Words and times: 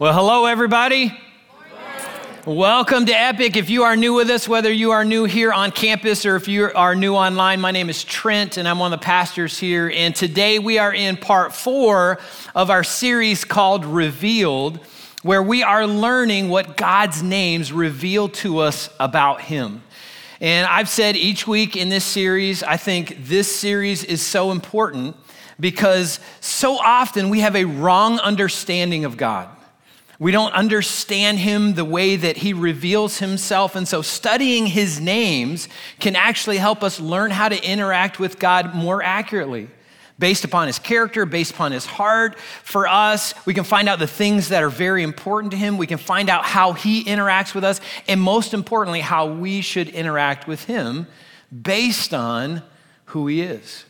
Well, 0.00 0.14
hello, 0.14 0.46
everybody. 0.46 1.12
Welcome 2.46 3.04
to 3.04 3.12
Epic. 3.12 3.54
If 3.58 3.68
you 3.68 3.82
are 3.82 3.96
new 3.96 4.14
with 4.14 4.30
us, 4.30 4.48
whether 4.48 4.72
you 4.72 4.92
are 4.92 5.04
new 5.04 5.24
here 5.24 5.52
on 5.52 5.72
campus 5.72 6.24
or 6.24 6.36
if 6.36 6.48
you 6.48 6.70
are 6.74 6.94
new 6.94 7.14
online, 7.14 7.60
my 7.60 7.70
name 7.70 7.90
is 7.90 8.02
Trent 8.02 8.56
and 8.56 8.66
I'm 8.66 8.78
one 8.78 8.94
of 8.94 8.98
the 8.98 9.04
pastors 9.04 9.58
here. 9.58 9.92
And 9.94 10.16
today 10.16 10.58
we 10.58 10.78
are 10.78 10.94
in 10.94 11.18
part 11.18 11.52
four 11.52 12.18
of 12.54 12.70
our 12.70 12.82
series 12.82 13.44
called 13.44 13.84
Revealed, 13.84 14.78
where 15.22 15.42
we 15.42 15.62
are 15.62 15.86
learning 15.86 16.48
what 16.48 16.78
God's 16.78 17.22
names 17.22 17.70
reveal 17.70 18.30
to 18.30 18.60
us 18.60 18.88
about 18.98 19.42
Him. 19.42 19.82
And 20.40 20.66
I've 20.66 20.88
said 20.88 21.14
each 21.14 21.46
week 21.46 21.76
in 21.76 21.90
this 21.90 22.06
series, 22.06 22.62
I 22.62 22.78
think 22.78 23.18
this 23.26 23.54
series 23.54 24.02
is 24.02 24.22
so 24.22 24.50
important 24.50 25.14
because 25.60 26.20
so 26.40 26.78
often 26.78 27.28
we 27.28 27.40
have 27.40 27.54
a 27.54 27.66
wrong 27.66 28.18
understanding 28.20 29.04
of 29.04 29.18
God. 29.18 29.50
We 30.20 30.32
don't 30.32 30.52
understand 30.52 31.38
him 31.38 31.74
the 31.74 31.84
way 31.84 32.14
that 32.14 32.36
he 32.36 32.52
reveals 32.52 33.18
himself. 33.18 33.74
And 33.74 33.88
so, 33.88 34.02
studying 34.02 34.66
his 34.66 35.00
names 35.00 35.66
can 35.98 36.14
actually 36.14 36.58
help 36.58 36.84
us 36.84 37.00
learn 37.00 37.30
how 37.30 37.48
to 37.48 37.64
interact 37.64 38.20
with 38.20 38.38
God 38.38 38.74
more 38.74 39.02
accurately. 39.02 39.68
Based 40.18 40.44
upon 40.44 40.66
his 40.66 40.78
character, 40.78 41.24
based 41.24 41.52
upon 41.52 41.72
his 41.72 41.86
heart. 41.86 42.38
For 42.38 42.86
us, 42.86 43.32
we 43.46 43.54
can 43.54 43.64
find 43.64 43.88
out 43.88 43.98
the 43.98 44.06
things 44.06 44.50
that 44.50 44.62
are 44.62 44.68
very 44.68 45.02
important 45.02 45.52
to 45.52 45.56
him. 45.56 45.78
We 45.78 45.86
can 45.86 45.96
find 45.96 46.28
out 46.28 46.44
how 46.44 46.74
he 46.74 47.02
interacts 47.02 47.54
with 47.54 47.64
us. 47.64 47.80
And 48.06 48.20
most 48.20 48.52
importantly, 48.52 49.00
how 49.00 49.26
we 49.26 49.62
should 49.62 49.88
interact 49.88 50.46
with 50.46 50.64
him 50.64 51.06
based 51.62 52.12
on 52.12 52.62
who 53.06 53.26
he 53.26 53.40
is. 53.40 53.86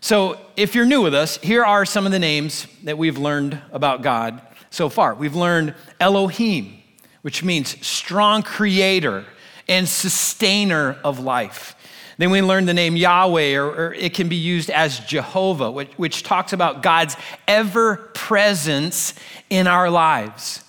So, 0.00 0.38
if 0.56 0.76
you're 0.76 0.86
new 0.86 1.02
with 1.02 1.14
us, 1.14 1.38
here 1.38 1.64
are 1.64 1.84
some 1.84 2.06
of 2.06 2.12
the 2.12 2.20
names 2.20 2.68
that 2.84 2.96
we've 2.96 3.18
learned 3.18 3.60
about 3.72 4.02
God 4.02 4.45
so 4.70 4.88
far. 4.88 5.14
We've 5.14 5.34
learned 5.34 5.74
Elohim, 6.00 6.78
which 7.22 7.42
means 7.42 7.84
strong 7.86 8.42
creator 8.42 9.24
and 9.68 9.88
sustainer 9.88 10.98
of 11.02 11.18
life. 11.18 11.74
Then 12.18 12.30
we 12.30 12.40
learned 12.40 12.66
the 12.66 12.74
name 12.74 12.96
Yahweh, 12.96 13.56
or, 13.56 13.66
or 13.66 13.94
it 13.94 14.14
can 14.14 14.28
be 14.28 14.36
used 14.36 14.70
as 14.70 15.00
Jehovah, 15.00 15.70
which, 15.70 15.92
which 15.96 16.22
talks 16.22 16.52
about 16.52 16.82
God's 16.82 17.16
ever 17.46 17.96
presence 18.14 19.14
in 19.50 19.66
our 19.66 19.90
lives. 19.90 20.64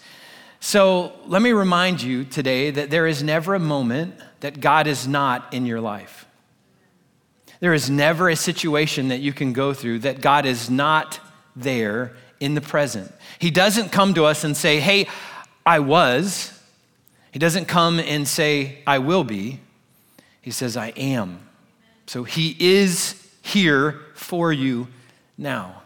So 0.60 1.14
let 1.26 1.42
me 1.42 1.54
remind 1.54 2.02
you 2.02 2.26
today 2.26 2.72
that 2.72 2.90
there 2.90 3.08
is 3.08 3.24
never 3.24 3.56
a 3.56 3.60
moment 3.60 4.16
that 4.42 4.60
God 4.60 4.88
is 4.88 5.08
not 5.08 5.54
in 5.54 5.66
your 5.66 5.80
life. 5.80 6.26
There 7.60 7.74
is 7.74 7.90
never 7.90 8.30
a 8.30 8.36
situation 8.36 9.08
that 9.08 9.20
you 9.20 9.34
can 9.34 9.54
go 9.54 9.74
through 9.74 10.00
that 10.00 10.22
God 10.22 10.46
is 10.46 10.70
not 10.70 11.20
there 11.56 12.14
in 12.40 12.56
the 12.56 12.62
present. 12.62 13.12
He 13.40 13.52
doesn't 13.52 13.92
come 13.92 14.14
to 14.14 14.26
us 14.26 14.44
and 14.44 14.56
say, 14.56 14.80
Hey, 14.80 15.08
I 15.66 15.80
was. 15.80 16.54
He 17.32 17.40
doesn't 17.40 17.66
come 17.66 18.00
and 18.00 18.28
say, 18.28 18.80
I 18.88 19.00
will 19.00 19.24
be. 19.24 19.60
He 20.42 20.52
says, 20.52 20.78
I 20.78 20.88
am. 20.90 21.40
So 22.08 22.24
he 22.24 22.56
is 22.60 23.22
here 23.42 24.00
for 24.16 24.52
you 24.52 24.88
now. 25.38 25.82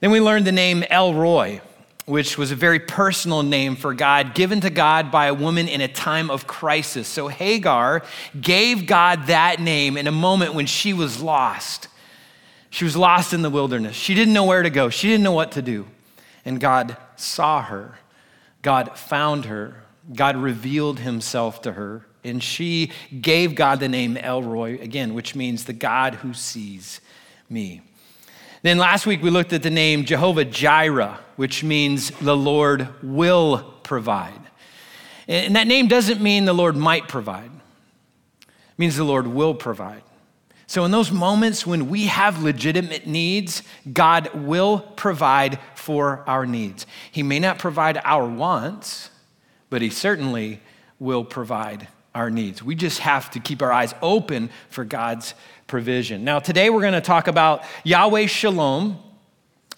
Then 0.00 0.10
we 0.10 0.20
learned 0.20 0.46
the 0.46 0.52
name 0.52 0.84
El 0.90 1.14
Roi, 1.14 1.60
which 2.06 2.38
was 2.38 2.50
a 2.50 2.56
very 2.56 2.78
personal 2.78 3.42
name 3.42 3.76
for 3.76 3.94
God, 3.94 4.34
given 4.34 4.60
to 4.60 4.70
God 4.70 5.10
by 5.10 5.26
a 5.26 5.34
woman 5.34 5.66
in 5.66 5.80
a 5.80 5.88
time 5.88 6.30
of 6.30 6.46
crisis. 6.46 7.08
So 7.08 7.28
Hagar 7.28 8.02
gave 8.38 8.86
God 8.86 9.26
that 9.26 9.60
name 9.60 9.96
in 9.96 10.06
a 10.06 10.12
moment 10.12 10.54
when 10.54 10.66
she 10.66 10.92
was 10.92 11.22
lost. 11.22 11.88
She 12.70 12.84
was 12.84 12.96
lost 12.96 13.32
in 13.32 13.42
the 13.42 13.50
wilderness. 13.50 13.96
She 13.96 14.14
didn't 14.14 14.32
know 14.32 14.44
where 14.44 14.62
to 14.62 14.70
go, 14.70 14.88
she 14.88 15.08
didn't 15.08 15.24
know 15.24 15.32
what 15.32 15.52
to 15.52 15.62
do. 15.62 15.86
And 16.44 16.58
God 16.58 16.96
saw 17.16 17.62
her, 17.62 17.98
God 18.62 18.96
found 18.96 19.44
her, 19.44 19.84
God 20.14 20.36
revealed 20.36 21.00
himself 21.00 21.60
to 21.62 21.72
her, 21.72 22.06
and 22.24 22.42
she 22.42 22.92
gave 23.20 23.54
God 23.54 23.80
the 23.80 23.88
name 23.88 24.16
El 24.16 24.42
Roi, 24.42 24.78
again, 24.80 25.14
which 25.14 25.34
means 25.34 25.64
the 25.64 25.72
God 25.72 26.14
who 26.16 26.32
sees 26.32 27.00
me. 27.48 27.82
Then 28.62 28.78
last 28.78 29.06
week 29.06 29.22
we 29.22 29.30
looked 29.30 29.52
at 29.52 29.62
the 29.62 29.70
name 29.70 30.04
Jehovah 30.04 30.44
Jireh, 30.44 31.18
which 31.36 31.64
means 31.64 32.10
the 32.10 32.36
Lord 32.36 32.88
will 33.02 33.74
provide. 33.82 34.40
And 35.26 35.56
that 35.56 35.66
name 35.66 35.88
doesn't 35.88 36.20
mean 36.20 36.44
the 36.44 36.52
Lord 36.52 36.76
might 36.76 37.08
provide, 37.08 37.50
it 38.40 38.78
means 38.78 38.96
the 38.96 39.04
Lord 39.04 39.26
will 39.26 39.54
provide. 39.54 40.02
So, 40.70 40.84
in 40.84 40.92
those 40.92 41.10
moments 41.10 41.66
when 41.66 41.88
we 41.88 42.06
have 42.06 42.44
legitimate 42.44 43.04
needs, 43.04 43.64
God 43.92 44.32
will 44.32 44.78
provide 44.78 45.58
for 45.74 46.22
our 46.28 46.46
needs. 46.46 46.86
He 47.10 47.24
may 47.24 47.40
not 47.40 47.58
provide 47.58 48.00
our 48.04 48.24
wants, 48.24 49.10
but 49.68 49.82
He 49.82 49.90
certainly 49.90 50.60
will 51.00 51.24
provide 51.24 51.88
our 52.14 52.30
needs. 52.30 52.62
We 52.62 52.76
just 52.76 53.00
have 53.00 53.32
to 53.32 53.40
keep 53.40 53.62
our 53.62 53.72
eyes 53.72 53.96
open 54.00 54.48
for 54.68 54.84
God's 54.84 55.34
provision. 55.66 56.22
Now, 56.22 56.38
today 56.38 56.70
we're 56.70 56.82
going 56.82 56.92
to 56.92 57.00
talk 57.00 57.26
about 57.26 57.64
Yahweh 57.82 58.26
Shalom, 58.26 58.96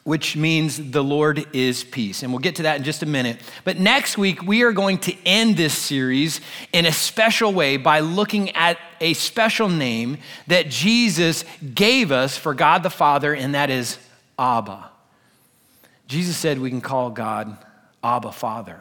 which 0.05 0.37
means 0.37 0.91
the 0.91 1.03
Lord 1.03 1.47
is 1.53 1.85
peace. 1.85 2.23
And 2.23 2.33
we'll 2.33 2.41
get 2.41 2.57
to 2.57 2.65
that 2.65 2.77
in 2.77 2.83
just 2.83 3.03
a 3.03 3.07
minute. 3.07 3.41
But 3.65 3.79
next 3.79 4.19
week, 4.19 4.43
we 4.43 4.63
are 4.63 4.73
going 4.73 4.99
to 4.99 5.17
end 5.25 5.57
this 5.57 5.77
series 5.77 6.41
in 6.73 6.87
a 6.87 6.93
special 6.93 7.53
way 7.53 7.77
by 7.77 8.01
looking 8.01 8.51
at 8.51 8.79
a 9.01 9.15
special 9.15 9.69
name 9.69 10.19
that 10.49 10.69
Jesus 10.69 11.45
gave 11.75 12.11
us 12.11 12.37
for 12.37 12.53
God 12.53 12.83
the 12.83 12.91
Father, 12.91 13.33
and 13.33 13.55
that 13.55 13.71
is 13.71 13.99
Abba. 14.39 14.91
Jesus 16.09 16.37
said 16.37 16.59
we 16.59 16.71
can 16.71 16.81
call 16.81 17.11
God 17.11 17.57
Abba 18.03 18.33
Father. 18.33 18.81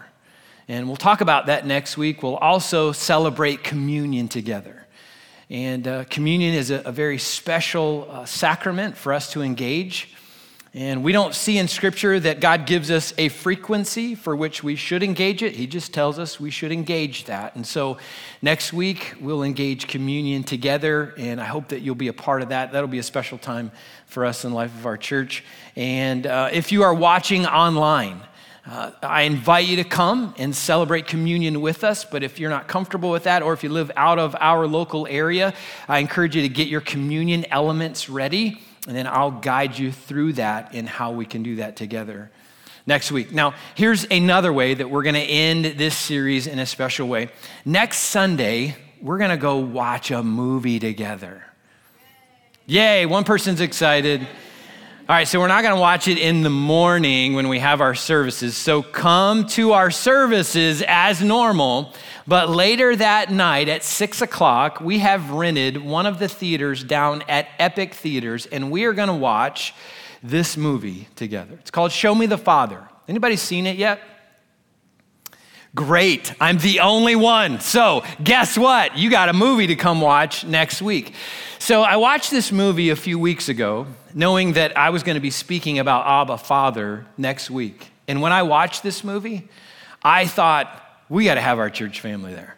And 0.68 0.88
we'll 0.88 0.98
talk 0.98 1.22
about 1.22 1.48
that 1.48 1.68
next 1.68 1.98
week. 1.98 2.24
We'll 2.24 2.38
also 2.38 2.94
celebrate 2.94 3.64
communion 3.64 4.28
together. 4.28 4.88
And 5.50 5.88
uh, 5.88 6.06
communion 6.06 6.56
is 6.56 6.72
a, 6.72 6.82
a 6.86 6.92
very 6.92 7.18
special 7.18 8.08
uh, 8.10 8.26
sacrament 8.26 8.98
for 8.98 9.14
us 9.14 9.32
to 9.34 9.42
engage. 9.42 10.16
And 10.74 11.04
we 11.04 11.12
don't 11.12 11.36
see 11.36 11.58
in 11.58 11.68
Scripture 11.68 12.18
that 12.18 12.40
God 12.40 12.66
gives 12.66 12.92
us 12.92 13.14
a 13.18 13.28
frequency 13.28 14.16
for 14.16 14.38
which 14.38 14.64
we 14.64 14.78
should 14.78 15.04
engage 15.04 15.44
it. 15.44 15.54
He 15.54 15.68
just 15.68 15.94
tells 15.94 16.18
us 16.18 16.40
we 16.40 16.50
should 16.50 16.72
engage 16.72 17.26
that. 17.26 17.58
And 17.58 17.68
so 17.68 17.98
next 18.42 18.72
week, 18.72 19.16
we'll 19.20 19.44
engage 19.44 19.88
communion 19.88 20.44
together, 20.44 21.14
and 21.18 21.42
I 21.42 21.44
hope 21.44 21.68
that 21.70 21.82
you'll 21.82 21.96
be 21.96 22.08
a 22.08 22.14
part 22.14 22.42
of 22.42 22.50
that. 22.50 22.72
That'll 22.72 22.88
be 22.88 23.00
a 23.00 23.04
special 23.04 23.38
time 23.38 23.70
for 24.06 24.24
us 24.24 24.46
in 24.46 24.52
the 24.52 24.56
life 24.56 24.74
of 24.74 24.86
our 24.86 24.96
church. 24.96 25.44
And 25.76 26.26
uh, 26.26 26.50
if 26.54 26.72
you 26.72 26.84
are 26.84 26.94
watching 26.94 27.46
online, 27.46 28.22
uh, 28.66 28.92
I 29.04 29.24
invite 29.24 29.66
you 29.66 29.76
to 29.76 29.84
come 29.84 30.34
and 30.38 30.56
celebrate 30.56 31.06
communion 31.06 31.60
with 31.60 31.84
us, 31.84 32.06
but 32.06 32.24
if 32.24 32.40
you're 32.40 32.50
not 32.50 32.70
comfortable 32.70 33.12
with 33.12 33.24
that, 33.24 33.44
or 33.44 33.52
if 33.52 33.62
you 33.62 33.68
live 33.68 33.92
out 33.98 34.20
of 34.20 34.38
our 34.40 34.68
local 34.68 35.06
area, 35.10 35.54
I 35.90 36.00
encourage 36.00 36.34
you 36.34 36.44
to 36.44 36.50
get 36.50 36.70
your 36.70 36.80
communion 36.80 37.46
elements 37.52 38.08
ready 38.08 38.62
and 38.88 38.96
then 38.96 39.08
I'll 39.08 39.32
guide 39.32 39.78
you 39.78 39.92
through 39.92 40.34
that 40.34 40.74
and 40.74 40.88
how 40.88 41.12
we 41.12 41.26
can 41.26 41.44
do 41.44 41.58
that 41.58 41.76
together 41.76 42.32
next 42.86 43.12
week. 43.12 43.32
Now, 43.32 43.54
here's 43.76 44.06
another 44.10 44.52
way 44.52 44.74
that 44.74 44.90
we're 44.90 45.04
going 45.04 45.16
to 45.16 45.22
end 45.22 45.66
this 45.78 45.96
series 45.96 46.48
in 46.48 46.60
a 46.60 46.66
special 46.66 47.08
way. 47.08 47.30
Next 47.64 48.00
Sunday, 48.00 48.76
we're 49.02 49.18
going 49.18 49.30
to 49.30 49.38
go 49.38 49.58
watch 49.58 50.12
a 50.12 50.24
movie 50.24 50.80
together. 50.80 51.44
Yay, 52.66 53.06
one 53.06 53.24
person's 53.24 53.62
excited. 53.62 54.28
All 55.12 55.18
right, 55.18 55.28
so 55.28 55.42
we're 55.42 55.50
not 55.50 55.62
going 55.62 55.76
to 55.76 55.82
watch 55.82 56.08
it 56.08 56.18
in 56.18 56.42
the 56.42 56.50
morning 56.50 57.34
when 57.34 57.50
we 57.50 57.60
have 57.60 57.82
our 57.82 57.94
services. 57.94 58.56
So 58.56 58.82
come 58.82 59.46
to 59.48 59.74
our 59.74 59.92
services 59.92 60.82
as 60.88 61.22
normal. 61.22 61.94
But 62.26 62.50
later 62.50 62.96
that 62.96 63.30
night 63.30 63.68
at 63.68 63.84
six 63.84 64.22
o'clock, 64.22 64.80
we 64.80 65.00
have 65.00 65.32
rented 65.32 65.84
one 65.84 66.06
of 66.06 66.18
the 66.18 66.30
theaters 66.30 66.82
down 66.82 67.24
at 67.28 67.50
Epic 67.60 67.94
Theaters, 67.94 68.46
and 68.46 68.72
we 68.72 68.86
are 68.86 68.94
going 68.94 69.10
to 69.10 69.14
watch 69.14 69.74
this 70.24 70.56
movie 70.56 71.10
together. 71.18 71.56
It's 71.60 71.72
called 71.72 71.92
Show 71.92 72.16
Me 72.16 72.26
the 72.26 72.38
Father. 72.38 72.88
Anybody 73.10 73.36
seen 73.36 73.68
it 73.68 73.76
yet? 73.76 74.00
Great. 75.76 76.34
I'm 76.40 76.58
the 76.58 76.80
only 76.80 77.18
one. 77.18 77.60
So, 77.60 78.06
guess 78.24 78.58
what? 78.58 78.98
You 78.98 79.10
got 79.10 79.28
a 79.28 79.34
movie 79.34 79.68
to 79.68 79.76
come 79.76 80.00
watch 80.00 80.46
next 80.46 80.82
week. 80.82 81.16
So, 81.60 81.82
I 81.82 81.98
watched 81.98 82.32
this 82.32 82.54
movie 82.54 82.92
a 82.92 82.96
few 82.96 83.20
weeks 83.20 83.50
ago, 83.50 83.88
knowing 84.14 84.54
that 84.54 84.78
I 84.78 84.90
was 84.90 85.04
going 85.04 85.16
to 85.16 85.22
be 85.22 85.32
speaking 85.32 85.80
about 85.80 86.06
Abba 86.06 86.38
Father 86.38 87.06
next 87.18 87.50
week. 87.50 87.92
And 88.08 88.22
when 88.22 88.32
I 88.32 88.44
watched 88.44 88.84
this 88.84 89.04
movie, 89.04 89.48
I 90.04 90.26
thought, 90.26 90.78
we 91.10 91.26
got 91.26 91.36
to 91.36 91.42
have 91.42 91.60
our 91.60 91.70
church 91.70 92.00
family 92.02 92.34
there. 92.34 92.58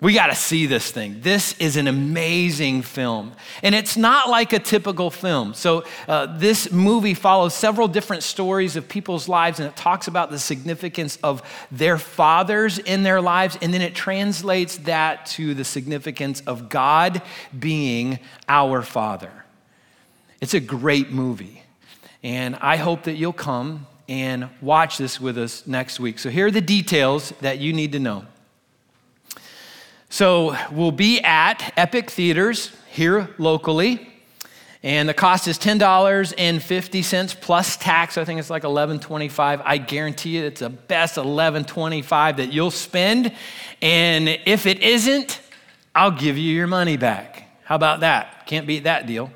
We 0.00 0.14
got 0.14 0.26
to 0.26 0.34
see 0.34 0.66
this 0.66 0.90
thing. 0.90 1.20
This 1.20 1.56
is 1.60 1.76
an 1.76 1.86
amazing 1.86 2.82
film. 2.82 3.34
And 3.62 3.72
it's 3.72 3.96
not 3.96 4.28
like 4.28 4.52
a 4.52 4.58
typical 4.58 5.10
film. 5.10 5.54
So, 5.54 5.84
uh, 6.08 6.36
this 6.38 6.72
movie 6.72 7.14
follows 7.14 7.54
several 7.54 7.86
different 7.86 8.24
stories 8.24 8.74
of 8.74 8.88
people's 8.88 9.28
lives, 9.28 9.60
and 9.60 9.68
it 9.68 9.76
talks 9.76 10.08
about 10.08 10.32
the 10.32 10.40
significance 10.40 11.18
of 11.22 11.40
their 11.70 11.98
fathers 11.98 12.80
in 12.80 13.04
their 13.04 13.20
lives, 13.20 13.56
and 13.62 13.72
then 13.72 13.80
it 13.80 13.94
translates 13.94 14.78
that 14.78 15.26
to 15.26 15.54
the 15.54 15.64
significance 15.64 16.40
of 16.48 16.68
God 16.68 17.22
being 17.56 18.18
our 18.48 18.82
Father. 18.82 19.41
It's 20.42 20.54
a 20.54 20.60
great 20.60 21.12
movie. 21.12 21.62
And 22.24 22.56
I 22.56 22.76
hope 22.76 23.04
that 23.04 23.12
you'll 23.12 23.32
come 23.32 23.86
and 24.08 24.48
watch 24.60 24.98
this 24.98 25.20
with 25.20 25.38
us 25.38 25.68
next 25.68 26.00
week. 26.00 26.18
So, 26.18 26.30
here 26.30 26.48
are 26.48 26.50
the 26.50 26.60
details 26.60 27.32
that 27.42 27.60
you 27.60 27.72
need 27.72 27.92
to 27.92 28.00
know. 28.00 28.26
So, 30.10 30.56
we'll 30.72 30.90
be 30.90 31.20
at 31.20 31.72
Epic 31.76 32.10
Theaters 32.10 32.72
here 32.90 33.30
locally. 33.38 34.08
And 34.82 35.08
the 35.08 35.14
cost 35.14 35.46
is 35.46 35.60
$10.50 35.60 37.40
plus 37.40 37.76
tax. 37.76 38.18
I 38.18 38.24
think 38.24 38.40
it's 38.40 38.50
like 38.50 38.64
$11.25. 38.64 39.62
I 39.64 39.78
guarantee 39.78 40.38
you 40.38 40.44
it's 40.46 40.58
the 40.58 40.70
best 40.70 41.14
$11.25 41.14 42.38
that 42.38 42.52
you'll 42.52 42.72
spend. 42.72 43.32
And 43.80 44.28
if 44.28 44.66
it 44.66 44.82
isn't, 44.82 45.40
I'll 45.94 46.10
give 46.10 46.36
you 46.36 46.52
your 46.52 46.66
money 46.66 46.96
back. 46.96 47.48
How 47.62 47.76
about 47.76 48.00
that? 48.00 48.44
Can't 48.46 48.66
beat 48.66 48.82
that 48.84 49.06
deal 49.06 49.30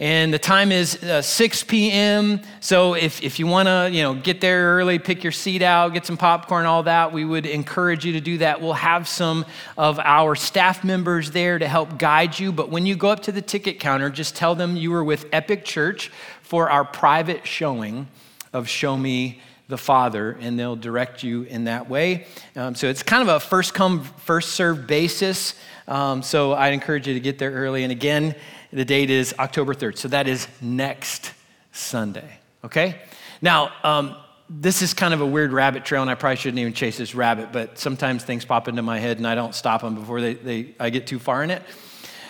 and 0.00 0.32
the 0.32 0.38
time 0.38 0.70
is 0.70 1.02
uh, 1.02 1.20
6 1.20 1.64
p.m. 1.64 2.40
So 2.60 2.94
if, 2.94 3.20
if 3.20 3.40
you 3.40 3.48
want 3.48 3.66
to, 3.66 3.90
you 3.92 4.02
know, 4.02 4.14
get 4.14 4.40
there 4.40 4.76
early, 4.76 5.00
pick 5.00 5.24
your 5.24 5.32
seat 5.32 5.60
out, 5.60 5.92
get 5.92 6.06
some 6.06 6.16
popcorn, 6.16 6.66
all 6.66 6.84
that, 6.84 7.12
we 7.12 7.24
would 7.24 7.46
encourage 7.46 8.04
you 8.06 8.12
to 8.12 8.20
do 8.20 8.38
that. 8.38 8.60
We'll 8.60 8.74
have 8.74 9.08
some 9.08 9.44
of 9.76 9.98
our 9.98 10.36
staff 10.36 10.84
members 10.84 11.32
there 11.32 11.58
to 11.58 11.66
help 11.66 11.98
guide 11.98 12.38
you. 12.38 12.52
But 12.52 12.70
when 12.70 12.86
you 12.86 12.94
go 12.94 13.08
up 13.08 13.20
to 13.24 13.32
the 13.32 13.42
ticket 13.42 13.80
counter, 13.80 14.08
just 14.08 14.36
tell 14.36 14.54
them 14.54 14.76
you 14.76 14.92
were 14.92 15.02
with 15.02 15.26
Epic 15.32 15.64
Church 15.64 16.12
for 16.42 16.70
our 16.70 16.84
private 16.84 17.44
showing 17.44 18.06
of 18.52 18.68
Show 18.68 18.96
Me 18.96 19.40
the 19.66 19.76
Father, 19.76 20.38
and 20.40 20.58
they'll 20.58 20.76
direct 20.76 21.22
you 21.22 21.42
in 21.42 21.64
that 21.64 21.90
way. 21.90 22.26
Um, 22.56 22.74
so 22.74 22.88
it's 22.88 23.02
kind 23.02 23.28
of 23.28 23.28
a 23.28 23.40
first 23.40 23.74
come, 23.74 24.04
first 24.04 24.52
served 24.52 24.86
basis. 24.86 25.54
Um, 25.86 26.22
so 26.22 26.54
I'd 26.54 26.72
encourage 26.72 27.06
you 27.06 27.14
to 27.14 27.20
get 27.20 27.38
there 27.38 27.50
early. 27.50 27.82
And 27.82 27.92
again, 27.92 28.34
the 28.72 28.84
date 28.84 29.10
is 29.10 29.34
October 29.38 29.74
3rd. 29.74 29.98
So 29.98 30.08
that 30.08 30.28
is 30.28 30.48
next 30.60 31.32
Sunday. 31.72 32.38
Okay? 32.64 32.96
Now, 33.40 33.72
um, 33.82 34.16
this 34.50 34.82
is 34.82 34.94
kind 34.94 35.12
of 35.12 35.20
a 35.20 35.26
weird 35.26 35.52
rabbit 35.52 35.84
trail, 35.84 36.02
and 36.02 36.10
I 36.10 36.14
probably 36.14 36.36
shouldn't 36.36 36.58
even 36.58 36.72
chase 36.72 36.96
this 36.96 37.14
rabbit, 37.14 37.52
but 37.52 37.78
sometimes 37.78 38.24
things 38.24 38.44
pop 38.44 38.68
into 38.68 38.82
my 38.82 38.98
head 38.98 39.18
and 39.18 39.26
I 39.26 39.34
don't 39.34 39.54
stop 39.54 39.82
them 39.82 39.94
before 39.94 40.20
they, 40.20 40.34
they, 40.34 40.74
I 40.80 40.90
get 40.90 41.06
too 41.06 41.18
far 41.18 41.42
in 41.42 41.50
it. 41.50 41.62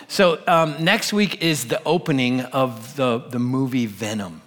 So, 0.07 0.41
um, 0.47 0.83
next 0.83 1.13
week 1.13 1.41
is 1.43 1.65
the 1.67 1.81
opening 1.83 2.41
of 2.41 2.95
the, 2.95 3.19
the 3.19 3.39
movie 3.39 3.85
Venom. 3.85 4.41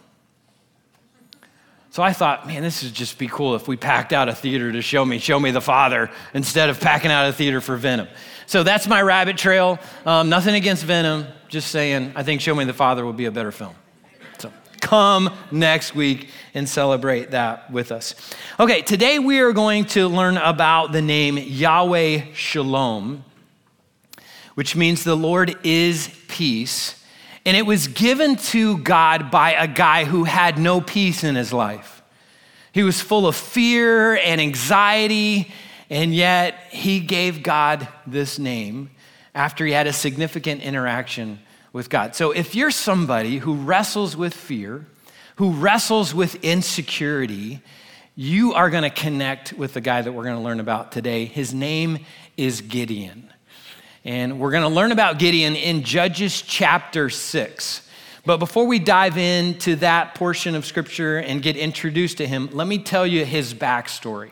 So 1.93 2.03
I 2.03 2.15
thought, 2.15 2.47
man, 2.47 2.63
this 2.63 2.83
would 2.83 2.95
just 2.95 3.19
be 3.19 3.29
cool 3.29 3.55
if 3.55 3.69
we 3.69 3.77
packed 3.77 4.15
out 4.15 4.31
a 4.31 4.35
theater 4.35 4.73
to 4.73 4.81
show 4.81 5.05
me, 5.05 5.19
show 5.19 5.39
me 5.39 5.51
the 5.51 5.61
Father, 5.61 6.11
instead 6.33 6.71
of 6.71 6.81
packing 6.81 7.11
out 7.11 7.29
a 7.29 7.35
theater 7.35 7.61
for 7.61 7.77
Venom. 7.77 8.09
So 8.53 8.63
that's 8.63 8.87
my 8.87 9.01
rabbit 9.01 9.39
trail. 9.39 9.79
Um, 10.05 10.29
nothing 10.29 10.55
against 10.55 10.85
Venom, 10.85 11.27
just 11.49 11.71
saying, 11.71 12.13
I 12.15 12.23
think 12.23 12.43
Show 12.43 12.55
Me 12.55 12.67
the 12.67 12.75
Father 12.75 13.03
will 13.03 13.15
be 13.15 13.25
a 13.25 13.31
better 13.31 13.51
film. 13.51 13.75
So 14.37 14.53
come 14.79 15.35
next 15.51 15.95
week 15.95 16.29
and 16.53 16.69
celebrate 16.69 17.31
that 17.31 17.71
with 17.71 17.91
us. 17.91 18.15
Okay, 18.61 18.83
today 18.83 19.19
we 19.19 19.41
are 19.41 19.55
going 19.55 19.87
to 19.87 20.07
learn 20.07 20.37
about 20.37 20.93
the 20.93 21.01
name 21.01 21.39
Yahweh 21.39 22.35
Shalom, 22.35 23.25
which 24.55 24.77
means 24.77 25.03
the 25.03 25.17
Lord 25.17 25.57
is 25.65 26.15
peace. 26.29 27.03
And 27.47 27.57
it 27.57 27.65
was 27.65 27.89
given 27.89 28.37
to 28.37 28.77
God 28.77 29.31
by 29.31 29.53
a 29.53 29.67
guy 29.67 30.05
who 30.05 30.25
had 30.25 30.59
no 30.59 30.83
peace 30.83 31.25
in 31.25 31.37
his 31.37 31.55
life. 31.55 32.03
He 32.73 32.83
was 32.83 33.01
full 33.01 33.27
of 33.27 33.35
fear 33.35 34.17
and 34.17 34.43
anxiety, 34.43 35.51
and 35.93 36.15
yet 36.15 36.55
he 36.71 37.01
gave 37.01 37.43
God 37.43 37.87
this 38.07 38.39
name 38.39 38.89
after 39.35 39.67
he 39.67 39.73
had 39.73 39.87
a 39.87 39.93
significant 39.93 40.63
interaction 40.63 41.39
with 41.75 41.91
God. 41.91 42.15
So 42.15 42.31
if 42.31 42.55
you're 42.55 42.71
somebody 42.71 43.37
who 43.37 43.57
wrestles 43.57 44.17
with 44.17 44.33
fear, 44.33 44.87
who 45.37 45.51
wrestles 45.51 46.15
with 46.15 46.37
insecurity, 46.37 47.61
you 48.17 48.55
are 48.55 48.71
going 48.71 48.85
to 48.85 48.91
connect 48.91 49.53
with 49.53 49.75
the 49.75 49.83
guy 49.83 50.01
that 50.01 50.11
we're 50.11 50.25
going 50.25 50.37
to 50.37 50.43
learn 50.43 50.61
about 50.61 50.93
today. 50.93 51.27
His 51.27 51.53
name 51.53 52.07
is 52.39 52.63
Gideon. 52.63 53.31
And 54.03 54.41
we're 54.41 54.51
going 54.51 54.63
to 54.63 54.71
learn 54.71 54.93
about 54.93 55.19
Gideon 55.19 55.57
in 55.57 55.83
Judges 55.83 56.41
chapter 56.41 57.11
6. 57.11 57.89
But 58.25 58.39
before 58.39 58.67
we 58.67 58.79
dive 58.79 59.19
into 59.19 59.77
that 59.77 60.15
portion 60.15 60.55
of 60.55 60.65
scripture 60.65 61.19
and 61.19 61.43
get 61.43 61.59
introduced 61.59 62.17
to 62.17 62.27
him, 62.27 62.49
let 62.51 62.67
me 62.67 62.79
tell 62.79 63.07
you 63.07 63.27
his 63.27 63.53
backstory. 63.53 64.31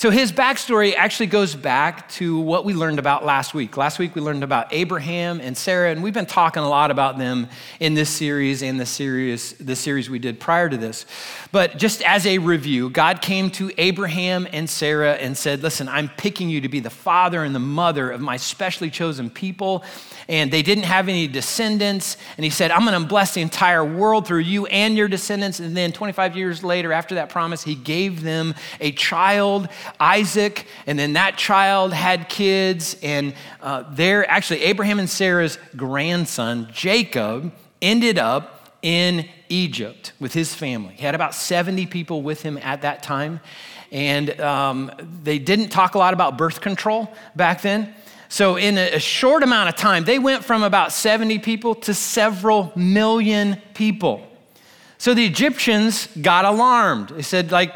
So 0.00 0.08
his 0.08 0.32
backstory 0.32 0.94
actually 0.94 1.26
goes 1.26 1.54
back 1.54 2.08
to 2.12 2.40
what 2.40 2.64
we 2.64 2.72
learned 2.72 2.98
about 2.98 3.22
last 3.22 3.52
week. 3.52 3.76
Last 3.76 3.98
week 3.98 4.14
we 4.14 4.22
learned 4.22 4.42
about 4.42 4.72
Abraham 4.72 5.42
and 5.42 5.54
Sarah, 5.54 5.90
and 5.90 6.02
we've 6.02 6.14
been 6.14 6.24
talking 6.24 6.62
a 6.62 6.68
lot 6.70 6.90
about 6.90 7.18
them 7.18 7.48
in 7.80 7.92
this 7.92 8.08
series 8.08 8.62
and 8.62 8.80
the 8.80 8.86
series, 8.86 9.52
the 9.58 9.76
series 9.76 10.08
we 10.08 10.18
did 10.18 10.40
prior 10.40 10.70
to 10.70 10.78
this. 10.78 11.04
But 11.52 11.76
just 11.76 12.00
as 12.00 12.24
a 12.26 12.38
review, 12.38 12.88
God 12.88 13.20
came 13.20 13.50
to 13.50 13.70
Abraham 13.76 14.48
and 14.54 14.70
Sarah 14.70 15.16
and 15.16 15.36
said, 15.36 15.62
Listen, 15.62 15.86
I'm 15.86 16.08
picking 16.08 16.48
you 16.48 16.62
to 16.62 16.70
be 16.70 16.80
the 16.80 16.88
father 16.88 17.44
and 17.44 17.54
the 17.54 17.58
mother 17.58 18.10
of 18.10 18.22
my 18.22 18.38
specially 18.38 18.88
chosen 18.88 19.28
people. 19.28 19.84
And 20.30 20.50
they 20.50 20.62
didn't 20.62 20.84
have 20.84 21.08
any 21.08 21.26
descendants. 21.26 22.16
And 22.38 22.44
he 22.44 22.50
said, 22.50 22.70
I'm 22.70 22.86
going 22.86 22.98
to 22.98 23.06
bless 23.06 23.34
the 23.34 23.42
entire 23.42 23.84
world 23.84 24.26
through 24.26 24.38
you 24.38 24.64
and 24.66 24.96
your 24.96 25.08
descendants. 25.08 25.60
And 25.60 25.76
then 25.76 25.92
25 25.92 26.36
years 26.36 26.64
later, 26.64 26.92
after 26.92 27.16
that 27.16 27.28
promise, 27.28 27.62
he 27.62 27.74
gave 27.74 28.22
them 28.22 28.54
a 28.80 28.92
child 28.92 29.68
Isaac, 29.98 30.66
and 30.86 30.98
then 30.98 31.14
that 31.14 31.36
child 31.36 31.92
had 31.92 32.28
kids, 32.28 32.96
and 33.02 33.34
uh, 33.60 33.84
there, 33.90 34.28
actually, 34.30 34.62
Abraham 34.62 34.98
and 34.98 35.08
Sarah's 35.08 35.58
grandson, 35.76 36.68
Jacob, 36.72 37.52
ended 37.82 38.18
up 38.18 38.78
in 38.82 39.28
Egypt 39.48 40.12
with 40.20 40.32
his 40.32 40.54
family. 40.54 40.94
He 40.94 41.04
had 41.04 41.14
about 41.14 41.34
70 41.34 41.86
people 41.86 42.22
with 42.22 42.42
him 42.42 42.58
at 42.58 42.82
that 42.82 43.02
time, 43.02 43.40
and 43.92 44.40
um, 44.40 44.90
they 45.22 45.38
didn't 45.38 45.68
talk 45.68 45.94
a 45.94 45.98
lot 45.98 46.14
about 46.14 46.38
birth 46.38 46.60
control 46.60 47.12
back 47.34 47.62
then. 47.62 47.94
So, 48.30 48.56
in 48.56 48.78
a 48.78 49.00
short 49.00 49.42
amount 49.42 49.68
of 49.68 49.76
time, 49.76 50.04
they 50.04 50.18
went 50.18 50.44
from 50.44 50.62
about 50.62 50.92
70 50.92 51.40
people 51.40 51.74
to 51.74 51.92
several 51.92 52.72
million 52.74 53.60
people. 53.74 54.26
So 54.98 55.14
the 55.14 55.24
Egyptians 55.24 56.08
got 56.20 56.44
alarmed. 56.44 57.08
They 57.08 57.22
said, 57.22 57.50
like, 57.50 57.74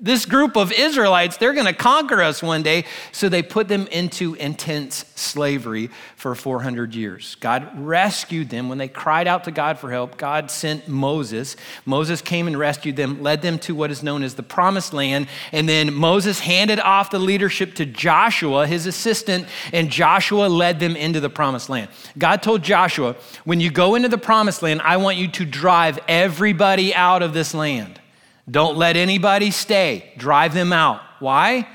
this 0.00 0.24
group 0.24 0.56
of 0.56 0.72
Israelites, 0.72 1.36
they're 1.36 1.52
going 1.52 1.66
to 1.66 1.74
conquer 1.74 2.22
us 2.22 2.42
one 2.42 2.62
day. 2.62 2.86
So 3.12 3.28
they 3.28 3.42
put 3.42 3.68
them 3.68 3.86
into 3.88 4.34
intense 4.34 5.04
slavery 5.14 5.90
for 6.16 6.34
400 6.34 6.94
years. 6.94 7.36
God 7.36 7.68
rescued 7.78 8.48
them. 8.48 8.68
When 8.68 8.78
they 8.78 8.88
cried 8.88 9.26
out 9.26 9.44
to 9.44 9.50
God 9.50 9.78
for 9.78 9.90
help, 9.90 10.16
God 10.16 10.50
sent 10.50 10.88
Moses. 10.88 11.54
Moses 11.84 12.22
came 12.22 12.46
and 12.46 12.58
rescued 12.58 12.96
them, 12.96 13.22
led 13.22 13.42
them 13.42 13.58
to 13.60 13.74
what 13.74 13.90
is 13.90 14.02
known 14.02 14.22
as 14.22 14.34
the 14.34 14.42
promised 14.42 14.94
land. 14.94 15.28
And 15.52 15.68
then 15.68 15.92
Moses 15.92 16.40
handed 16.40 16.80
off 16.80 17.10
the 17.10 17.18
leadership 17.18 17.74
to 17.74 17.86
Joshua, 17.86 18.66
his 18.66 18.86
assistant, 18.86 19.46
and 19.72 19.90
Joshua 19.90 20.46
led 20.46 20.80
them 20.80 20.96
into 20.96 21.20
the 21.20 21.30
promised 21.30 21.68
land. 21.68 21.90
God 22.16 22.42
told 22.42 22.62
Joshua, 22.62 23.16
when 23.44 23.60
you 23.60 23.70
go 23.70 23.94
into 23.94 24.08
the 24.08 24.18
promised 24.18 24.62
land, 24.62 24.80
I 24.82 24.96
want 24.96 25.18
you 25.18 25.28
to 25.28 25.44
drive 25.44 25.98
everybody 26.08 26.94
out 26.94 27.22
of 27.22 27.34
this 27.34 27.52
land. 27.52 27.99
Don't 28.48 28.76
let 28.76 28.96
anybody 28.96 29.50
stay. 29.50 30.12
Drive 30.16 30.54
them 30.54 30.72
out. 30.72 31.00
Why? 31.18 31.68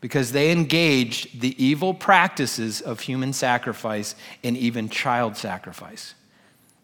Because 0.00 0.32
they 0.32 0.50
engaged 0.50 1.40
the 1.40 1.62
evil 1.62 1.92
practices 1.92 2.80
of 2.80 3.00
human 3.00 3.32
sacrifice 3.32 4.14
and 4.42 4.56
even 4.56 4.88
child 4.88 5.36
sacrifice. 5.36 6.14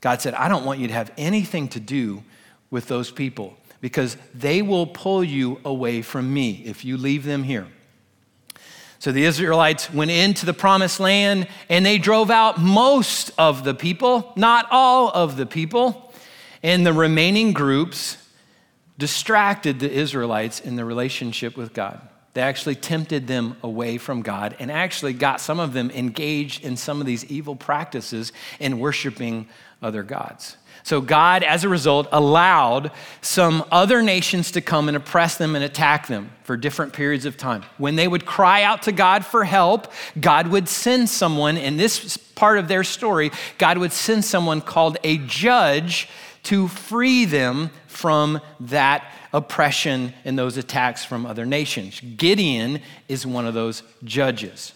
God 0.01 0.21
said, 0.21 0.35
I 0.35 0.49
don't 0.49 0.65
want 0.65 0.81
you 0.81 0.89
to 0.89 0.95
have 0.95 1.13
anything 1.17 1.69
to 1.69 1.81
do 1.81 2.23
with 2.71 2.89
those 2.89 3.11
people 3.11 3.57
because 3.81 4.17
they 4.35 4.63
will 4.63 4.87
pull 4.87 5.25
you 5.25 5.61
away 5.65 6.03
from 6.03 6.33
me 6.33 6.63
if 6.65 6.85
you 6.85 6.97
leave 6.97 7.25
them 7.25 7.43
here. 7.43 7.67
So 8.99 9.13
the 9.13 9.25
Israelites 9.25 9.93
went 9.93 10.11
into 10.11 10.47
the 10.47 10.55
promised 10.55 11.01
land 11.01 11.49
and 11.69 11.85
they 11.85 11.99
drove 11.99 12.31
out 12.31 12.61
most 12.61 13.31
of 13.39 13.65
the 13.65 13.75
people, 13.75 14.33
not 14.37 14.67
all 14.71 15.11
of 15.11 15.37
the 15.37 15.47
people. 15.47 16.13
And 16.63 16.87
the 16.87 16.93
remaining 16.93 17.53
groups 17.53 18.17
distracted 18.99 19.81
the 19.81 19.91
Israelites 19.91 20.61
in 20.61 20.77
the 20.77 20.85
relationship 20.85 21.57
with 21.57 21.73
God. 21.75 22.01
They 22.35 22.43
actually 22.43 22.75
tempted 22.75 23.27
them 23.27 23.57
away 23.63 23.97
from 23.97 24.21
God 24.21 24.57
and 24.59 24.71
actually 24.71 25.15
got 25.15 25.41
some 25.41 25.59
of 25.59 25.73
them 25.73 25.91
engaged 25.91 26.65
in 26.65 26.77
some 26.77 27.01
of 27.01 27.07
these 27.07 27.25
evil 27.25 27.57
practices 27.57 28.31
in 28.61 28.79
worshiping 28.79 29.49
other 29.81 30.03
gods. 30.03 30.59
So, 30.83 31.01
God, 31.01 31.43
as 31.43 31.65
a 31.65 31.69
result, 31.69 32.07
allowed 32.13 32.93
some 33.21 33.65
other 33.73 34.03
nations 34.03 34.53
to 34.53 34.61
come 34.61 34.87
and 34.87 34.97
oppress 34.97 35.37
them 35.37 35.57
and 35.57 35.65
attack 35.65 36.07
them 36.07 36.31
for 36.45 36.57
different 36.57 36.93
periods 36.93 37.25
of 37.25 37.37
time. 37.37 37.65
When 37.79 37.97
they 37.97 38.07
would 38.07 38.25
cry 38.25 38.63
out 38.63 38.83
to 38.83 38.93
God 38.93 39.25
for 39.25 39.43
help, 39.43 39.91
God 40.21 40.47
would 40.49 40.69
send 40.69 41.09
someone, 41.09 41.57
in 41.57 41.77
this 41.77 42.17
part 42.17 42.59
of 42.59 42.69
their 42.69 42.85
story, 42.85 43.33
God 43.59 43.79
would 43.79 43.93
send 43.93 44.25
someone 44.25 44.61
called 44.61 44.99
a 45.03 45.19
judge 45.19 46.09
to 46.47 46.69
free 46.69 47.25
them 47.25 47.71
from 47.87 48.41
that 48.61 49.05
oppression 49.33 50.13
and 50.25 50.39
those 50.39 50.57
attacks 50.57 51.05
from 51.05 51.27
other 51.27 51.47
nations. 51.47 52.01
Gideon 52.01 52.81
is 53.09 53.27
one 53.27 53.47
of 53.47 53.55
those 53.55 53.83
judges. 54.05 54.73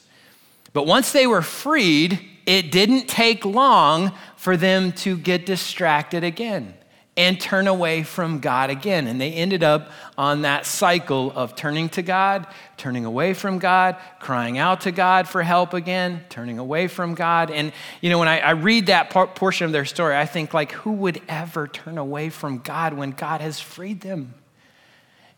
But 0.72 0.86
once 0.86 1.12
they 1.12 1.26
were 1.26 1.42
freed, 1.42 2.20
it 2.46 2.70
didn't 2.72 3.08
take 3.08 3.44
long 3.44 4.12
for 4.36 4.56
them 4.56 4.92
to 4.92 5.16
get 5.16 5.46
distracted 5.46 6.24
again 6.24 6.74
and 7.20 7.38
turn 7.38 7.66
away 7.66 8.02
from 8.02 8.38
God 8.38 8.70
again. 8.70 9.06
And 9.06 9.20
they 9.20 9.34
ended 9.34 9.62
up 9.62 9.90
on 10.16 10.40
that 10.42 10.64
cycle 10.64 11.30
of 11.32 11.54
turning 11.54 11.90
to 11.90 12.00
God, 12.00 12.46
turning 12.78 13.04
away 13.04 13.34
from 13.34 13.58
God, 13.58 13.98
crying 14.20 14.56
out 14.56 14.80
to 14.82 14.90
God 14.90 15.28
for 15.28 15.42
help 15.42 15.74
again, 15.74 16.24
turning 16.30 16.58
away 16.58 16.88
from 16.88 17.14
God. 17.14 17.50
And, 17.50 17.72
you 18.00 18.08
know, 18.08 18.18
when 18.18 18.26
I, 18.26 18.38
I 18.38 18.50
read 18.52 18.86
that 18.86 19.10
portion 19.10 19.66
of 19.66 19.72
their 19.72 19.84
story, 19.84 20.16
I 20.16 20.24
think, 20.24 20.54
like, 20.54 20.72
who 20.72 20.92
would 20.92 21.20
ever 21.28 21.68
turn 21.68 21.98
away 21.98 22.30
from 22.30 22.60
God 22.60 22.94
when 22.94 23.10
God 23.10 23.42
has 23.42 23.60
freed 23.60 24.00
them? 24.00 24.32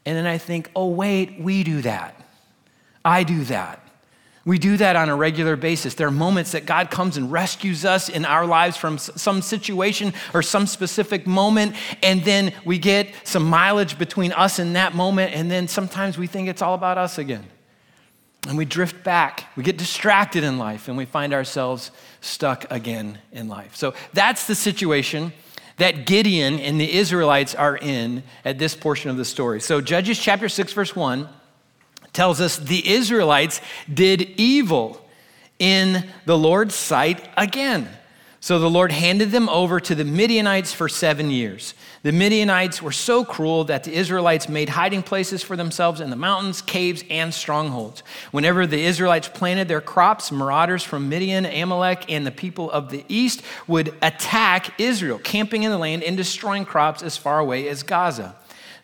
And 0.07 0.17
then 0.17 0.27
I 0.27 0.39
think, 0.39 0.71
oh, 0.77 0.91
wait, 0.91 1.41
we 1.41 1.65
do 1.65 1.83
that. 1.83 2.15
I 3.05 3.25
do 3.25 3.43
that. 3.47 3.82
We 4.45 4.59
do 4.59 4.77
that 4.79 4.97
on 4.97 5.09
a 5.09 5.15
regular 5.15 5.55
basis. 5.55 5.95
There 5.95 6.09
are 6.09 6.13
moments 6.13 6.53
that 6.53 6.67
God 6.67 6.91
comes 6.91 7.17
and 7.17 7.31
rescues 7.31 7.85
us 7.85 8.09
in 8.09 8.25
our 8.25 8.45
lives 8.45 8.77
from 8.77 8.99
some 8.99 9.41
situation 9.41 10.13
or 10.35 10.43
some 10.43 10.67
specific 10.67 11.27
moment, 11.27 11.77
and 12.03 12.25
then 12.25 12.53
we 12.65 12.79
get 12.79 13.15
some 13.23 13.45
mileage 13.45 13.99
between 13.99 14.33
us 14.33 14.59
and 14.59 14.75
that 14.75 14.97
moment, 14.97 15.33
and 15.33 15.49
then 15.49 15.69
sometimes 15.69 16.19
we 16.19 16.27
think 16.27 16.49
it's 16.49 16.63
all 16.63 16.75
about 16.75 16.99
us 16.99 17.19
again. 17.19 17.45
And 18.49 18.59
we 18.59 18.65
drift 18.65 19.05
back. 19.05 19.45
We 19.55 19.63
get 19.63 19.79
distracted 19.79 20.43
in 20.43 20.59
life, 20.59 20.89
and 20.89 20.97
we 20.97 21.05
find 21.05 21.33
ourselves 21.33 21.93
stuck 22.21 22.69
again 22.69 23.19
in 23.31 23.47
life. 23.47 23.77
So 23.77 23.95
that's 24.13 24.49
the 24.49 24.57
situation 24.57 25.33
that 25.77 26.05
Gideon 26.05 26.59
and 26.59 26.81
the 26.81 26.93
Israelites 26.93 27.55
are 27.55 27.77
in 27.77 28.25
at 28.45 28.59
this 28.59 28.75
portion 28.75 29.11
of 29.11 29.17
the 29.17 29.25
story. 29.25 29.61
So, 29.61 29.81
Judges 29.81 30.19
chapter 30.19 30.49
6, 30.49 30.73
verse 30.73 30.97
1 30.97 31.29
tells 32.13 32.41
us 32.41 32.57
the 32.57 32.89
Israelites 32.89 33.61
did 33.93 34.23
evil 34.37 35.01
in 35.59 36.09
the 36.27 36.37
Lord's 36.37 36.75
sight 36.75 37.29
again. 37.37 37.89
So 38.43 38.59
the 38.59 38.69
Lord 38.69 38.91
handed 38.91 39.31
them 39.31 39.49
over 39.49 39.79
to 39.79 39.95
the 39.95 40.05
Midianites 40.05 40.73
for 40.73 40.89
seven 40.89 41.31
years. 41.31 41.75
The 42.03 42.11
Midianites 42.11 42.83
were 42.83 42.91
so 42.91 43.25
cruel 43.25 43.63
that 43.67 43.85
the 43.85 43.95
Israelites 43.95 44.49
made 44.49 44.71
hiding 44.71 45.05
places 45.05 45.45
for 45.45 45.55
themselves 45.55 46.01
in 46.01 46.11
the 46.11 46.17
mountains, 46.17 46.61
caves, 46.61 47.05
and 47.09 47.33
strongholds. 47.33 48.03
Whenever 48.33 48.67
the 48.67 48.85
Israelites 48.85 49.29
planted 49.29 49.69
their 49.69 49.81
crops, 49.81 50.33
marauders 50.33 50.83
from 50.83 51.09
Midian, 51.09 51.47
Amalek, 51.47 52.11
and 52.11 52.27
the 52.27 52.33
people 52.33 52.69
of 52.73 52.91
the 52.91 53.05
east 53.09 53.43
would 53.69 53.95
attack 54.03 54.81
Israel, 54.81 55.21
camping 55.21 55.63
in 55.63 55.71
the 55.71 55.79
land 55.79 56.03
and 56.03 56.17
destroying 56.17 56.65
crops 56.65 57.05
as 57.05 57.17
far 57.17 57.39
away 57.39 57.69
as 57.69 57.85
Gaza. 57.85 58.35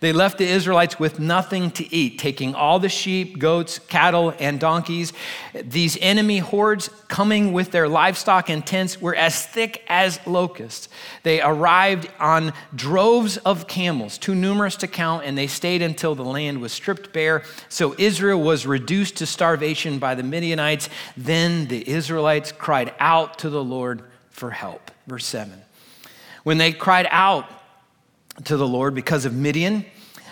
They 0.01 0.13
left 0.13 0.39
the 0.39 0.47
Israelites 0.47 1.01
with 1.01 1.19
nothing 1.19 1.73
to 1.73 1.95
eat, 1.95 2.19
taking 2.19 2.55
all 2.55 2.79
the 2.79 2.89
sheep, 2.89 3.39
goats, 3.39 3.81
cattle, 3.81 4.33
and 4.39 4.61
donkeys. 4.61 5.13
These 5.53 5.99
enemy 6.01 6.39
hordes, 6.39 6.89
coming 7.09 7.53
with 7.53 7.73
their 7.73 7.89
livestock 7.89 8.49
and 8.49 8.65
tents, 8.65 9.01
were 9.01 9.17
as 9.17 9.45
thick 9.45 9.83
as 9.89 10.25
locusts. 10.25 10.89
They 11.25 11.41
arrived 11.43 12.09
on 12.21 12.53
droves 12.75 13.39
of 13.39 13.67
camels, 13.67 14.19
too 14.19 14.37
numerous 14.37 14.77
to 14.77 14.87
count, 14.87 15.25
and 15.25 15.37
they 15.37 15.49
stayed 15.49 15.83
until 15.83 16.15
the 16.15 16.25
land 16.25 16.61
was 16.61 16.73
stripped 16.73 17.13
bare. 17.13 17.43
So 17.69 17.97
Israel 17.99 18.41
was 18.41 18.67
reduced 18.67 19.17
to 19.17 19.27
starvation 19.27 19.99
by 19.99 20.15
the 20.15 20.23
Midianites. 20.23 20.89
Then 21.17 21.67
the 21.67 21.89
Israelites 21.89 22.53
cried 22.53 22.95
out 23.01 23.39
to 23.41 23.51
the 23.51 23.65
Lord 23.65 24.05
for 24.31 24.53
help. 24.53 24.93
Verse 25.09 25.27
7. 25.27 25.61
When 26.45 26.59
they 26.59 26.73
cried 26.73 27.09
out, 27.11 27.47
to 28.45 28.57
the 28.57 28.69
Lord 28.69 28.95
because 28.95 29.25
of 29.25 29.35
Midian. 29.35 29.85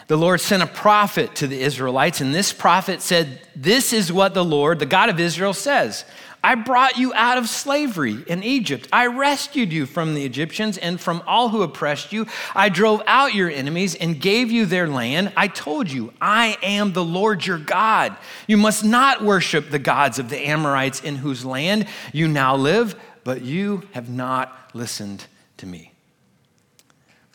The 0.08 0.16
Lord 0.16 0.40
sent 0.40 0.62
a 0.62 0.68
prophet 0.68 1.34
to 1.36 1.48
the 1.48 1.60
Israelites, 1.60 2.20
and 2.20 2.32
this 2.32 2.52
prophet 2.52 3.02
said, 3.02 3.40
This 3.56 3.92
is 3.92 4.12
what 4.12 4.34
the 4.34 4.44
Lord, 4.44 4.78
the 4.78 4.86
God 4.86 5.08
of 5.08 5.18
Israel, 5.18 5.52
says 5.52 6.04
I 6.46 6.54
brought 6.54 6.96
you 6.96 7.12
out 7.12 7.38
of 7.38 7.48
slavery 7.48 8.22
in 8.28 8.44
Egypt. 8.44 8.86
I 8.92 9.06
rescued 9.06 9.72
you 9.72 9.84
from 9.84 10.14
the 10.14 10.24
Egyptians 10.24 10.78
and 10.78 11.00
from 11.00 11.24
all 11.26 11.48
who 11.48 11.62
oppressed 11.62 12.12
you. 12.12 12.28
I 12.54 12.68
drove 12.68 13.02
out 13.08 13.34
your 13.34 13.50
enemies 13.50 13.96
and 13.96 14.20
gave 14.20 14.52
you 14.52 14.64
their 14.64 14.86
land. 14.86 15.32
I 15.36 15.48
told 15.48 15.90
you, 15.90 16.12
I 16.20 16.56
am 16.62 16.92
the 16.92 17.02
Lord 17.02 17.44
your 17.44 17.58
God. 17.58 18.16
You 18.46 18.58
must 18.58 18.84
not 18.84 19.24
worship 19.24 19.70
the 19.70 19.80
gods 19.80 20.20
of 20.20 20.28
the 20.28 20.46
Amorites 20.46 21.00
in 21.00 21.16
whose 21.16 21.44
land 21.44 21.88
you 22.12 22.28
now 22.28 22.54
live, 22.54 22.94
but 23.24 23.42
you 23.42 23.82
have 23.90 24.08
not 24.08 24.70
listened 24.72 25.26
to 25.56 25.66
me. 25.66 25.95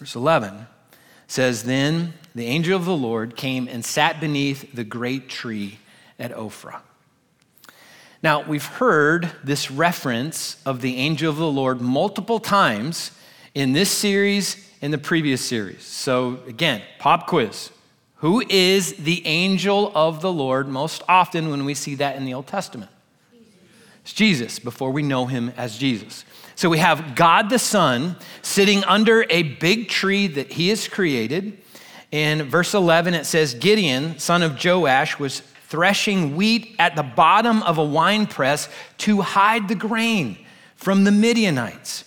Verse 0.02 0.16
11 0.16 0.66
says, 1.28 1.62
Then 1.62 2.14
the 2.34 2.48
angel 2.48 2.76
of 2.76 2.86
the 2.86 2.96
Lord 2.96 3.36
came 3.36 3.68
and 3.68 3.86
sat 3.86 4.20
beneath 4.20 4.74
the 4.74 4.84
great 4.84 5.30
tree 5.30 5.78
at 6.18 6.32
Ophrah. 6.32 6.80
Now, 8.24 8.42
we've 8.42 8.66
heard 8.66 9.32
this 9.44 9.70
reference 9.70 10.60
of 10.66 10.82
the 10.82 10.98
angel 10.98 11.30
of 11.30 11.38
the 11.38 11.46
Lord 11.46 11.82
multiple 11.82 12.40
times 12.40 13.12
in 13.54 13.74
this 13.74 13.92
series, 13.92 14.68
in 14.82 14.90
the 14.90 14.98
previous 14.98 15.46
series. 15.46 15.84
So, 15.84 16.40
again, 16.48 16.82
pop 16.98 17.28
quiz. 17.28 17.70
Who 18.16 18.44
is 18.50 18.94
the 18.94 19.24
angel 19.28 19.92
of 19.94 20.22
the 20.22 20.34
Lord 20.34 20.68
most 20.68 21.04
often 21.08 21.52
when 21.52 21.64
we 21.64 21.76
see 21.76 21.94
that 21.94 22.16
in 22.16 22.26
the 22.26 22.34
Old 22.34 22.48
Testament? 22.48 22.90
It's 24.02 24.14
Jesus, 24.14 24.58
before 24.58 24.90
we 24.90 25.04
know 25.04 25.28
him 25.28 25.54
as 25.58 25.78
Jesus. 25.78 26.26
So 26.62 26.70
we 26.70 26.78
have 26.78 27.16
God 27.16 27.50
the 27.50 27.58
Son 27.58 28.16
sitting 28.44 28.84
under 28.84 29.26
a 29.32 29.42
big 29.42 29.90
tree 29.90 30.28
that 30.28 30.52
he 30.52 30.70
has 30.70 30.88
created. 30.88 31.58
In 32.12 32.44
verse 32.44 32.76
11, 32.76 33.16
it 33.16 33.26
says 33.26 33.56
Gideon, 33.56 34.20
son 34.20 34.44
of 34.44 34.64
Joash, 34.64 35.18
was 35.18 35.40
threshing 35.40 36.36
wheat 36.36 36.76
at 36.78 36.96
the 36.96 37.02
bottom 37.02 37.64
of 37.64 37.80
a 37.80 37.84
wine 37.84 38.28
press 38.28 38.70
to 39.00 39.22
hide 39.22 39.70
the 39.70 39.74
grain 39.74 40.38
from 40.76 41.04
the 41.04 41.12
Midianites. 41.12 42.04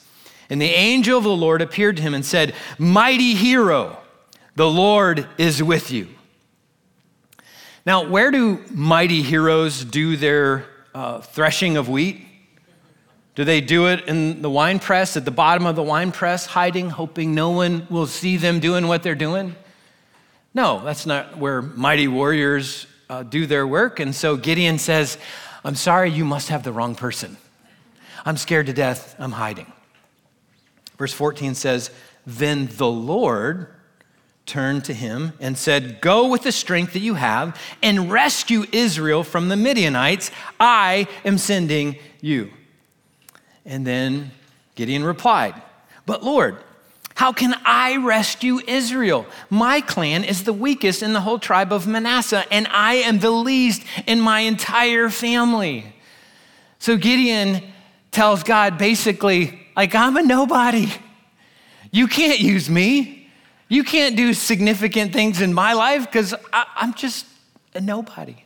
And 0.48 0.62
the 0.62 0.66
angel 0.66 1.18
of 1.18 1.24
the 1.24 1.34
Lord 1.34 1.60
appeared 1.60 1.96
to 1.96 2.04
him 2.04 2.14
and 2.14 2.24
said, 2.24 2.54
Mighty 2.78 3.34
hero, 3.34 3.98
the 4.54 4.70
Lord 4.70 5.26
is 5.36 5.64
with 5.64 5.90
you. 5.90 6.06
Now, 7.84 8.08
where 8.08 8.30
do 8.30 8.62
mighty 8.70 9.22
heroes 9.22 9.84
do 9.84 10.16
their 10.16 10.64
uh, 10.94 11.22
threshing 11.22 11.76
of 11.76 11.88
wheat? 11.88 12.24
Do 13.34 13.44
they 13.44 13.60
do 13.60 13.86
it 13.88 14.06
in 14.06 14.42
the 14.42 14.50
wine 14.50 14.78
press, 14.78 15.16
at 15.16 15.24
the 15.24 15.32
bottom 15.32 15.66
of 15.66 15.74
the 15.74 15.82
wine 15.82 16.12
press, 16.12 16.46
hiding, 16.46 16.90
hoping 16.90 17.34
no 17.34 17.50
one 17.50 17.86
will 17.90 18.06
see 18.06 18.36
them 18.36 18.60
doing 18.60 18.86
what 18.86 19.02
they're 19.02 19.16
doing? 19.16 19.56
No, 20.54 20.82
that's 20.84 21.04
not 21.04 21.36
where 21.36 21.60
mighty 21.60 22.06
warriors 22.06 22.86
uh, 23.10 23.24
do 23.24 23.46
their 23.46 23.66
work. 23.66 23.98
And 23.98 24.14
so 24.14 24.36
Gideon 24.36 24.78
says, 24.78 25.18
I'm 25.64 25.74
sorry, 25.74 26.10
you 26.10 26.24
must 26.24 26.48
have 26.48 26.62
the 26.62 26.72
wrong 26.72 26.94
person. 26.94 27.36
I'm 28.24 28.36
scared 28.36 28.66
to 28.66 28.72
death, 28.72 29.16
I'm 29.18 29.32
hiding. 29.32 29.70
Verse 30.96 31.12
14 31.12 31.56
says, 31.56 31.90
Then 32.24 32.68
the 32.76 32.86
Lord 32.86 33.68
turned 34.46 34.84
to 34.84 34.94
him 34.94 35.32
and 35.40 35.58
said, 35.58 36.00
Go 36.00 36.28
with 36.28 36.42
the 36.42 36.52
strength 36.52 36.92
that 36.92 37.00
you 37.00 37.14
have 37.14 37.60
and 37.82 38.12
rescue 38.12 38.64
Israel 38.70 39.24
from 39.24 39.48
the 39.48 39.56
Midianites. 39.56 40.30
I 40.60 41.08
am 41.24 41.36
sending 41.38 41.96
you. 42.20 42.50
And 43.64 43.86
then 43.86 44.30
Gideon 44.74 45.04
replied, 45.04 45.60
But 46.06 46.22
Lord, 46.22 46.58
how 47.14 47.32
can 47.32 47.54
I 47.64 47.96
rescue 47.98 48.60
Israel? 48.66 49.26
My 49.48 49.80
clan 49.80 50.24
is 50.24 50.44
the 50.44 50.52
weakest 50.52 51.02
in 51.02 51.12
the 51.12 51.20
whole 51.20 51.38
tribe 51.38 51.72
of 51.72 51.86
Manasseh, 51.86 52.44
and 52.50 52.66
I 52.68 52.94
am 52.94 53.20
the 53.20 53.30
least 53.30 53.82
in 54.06 54.20
my 54.20 54.40
entire 54.40 55.08
family. 55.08 55.94
So 56.80 56.96
Gideon 56.96 57.62
tells 58.10 58.42
God 58.42 58.78
basically, 58.78 59.60
like, 59.76 59.94
I'm 59.94 60.16
a 60.16 60.22
nobody. 60.22 60.92
You 61.90 62.08
can't 62.08 62.40
use 62.40 62.68
me. 62.68 63.28
You 63.68 63.84
can't 63.84 64.16
do 64.16 64.34
significant 64.34 65.12
things 65.12 65.40
in 65.40 65.54
my 65.54 65.72
life 65.72 66.04
because 66.04 66.34
I'm 66.52 66.94
just 66.94 67.26
a 67.74 67.80
nobody. 67.80 68.36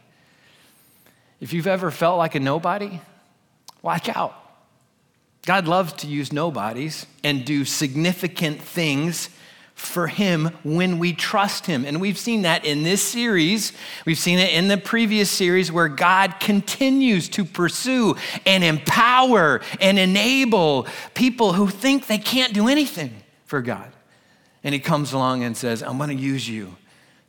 If 1.41 1.53
you've 1.53 1.67
ever 1.67 1.91
felt 1.91 2.19
like 2.19 2.35
a 2.35 2.41
nobody, 2.41 3.01
watch 3.83 4.09
out. 4.09 4.38
God 5.45 5.67
loves 5.67 5.93
to 5.95 6.07
use 6.07 6.33
nobodies 6.33 7.07
and 7.25 7.45
do 7.45 7.65
significant 7.65 8.61
things 8.61 9.31
for 9.79 10.09
Him 10.09 10.51
when 10.65 10.99
we 10.99 11.13
trust 11.13 11.67
Him. 11.67 11.85
And 11.85 12.01
we've 12.01 12.19
seen 12.19 12.43
that 12.43 12.65
in 12.65 12.83
this 12.83 13.01
series. 13.01 13.73
We've 14.05 14.19
seen 14.19 14.41
it 14.41 14.53
in 14.53 14.69
the 14.69 14.77
previous 14.77 15.31
series 15.31 15.71
where 15.71 15.89
God 15.89 16.41
continues 16.41 17.29
to 17.31 17.45
pursue 17.45 18.17
and 18.45 18.65
empower 18.65 19.61
and 19.81 19.99
enable 19.99 20.89
people 21.15 21.53
who 21.53 21.69
think 21.69 22.09
they 22.09 22.19
can't 22.19 22.53
do 22.53 22.67
anything 22.67 23.23
for 23.45 23.63
God. 23.63 23.91
And 24.65 24.75
He 24.75 24.81
comes 24.81 25.13
along 25.13 25.45
and 25.45 25.57
says, 25.57 25.83
I'm 25.83 25.97
going 25.97 26.17
to 26.17 26.23
use 26.23 26.49
you 26.49 26.77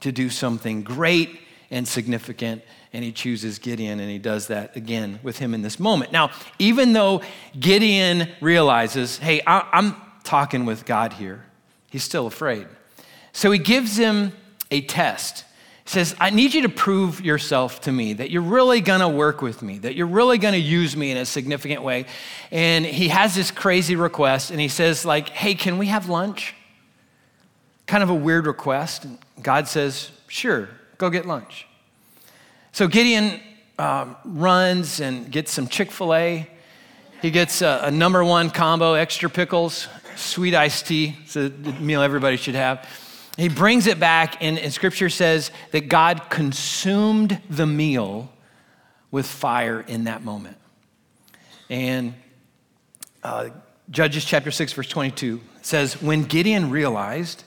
to 0.02 0.12
do 0.12 0.30
something 0.30 0.82
great 0.82 1.40
and 1.70 1.88
significant 1.88 2.64
and 2.92 3.04
he 3.04 3.12
chooses 3.12 3.60
Gideon, 3.60 4.00
and 4.00 4.10
he 4.10 4.18
does 4.18 4.48
that 4.48 4.76
again 4.76 5.20
with 5.22 5.40
him 5.40 5.54
in 5.54 5.62
this 5.62 5.80
moment. 5.80 6.12
Now, 6.12 6.32
even 6.58 6.94
though 6.94 7.22
Gideon 7.60 8.30
realizes, 8.42 9.18
hey, 9.18 9.42
I'm 9.46 9.96
talking 10.24 10.66
with 10.66 10.86
God 10.86 11.14
here, 11.14 11.46
he's 11.90 12.04
still 12.04 12.28
afraid. 12.28 12.68
So 13.32 13.52
he 13.52 13.60
gives 13.60 13.98
him 13.98 14.34
a 14.72 14.82
test. 14.82 15.46
He 15.84 15.90
says, 15.90 16.16
I 16.20 16.30
need 16.30 16.54
you 16.54 16.64
to 16.64 16.70
prove 16.70 17.22
yourself 17.22 17.82
to 17.82 17.92
me, 17.92 18.14
that 18.14 18.32
you're 18.32 18.42
really 18.42 18.82
gonna 18.82 19.10
work 19.10 19.42
with 19.42 19.62
me, 19.62 19.78
that 19.80 19.96
you're 19.96 20.08
really 20.08 20.38
gonna 20.38 20.58
use 20.58 20.96
me 20.96 21.12
in 21.12 21.18
a 21.18 21.26
significant 21.26 21.84
way. 21.84 22.06
And 22.52 22.86
he 22.86 23.10
has 23.10 23.36
this 23.36 23.52
crazy 23.52 23.96
request, 23.96 24.52
and 24.52 24.60
he 24.60 24.68
says, 24.68 25.06
like, 25.06 25.30
hey, 25.30 25.54
can 25.54 25.78
we 25.78 25.88
have 25.88 26.10
lunch? 26.10 26.56
kind 27.90 28.04
of 28.04 28.10
a 28.10 28.16
weird 28.16 28.46
request. 28.46 29.08
God 29.42 29.68
says, 29.68 30.12
Sure, 30.28 30.70
go 30.98 31.10
get 31.10 31.26
lunch. 31.26 31.68
So 32.72 32.88
Gideon 32.88 33.40
um, 33.78 34.16
runs 34.24 35.00
and 35.00 35.32
gets 35.32 35.52
some 35.52 35.68
Chick 35.68 35.92
fil 35.92 36.14
A. 36.14 36.48
He 37.22 37.32
gets 37.32 37.62
a, 37.62 37.82
a, 37.86 37.92
number 37.92 38.24
one 38.24 38.50
combo, 38.50 38.94
extra 38.94 39.30
pickles, 39.30 39.88
sweet 40.16 40.56
iced 40.56 40.88
tea. 40.88 41.18
It's 41.24 41.36
a 41.36 41.50
meal 41.50 42.02
everybody 42.02 42.38
should 42.38 42.56
have. 42.56 42.88
He 43.38 43.50
brings 43.50 43.88
it 43.88 44.00
back, 44.00 44.38
and, 44.42 44.60
and 44.60 44.72
scripture 44.74 45.10
says 45.10 45.52
that 45.72 45.88
God 45.88 46.30
consumed 46.30 47.42
the 47.50 47.66
meal 47.66 48.30
with 49.12 49.26
fire 49.26 49.82
in 49.82 50.06
that 50.06 50.24
moment. 50.24 50.58
And 51.70 52.16
uh, 53.24 53.50
Judges 53.90 54.26
chapter 54.26 54.52
6, 54.52 54.74
verse 54.74 54.90
22 54.90 55.42
says, 55.62 56.02
When 56.02 56.24
Gideon 56.24 56.70
realized 56.70 57.44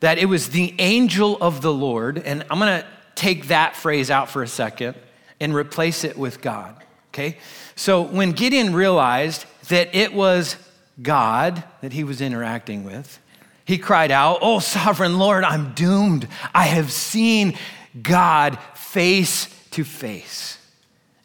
that 0.00 0.18
it 0.18 0.26
was 0.26 0.50
the 0.50 0.74
angel 0.78 1.36
of 1.40 1.62
the 1.62 1.72
Lord, 1.72 2.18
and 2.18 2.44
I'm 2.50 2.58
going 2.58 2.80
to 2.80 2.86
take 3.18 3.48
that 3.48 3.76
phrase 3.76 4.10
out 4.10 4.30
for 4.30 4.42
a 4.42 4.48
second 4.48 4.94
and 5.40 5.54
replace 5.54 6.04
it 6.04 6.16
with 6.16 6.40
God, 6.40 6.82
okay? 7.08 7.36
So 7.74 8.02
when 8.02 8.32
Gideon 8.32 8.72
realized 8.72 9.44
that 9.68 9.94
it 9.94 10.14
was 10.14 10.56
God 11.02 11.62
that 11.80 11.92
he 11.92 12.04
was 12.04 12.20
interacting 12.20 12.84
with, 12.84 13.18
he 13.64 13.76
cried 13.76 14.10
out, 14.10 14.38
Oh, 14.40 14.58
sovereign 14.60 15.18
Lord, 15.18 15.44
I'm 15.44 15.74
doomed. 15.74 16.26
I 16.54 16.64
have 16.64 16.90
seen 16.90 17.58
God 18.00 18.58
face 18.74 19.54
to 19.72 19.84
face. 19.84 20.58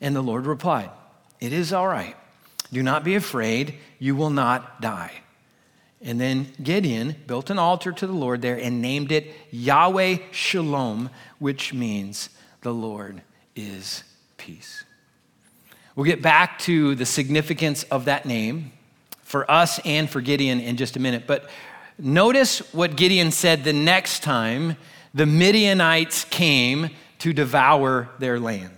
And 0.01 0.15
the 0.15 0.21
Lord 0.21 0.45
replied, 0.45 0.89
It 1.39 1.53
is 1.53 1.71
all 1.71 1.87
right. 1.87 2.15
Do 2.71 2.83
not 2.83 3.03
be 3.03 3.15
afraid. 3.15 3.75
You 3.99 4.15
will 4.15 4.31
not 4.31 4.81
die. 4.81 5.22
And 6.03 6.19
then 6.19 6.51
Gideon 6.61 7.15
built 7.27 7.49
an 7.49 7.57
altar 7.57 7.93
to 7.93 8.05
the 8.05 8.13
Lord 8.13 8.41
there 8.41 8.57
and 8.57 8.81
named 8.81 9.11
it 9.11 9.31
Yahweh 9.51 10.17
Shalom, 10.31 11.09
which 11.39 11.73
means 11.73 12.29
the 12.61 12.73
Lord 12.73 13.21
is 13.55 14.03
peace. 14.37 14.83
We'll 15.95 16.05
get 16.05 16.21
back 16.21 16.59
to 16.59 16.95
the 16.95 17.05
significance 17.05 17.83
of 17.83 18.05
that 18.05 18.25
name 18.25 18.73
for 19.21 19.49
us 19.49 19.79
and 19.85 20.09
for 20.09 20.19
Gideon 20.19 20.59
in 20.59 20.75
just 20.75 20.97
a 20.97 20.99
minute. 20.99 21.23
But 21.25 21.49
notice 21.97 22.59
what 22.73 22.97
Gideon 22.97 23.31
said 23.31 23.63
the 23.63 23.73
next 23.73 24.23
time 24.23 24.75
the 25.13 25.25
Midianites 25.25 26.25
came 26.25 26.89
to 27.19 27.31
devour 27.31 28.09
their 28.19 28.39
land. 28.39 28.73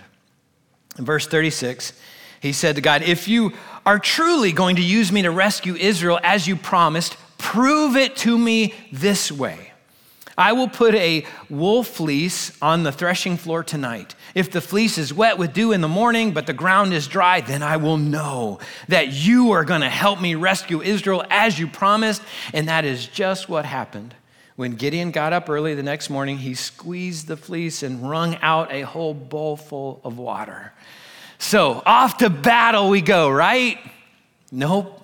In 1.00 1.06
verse 1.06 1.26
36, 1.26 1.94
he 2.42 2.54
said 2.54 2.76
to 2.76 2.82
God, 2.82 3.02
If 3.02 3.28
you 3.28 3.54
are 3.86 4.00
truly 4.00 4.52
going 4.52 4.78
to 4.78 4.82
use 4.82 5.12
me 5.12 5.22
to 5.22 5.32
rescue 5.32 5.76
Israel 5.76 6.20
as 6.24 6.48
you 6.48 6.56
promised, 6.56 7.18
prove 7.38 7.96
it 7.96 8.16
to 8.18 8.38
me 8.38 8.74
this 8.92 9.32
way. 9.32 9.72
I 10.38 10.52
will 10.52 10.68
put 10.68 10.96
a 10.96 11.26
wool 11.50 11.84
fleece 11.84 12.62
on 12.62 12.84
the 12.84 12.92
threshing 12.92 13.38
floor 13.38 13.64
tonight. 13.64 14.16
If 14.34 14.52
the 14.52 14.60
fleece 14.60 14.98
is 14.98 15.14
wet 15.14 15.38
with 15.38 15.54
dew 15.54 15.72
in 15.72 15.80
the 15.80 15.88
morning, 15.88 16.34
but 16.34 16.46
the 16.46 16.54
ground 16.54 16.94
is 16.94 17.08
dry, 17.08 17.40
then 17.40 17.64
I 17.64 17.78
will 17.78 17.98
know 17.98 18.60
that 18.90 19.14
you 19.14 19.52
are 19.52 19.64
going 19.64 19.82
to 19.82 19.90
help 19.90 20.20
me 20.20 20.36
rescue 20.36 20.82
Israel 20.82 21.24
as 21.30 21.58
you 21.58 21.68
promised. 21.68 22.22
And 22.54 22.68
that 22.68 22.84
is 22.84 23.08
just 23.08 23.48
what 23.48 23.66
happened. 23.66 24.14
When 24.58 24.76
Gideon 24.76 25.12
got 25.12 25.32
up 25.32 25.50
early 25.50 25.74
the 25.74 25.84
next 25.84 26.10
morning, 26.10 26.40
he 26.40 26.54
squeezed 26.54 27.28
the 27.28 27.38
fleece 27.38 27.82
and 27.82 28.10
wrung 28.10 28.36
out 28.42 28.72
a 28.74 28.82
whole 28.82 29.14
bowl 29.14 29.56
full 29.56 30.02
of 30.04 30.18
water. 30.18 30.74
So 31.38 31.82
off 31.86 32.18
to 32.18 32.30
battle 32.30 32.90
we 32.90 33.02
go, 33.02 33.30
right? 33.30 33.80
Nope, 34.52 35.02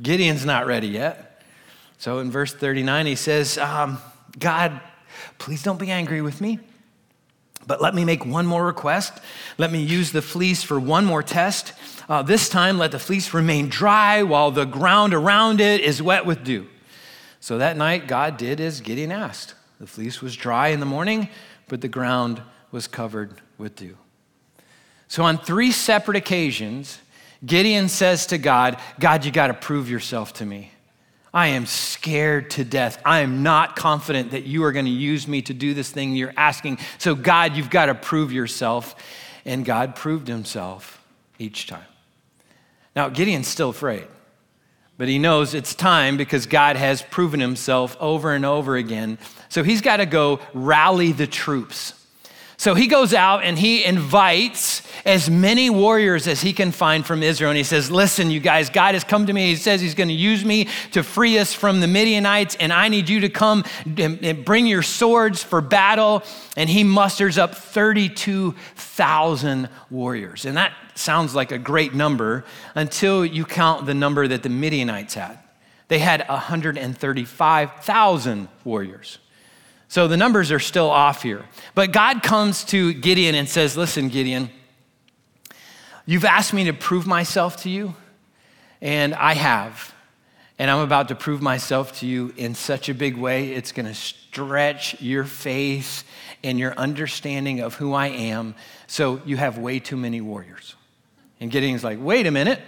Gideon's 0.00 0.44
not 0.44 0.66
ready 0.66 0.88
yet. 0.88 1.42
So 1.98 2.18
in 2.18 2.30
verse 2.30 2.52
39, 2.52 3.06
he 3.06 3.14
says, 3.14 3.58
um, 3.58 3.98
God, 4.38 4.80
please 5.38 5.62
don't 5.62 5.78
be 5.78 5.90
angry 5.90 6.20
with 6.20 6.40
me, 6.40 6.58
but 7.66 7.80
let 7.80 7.94
me 7.94 8.04
make 8.04 8.24
one 8.24 8.46
more 8.46 8.64
request. 8.64 9.18
Let 9.58 9.72
me 9.72 9.82
use 9.82 10.12
the 10.12 10.22
fleece 10.22 10.62
for 10.62 10.78
one 10.78 11.04
more 11.04 11.22
test. 11.22 11.72
Uh, 12.08 12.22
this 12.22 12.48
time, 12.48 12.78
let 12.78 12.92
the 12.92 12.98
fleece 12.98 13.34
remain 13.34 13.68
dry 13.68 14.22
while 14.22 14.50
the 14.50 14.66
ground 14.66 15.14
around 15.14 15.60
it 15.60 15.80
is 15.80 16.02
wet 16.02 16.26
with 16.26 16.44
dew. 16.44 16.68
So 17.40 17.58
that 17.58 17.76
night, 17.76 18.06
God 18.06 18.36
did 18.36 18.60
as 18.60 18.80
Gideon 18.80 19.10
asked. 19.10 19.54
The 19.80 19.86
fleece 19.86 20.22
was 20.22 20.36
dry 20.36 20.68
in 20.68 20.80
the 20.80 20.86
morning, 20.86 21.28
but 21.68 21.80
the 21.80 21.88
ground 21.88 22.42
was 22.70 22.86
covered 22.86 23.40
with 23.58 23.76
dew. 23.76 23.96
So, 25.08 25.24
on 25.24 25.38
three 25.38 25.72
separate 25.72 26.16
occasions, 26.16 26.98
Gideon 27.44 27.88
says 27.88 28.26
to 28.26 28.38
God, 28.38 28.78
God, 28.98 29.24
you 29.24 29.30
got 29.30 29.48
to 29.48 29.54
prove 29.54 29.88
yourself 29.90 30.32
to 30.34 30.46
me. 30.46 30.72
I 31.32 31.48
am 31.48 31.66
scared 31.66 32.50
to 32.52 32.64
death. 32.64 33.00
I 33.04 33.20
am 33.20 33.42
not 33.42 33.76
confident 33.76 34.30
that 34.30 34.44
you 34.44 34.64
are 34.64 34.72
going 34.72 34.86
to 34.86 34.90
use 34.90 35.28
me 35.28 35.42
to 35.42 35.52
do 35.52 35.74
this 35.74 35.90
thing 35.90 36.16
you're 36.16 36.32
asking. 36.36 36.78
So, 36.98 37.14
God, 37.14 37.56
you've 37.56 37.70
got 37.70 37.86
to 37.86 37.94
prove 37.94 38.32
yourself. 38.32 38.96
And 39.44 39.64
God 39.64 39.94
proved 39.94 40.26
himself 40.26 41.00
each 41.38 41.66
time. 41.66 41.84
Now, 42.96 43.10
Gideon's 43.10 43.46
still 43.46 43.68
afraid, 43.68 44.08
but 44.96 45.08
he 45.08 45.18
knows 45.18 45.54
it's 45.54 45.74
time 45.74 46.16
because 46.16 46.46
God 46.46 46.76
has 46.76 47.02
proven 47.02 47.38
himself 47.38 47.96
over 48.00 48.32
and 48.32 48.44
over 48.44 48.74
again. 48.74 49.18
So, 49.50 49.62
he's 49.62 49.82
got 49.82 49.98
to 49.98 50.06
go 50.06 50.40
rally 50.54 51.12
the 51.12 51.26
troops. 51.26 51.92
So 52.58 52.74
he 52.74 52.86
goes 52.86 53.12
out 53.12 53.44
and 53.44 53.58
he 53.58 53.84
invites 53.84 54.80
as 55.04 55.28
many 55.28 55.68
warriors 55.68 56.26
as 56.26 56.40
he 56.40 56.54
can 56.54 56.72
find 56.72 57.04
from 57.04 57.22
Israel. 57.22 57.50
And 57.50 57.58
he 57.58 57.64
says, 57.64 57.90
Listen, 57.90 58.30
you 58.30 58.40
guys, 58.40 58.70
God 58.70 58.94
has 58.94 59.04
come 59.04 59.26
to 59.26 59.32
me. 59.32 59.48
He 59.48 59.56
says 59.56 59.82
he's 59.82 59.94
going 59.94 60.08
to 60.08 60.14
use 60.14 60.42
me 60.44 60.68
to 60.92 61.02
free 61.02 61.38
us 61.38 61.52
from 61.52 61.80
the 61.80 61.86
Midianites, 61.86 62.54
and 62.56 62.72
I 62.72 62.88
need 62.88 63.10
you 63.10 63.20
to 63.20 63.28
come 63.28 63.64
and 63.84 64.42
bring 64.44 64.66
your 64.66 64.82
swords 64.82 65.42
for 65.42 65.60
battle. 65.60 66.22
And 66.56 66.70
he 66.70 66.82
musters 66.82 67.36
up 67.36 67.54
32,000 67.54 69.68
warriors. 69.90 70.46
And 70.46 70.56
that 70.56 70.72
sounds 70.94 71.34
like 71.34 71.52
a 71.52 71.58
great 71.58 71.92
number 71.94 72.46
until 72.74 73.26
you 73.26 73.44
count 73.44 73.84
the 73.84 73.92
number 73.92 74.26
that 74.26 74.42
the 74.42 74.48
Midianites 74.48 75.12
had. 75.14 75.38
They 75.88 75.98
had 75.98 76.26
135,000 76.28 78.48
warriors. 78.64 79.18
So 79.88 80.08
the 80.08 80.16
numbers 80.16 80.50
are 80.50 80.58
still 80.58 80.90
off 80.90 81.22
here. 81.22 81.44
But 81.74 81.92
God 81.92 82.22
comes 82.22 82.64
to 82.64 82.92
Gideon 82.92 83.34
and 83.34 83.48
says, 83.48 83.76
Listen, 83.76 84.08
Gideon, 84.08 84.50
you've 86.04 86.24
asked 86.24 86.52
me 86.52 86.64
to 86.64 86.72
prove 86.72 87.06
myself 87.06 87.62
to 87.62 87.70
you, 87.70 87.94
and 88.80 89.14
I 89.14 89.34
have. 89.34 89.94
And 90.58 90.70
I'm 90.70 90.80
about 90.80 91.08
to 91.08 91.14
prove 91.14 91.42
myself 91.42 91.98
to 92.00 92.06
you 92.06 92.32
in 92.36 92.54
such 92.54 92.88
a 92.88 92.94
big 92.94 93.16
way, 93.16 93.52
it's 93.52 93.72
going 93.72 93.86
to 93.86 93.94
stretch 93.94 95.00
your 95.02 95.24
faith 95.24 96.04
and 96.42 96.58
your 96.58 96.72
understanding 96.74 97.60
of 97.60 97.74
who 97.74 97.92
I 97.92 98.08
am. 98.08 98.54
So 98.86 99.20
you 99.26 99.36
have 99.36 99.58
way 99.58 99.80
too 99.80 99.96
many 99.96 100.20
warriors. 100.20 100.74
And 101.40 101.50
Gideon's 101.50 101.84
like, 101.84 101.98
wait 102.00 102.26
a 102.26 102.30
minute. 102.30 102.60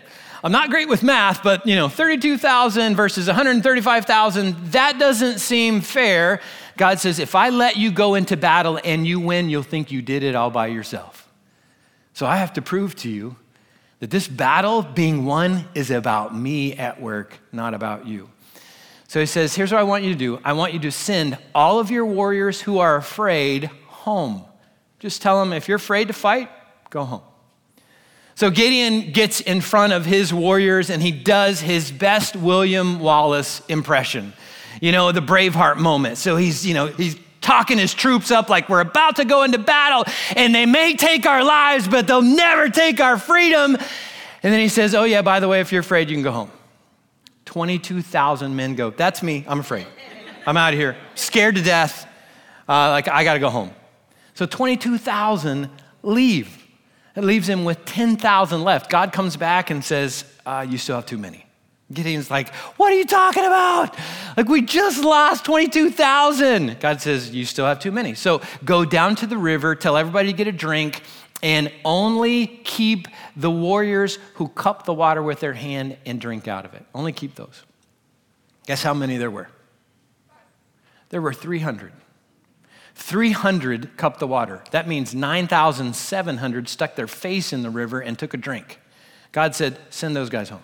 I'm 0.44 0.52
not 0.52 0.70
great 0.70 0.88
with 0.88 1.02
math, 1.02 1.42
but 1.42 1.66
you 1.66 1.74
know, 1.74 1.88
32,000 1.88 2.94
versus 2.94 3.26
135,000, 3.26 4.72
that 4.72 4.98
doesn't 4.98 5.38
seem 5.40 5.80
fair. 5.80 6.40
God 6.78 7.00
says, 7.00 7.18
if 7.18 7.34
I 7.34 7.50
let 7.50 7.76
you 7.76 7.90
go 7.90 8.14
into 8.14 8.36
battle 8.36 8.80
and 8.82 9.06
you 9.06 9.20
win, 9.20 9.50
you'll 9.50 9.62
think 9.62 9.90
you 9.90 10.00
did 10.00 10.22
it 10.22 10.34
all 10.34 10.50
by 10.50 10.68
yourself. 10.68 11.28
So 12.14 12.24
I 12.24 12.36
have 12.36 12.52
to 12.54 12.62
prove 12.62 12.94
to 12.96 13.10
you 13.10 13.36
that 14.00 14.10
this 14.10 14.28
battle 14.28 14.82
being 14.82 15.24
won 15.24 15.68
is 15.74 15.90
about 15.90 16.34
me 16.34 16.74
at 16.74 17.00
work, 17.00 17.38
not 17.52 17.74
about 17.74 18.06
you. 18.06 18.30
So 19.08 19.20
he 19.20 19.26
says, 19.26 19.54
Here's 19.54 19.72
what 19.72 19.80
I 19.80 19.84
want 19.84 20.04
you 20.04 20.12
to 20.12 20.18
do 20.18 20.40
I 20.44 20.52
want 20.52 20.72
you 20.72 20.78
to 20.80 20.92
send 20.92 21.36
all 21.54 21.80
of 21.80 21.90
your 21.90 22.06
warriors 22.06 22.60
who 22.60 22.78
are 22.78 22.96
afraid 22.96 23.64
home. 23.86 24.44
Just 25.00 25.20
tell 25.20 25.40
them 25.40 25.52
if 25.52 25.68
you're 25.68 25.76
afraid 25.76 26.08
to 26.08 26.14
fight, 26.14 26.48
go 26.90 27.04
home. 27.04 27.22
So 28.34 28.50
Gideon 28.50 29.10
gets 29.10 29.40
in 29.40 29.60
front 29.60 29.92
of 29.92 30.06
his 30.06 30.32
warriors 30.32 30.90
and 30.90 31.02
he 31.02 31.10
does 31.10 31.60
his 31.60 31.90
best 31.90 32.36
William 32.36 33.00
Wallace 33.00 33.62
impression 33.68 34.32
you 34.80 34.92
know, 34.92 35.12
the 35.12 35.20
Braveheart 35.20 35.78
moment. 35.78 36.18
So 36.18 36.36
he's, 36.36 36.66
you 36.66 36.74
know, 36.74 36.86
he's 36.86 37.16
talking 37.40 37.78
his 37.78 37.94
troops 37.94 38.30
up 38.30 38.48
like 38.48 38.68
we're 38.68 38.80
about 38.80 39.16
to 39.16 39.24
go 39.24 39.42
into 39.42 39.58
battle 39.58 40.04
and 40.36 40.54
they 40.54 40.66
may 40.66 40.94
take 40.94 41.26
our 41.26 41.44
lives, 41.44 41.88
but 41.88 42.06
they'll 42.06 42.22
never 42.22 42.68
take 42.68 43.00
our 43.00 43.18
freedom. 43.18 43.76
And 44.42 44.52
then 44.52 44.60
he 44.60 44.68
says, 44.68 44.94
Oh, 44.94 45.04
yeah, 45.04 45.22
by 45.22 45.40
the 45.40 45.48
way, 45.48 45.60
if 45.60 45.72
you're 45.72 45.80
afraid, 45.80 46.10
you 46.10 46.16
can 46.16 46.22
go 46.22 46.32
home. 46.32 46.50
22,000 47.46 48.54
men 48.54 48.74
go, 48.74 48.90
That's 48.90 49.22
me. 49.22 49.44
I'm 49.48 49.60
afraid. 49.60 49.86
I'm 50.46 50.56
out 50.56 50.72
of 50.72 50.78
here. 50.78 50.96
Scared 51.14 51.56
to 51.56 51.62
death. 51.62 52.06
Uh, 52.68 52.90
like, 52.90 53.08
I 53.08 53.24
got 53.24 53.34
to 53.34 53.40
go 53.40 53.50
home. 53.50 53.70
So 54.34 54.46
22,000 54.46 55.68
leave. 56.02 56.66
It 57.16 57.24
leaves 57.24 57.48
him 57.48 57.64
with 57.64 57.84
10,000 57.84 58.62
left. 58.62 58.90
God 58.90 59.12
comes 59.12 59.36
back 59.36 59.70
and 59.70 59.84
says, 59.84 60.24
uh, 60.46 60.64
You 60.68 60.78
still 60.78 60.96
have 60.96 61.06
too 61.06 61.18
many. 61.18 61.47
Gideon's 61.92 62.30
like, 62.30 62.54
What 62.76 62.92
are 62.92 62.96
you 62.96 63.06
talking 63.06 63.44
about? 63.44 63.96
Like, 64.36 64.48
we 64.48 64.62
just 64.62 65.02
lost 65.02 65.44
22,000. 65.44 66.78
God 66.80 67.00
says, 67.00 67.34
You 67.34 67.44
still 67.44 67.66
have 67.66 67.80
too 67.80 67.92
many. 67.92 68.14
So 68.14 68.42
go 68.64 68.84
down 68.84 69.16
to 69.16 69.26
the 69.26 69.38
river, 69.38 69.74
tell 69.74 69.96
everybody 69.96 70.28
to 70.28 70.36
get 70.36 70.46
a 70.46 70.52
drink, 70.52 71.02
and 71.42 71.72
only 71.84 72.46
keep 72.46 73.08
the 73.36 73.50
warriors 73.50 74.18
who 74.34 74.48
cup 74.48 74.84
the 74.84 74.94
water 74.94 75.22
with 75.22 75.40
their 75.40 75.54
hand 75.54 75.96
and 76.04 76.20
drink 76.20 76.48
out 76.48 76.64
of 76.64 76.74
it. 76.74 76.84
Only 76.94 77.12
keep 77.12 77.36
those. 77.36 77.64
Guess 78.66 78.82
how 78.82 78.92
many 78.92 79.16
there 79.16 79.30
were? 79.30 79.48
There 81.08 81.22
were 81.22 81.32
300. 81.32 81.92
300 82.96 83.96
cupped 83.96 84.18
the 84.18 84.26
water. 84.26 84.62
That 84.72 84.88
means 84.88 85.14
9,700 85.14 86.68
stuck 86.68 86.96
their 86.96 87.06
face 87.06 87.52
in 87.52 87.62
the 87.62 87.70
river 87.70 88.00
and 88.00 88.18
took 88.18 88.34
a 88.34 88.36
drink. 88.36 88.80
God 89.32 89.54
said, 89.54 89.78
Send 89.88 90.16
those 90.16 90.28
guys 90.28 90.48
home. 90.48 90.62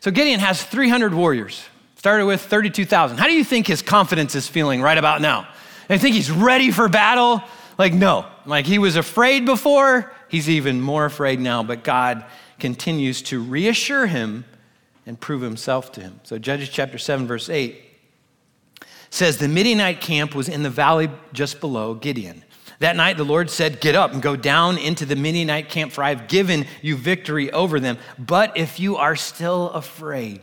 So 0.00 0.10
Gideon 0.10 0.40
has 0.40 0.62
300 0.62 1.14
warriors, 1.14 1.64
started 1.96 2.26
with 2.26 2.42
32,000. 2.42 3.18
How 3.18 3.26
do 3.26 3.32
you 3.32 3.44
think 3.44 3.66
his 3.66 3.82
confidence 3.82 4.34
is 4.34 4.46
feeling 4.48 4.82
right 4.82 4.98
about 4.98 5.20
now? 5.20 5.48
I 5.88 5.98
think 5.98 6.14
he's 6.14 6.30
ready 6.30 6.70
for 6.70 6.88
battle. 6.88 7.42
Like, 7.78 7.92
no. 7.92 8.26
Like, 8.44 8.66
he 8.66 8.78
was 8.78 8.96
afraid 8.96 9.44
before, 9.44 10.12
he's 10.28 10.48
even 10.48 10.80
more 10.80 11.04
afraid 11.04 11.40
now, 11.40 11.62
but 11.62 11.84
God 11.84 12.24
continues 12.58 13.22
to 13.22 13.42
reassure 13.42 14.06
him 14.06 14.44
and 15.04 15.20
prove 15.20 15.42
himself 15.42 15.92
to 15.92 16.00
him. 16.00 16.20
So, 16.22 16.38
Judges 16.38 16.68
chapter 16.68 16.98
7, 16.98 17.26
verse 17.26 17.48
8 17.48 17.82
says, 19.10 19.38
The 19.38 19.48
Midianite 19.48 20.00
camp 20.00 20.34
was 20.34 20.48
in 20.48 20.62
the 20.62 20.70
valley 20.70 21.10
just 21.32 21.60
below 21.60 21.94
Gideon. 21.94 22.44
That 22.78 22.96
night, 22.96 23.16
the 23.16 23.24
Lord 23.24 23.50
said, 23.50 23.80
Get 23.80 23.94
up 23.94 24.12
and 24.12 24.20
go 24.20 24.36
down 24.36 24.78
into 24.78 25.06
the 25.06 25.16
Midianite 25.16 25.68
camp, 25.68 25.92
for 25.92 26.04
I 26.04 26.10
have 26.10 26.28
given 26.28 26.66
you 26.82 26.96
victory 26.96 27.50
over 27.52 27.80
them. 27.80 27.98
But 28.18 28.56
if 28.56 28.78
you 28.78 28.96
are 28.96 29.16
still 29.16 29.70
afraid, 29.70 30.40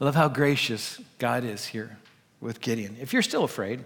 I 0.00 0.04
love 0.04 0.14
how 0.14 0.28
gracious 0.28 1.00
God 1.18 1.44
is 1.44 1.66
here 1.66 1.98
with 2.40 2.60
Gideon. 2.60 2.96
If 3.00 3.12
you're 3.12 3.22
still 3.22 3.44
afraid, 3.44 3.80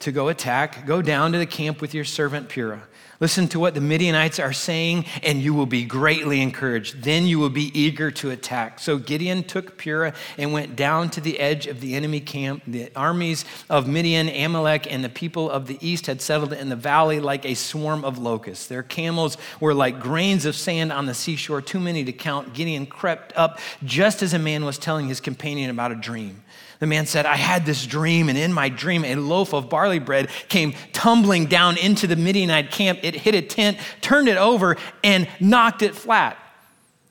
to 0.00 0.12
go 0.12 0.28
attack, 0.28 0.86
go 0.86 1.02
down 1.02 1.32
to 1.32 1.38
the 1.38 1.46
camp 1.46 1.80
with 1.80 1.94
your 1.94 2.04
servant 2.04 2.48
Purah. 2.48 2.82
Listen 3.18 3.48
to 3.48 3.58
what 3.58 3.72
the 3.72 3.80
Midianites 3.80 4.38
are 4.38 4.52
saying, 4.52 5.06
and 5.22 5.40
you 5.40 5.54
will 5.54 5.66
be 5.66 5.84
greatly 5.84 6.42
encouraged. 6.42 7.02
Then 7.02 7.24
you 7.24 7.38
will 7.38 7.50
be 7.50 7.72
eager 7.78 8.10
to 8.10 8.30
attack. 8.30 8.78
So 8.78 8.98
Gideon 8.98 9.42
took 9.44 9.78
Purah 9.78 10.14
and 10.36 10.52
went 10.52 10.76
down 10.76 11.08
to 11.10 11.22
the 11.22 11.40
edge 11.40 11.66
of 11.66 11.80
the 11.80 11.94
enemy 11.94 12.20
camp. 12.20 12.62
The 12.66 12.90
armies 12.94 13.46
of 13.70 13.88
Midian, 13.88 14.28
Amalek, 14.28 14.92
and 14.92 15.02
the 15.02 15.08
people 15.08 15.50
of 15.50 15.66
the 15.66 15.78
east 15.80 16.06
had 16.06 16.20
settled 16.20 16.52
in 16.52 16.68
the 16.68 16.76
valley 16.76 17.18
like 17.18 17.46
a 17.46 17.54
swarm 17.54 18.04
of 18.04 18.18
locusts. 18.18 18.66
Their 18.66 18.82
camels 18.82 19.38
were 19.60 19.72
like 19.72 19.98
grains 19.98 20.44
of 20.44 20.54
sand 20.54 20.92
on 20.92 21.06
the 21.06 21.14
seashore, 21.14 21.62
too 21.62 21.80
many 21.80 22.04
to 22.04 22.12
count. 22.12 22.52
Gideon 22.52 22.84
crept 22.84 23.32
up 23.34 23.60
just 23.82 24.22
as 24.22 24.34
a 24.34 24.38
man 24.38 24.66
was 24.66 24.76
telling 24.76 25.08
his 25.08 25.20
companion 25.20 25.70
about 25.70 25.90
a 25.90 25.96
dream. 25.96 26.42
The 26.78 26.86
man 26.86 27.06
said, 27.06 27.26
I 27.26 27.36
had 27.36 27.64
this 27.64 27.86
dream, 27.86 28.28
and 28.28 28.36
in 28.36 28.52
my 28.52 28.68
dream, 28.68 29.04
a 29.04 29.14
loaf 29.14 29.54
of 29.54 29.70
barley 29.70 29.98
bread 29.98 30.28
came 30.48 30.74
tumbling 30.92 31.46
down 31.46 31.78
into 31.78 32.06
the 32.06 32.16
Midianite 32.16 32.70
camp. 32.70 33.00
It 33.02 33.14
hit 33.14 33.34
a 33.34 33.42
tent, 33.42 33.78
turned 34.00 34.28
it 34.28 34.36
over, 34.36 34.76
and 35.02 35.26
knocked 35.40 35.82
it 35.82 35.94
flat. 35.94 36.36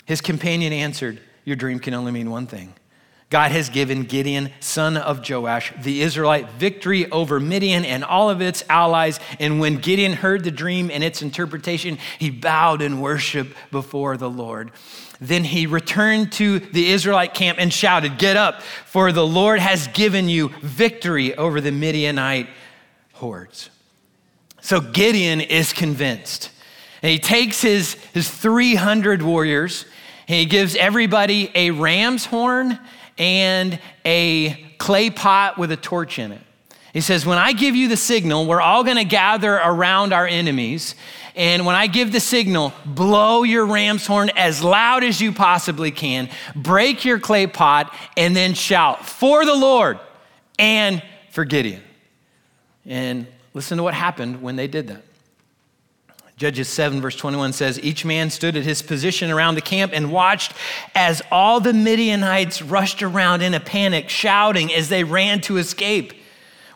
His 0.05 0.21
companion 0.21 0.71
answered, 0.71 1.19
Your 1.45 1.55
dream 1.55 1.79
can 1.79 1.93
only 1.93 2.11
mean 2.11 2.29
one 2.29 2.45
thing. 2.45 2.73
God 3.31 3.51
has 3.51 3.69
given 3.69 4.03
Gideon, 4.03 4.51
son 4.59 4.97
of 4.97 5.27
Joash, 5.27 5.73
the 5.81 6.03
Israelite, 6.03 6.51
victory 6.51 7.09
over 7.11 7.39
Midian 7.39 7.83
and 7.83 8.03
all 8.03 8.29
of 8.29 8.39
its 8.39 8.63
allies. 8.69 9.19
And 9.39 9.59
when 9.59 9.77
Gideon 9.77 10.13
heard 10.13 10.43
the 10.43 10.51
dream 10.51 10.91
and 10.91 11.03
its 11.03 11.23
interpretation, 11.23 11.97
he 12.19 12.29
bowed 12.29 12.83
in 12.83 13.01
worship 13.01 13.55
before 13.71 14.15
the 14.15 14.29
Lord. 14.29 14.71
Then 15.21 15.43
he 15.43 15.65
returned 15.65 16.31
to 16.33 16.59
the 16.59 16.89
Israelite 16.89 17.33
camp 17.33 17.57
and 17.59 17.71
shouted, 17.71 18.17
Get 18.17 18.35
up, 18.35 18.61
for 18.61 19.11
the 19.11 19.25
Lord 19.25 19.59
has 19.59 19.87
given 19.87 20.27
you 20.27 20.49
victory 20.61 21.35
over 21.35 21.61
the 21.61 21.71
Midianite 21.71 22.49
hordes. 23.13 23.69
So 24.61 24.81
Gideon 24.81 25.41
is 25.41 25.73
convinced. 25.73 26.51
And 27.01 27.11
he 27.11 27.19
takes 27.19 27.61
his, 27.61 27.93
his 28.13 28.29
300 28.29 29.21
warriors 29.21 29.85
and 30.27 30.37
he 30.39 30.45
gives 30.45 30.75
everybody 30.75 31.51
a 31.53 31.71
ram's 31.71 32.25
horn 32.25 32.79
and 33.17 33.79
a 34.03 34.53
clay 34.79 35.09
pot 35.09 35.57
with 35.57 35.71
a 35.71 35.77
torch 35.77 36.17
in 36.17 36.31
it. 36.31 36.41
He 36.93 37.01
says, 37.01 37.25
When 37.25 37.37
I 37.37 37.53
give 37.53 37.75
you 37.75 37.87
the 37.87 37.97
signal, 37.97 38.47
we're 38.47 38.61
all 38.61 38.83
going 38.83 38.97
to 38.97 39.03
gather 39.03 39.55
around 39.55 40.13
our 40.13 40.25
enemies. 40.25 40.95
And 41.35 41.65
when 41.65 41.75
I 41.75 41.87
give 41.87 42.13
the 42.13 42.21
signal, 42.21 42.73
blow 42.85 43.43
your 43.43 43.65
ram's 43.65 44.07
horn 44.07 44.31
as 44.37 44.63
loud 44.63 45.03
as 45.03 45.19
you 45.19 45.33
possibly 45.33 45.91
can, 45.91 46.29
break 46.55 47.03
your 47.03 47.19
clay 47.19 47.45
pot, 47.45 47.93
and 48.15 48.33
then 48.35 48.53
shout 48.53 49.05
for 49.05 49.45
the 49.45 49.55
Lord 49.55 49.99
and 50.57 51.03
for 51.31 51.43
Gideon. 51.43 51.83
And 52.85 53.27
listen 53.53 53.77
to 53.77 53.83
what 53.83 53.93
happened 53.93 54.41
when 54.41 54.55
they 54.55 54.67
did 54.67 54.87
that. 54.87 55.03
Judges 56.37 56.67
7, 56.67 56.99
verse 56.99 57.15
21 57.15 57.53
says, 57.53 57.79
Each 57.79 58.03
man 58.03 58.29
stood 58.29 58.57
at 58.57 58.63
his 58.63 58.81
position 58.81 59.31
around 59.31 59.55
the 59.55 59.61
camp 59.61 59.91
and 59.93 60.11
watched 60.11 60.53
as 60.93 61.21
all 61.31 61.61
the 61.61 61.73
Midianites 61.73 62.61
rushed 62.61 63.01
around 63.01 63.41
in 63.41 63.53
a 63.53 63.59
panic, 63.59 64.09
shouting 64.09 64.73
as 64.73 64.89
they 64.89 65.05
ran 65.05 65.39
to 65.41 65.57
escape. 65.57 66.13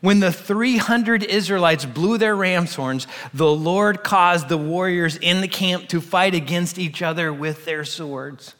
When 0.01 0.21
the 0.21 0.31
300 0.31 1.23
Israelites 1.23 1.85
blew 1.85 2.17
their 2.17 2.35
ram's 2.35 2.75
horns, 2.75 3.05
the 3.33 3.51
Lord 3.51 4.03
caused 4.03 4.47
the 4.47 4.57
warriors 4.57 5.17
in 5.17 5.41
the 5.41 5.47
camp 5.47 5.89
to 5.89 5.99
fight 5.99 6.33
against 6.33 6.79
each 6.79 7.01
other 7.01 7.33
with 7.33 7.65
their 7.65 7.83
swords. 7.83 8.55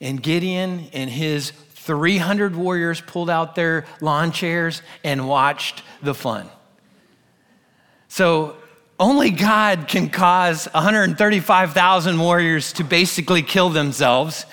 And 0.00 0.22
Gideon 0.22 0.88
and 0.92 1.10
his 1.10 1.50
300 1.50 2.56
warriors 2.56 3.00
pulled 3.00 3.30
out 3.30 3.54
their 3.54 3.84
lawn 4.00 4.32
chairs 4.32 4.82
and 5.04 5.28
watched 5.28 5.82
the 6.02 6.14
fun. 6.14 6.48
So, 8.08 8.56
only 8.98 9.30
God 9.30 9.88
can 9.88 10.08
cause 10.08 10.66
135,000 10.72 12.18
warriors 12.18 12.72
to 12.74 12.84
basically 12.84 13.42
kill 13.42 13.68
themselves 13.68 14.46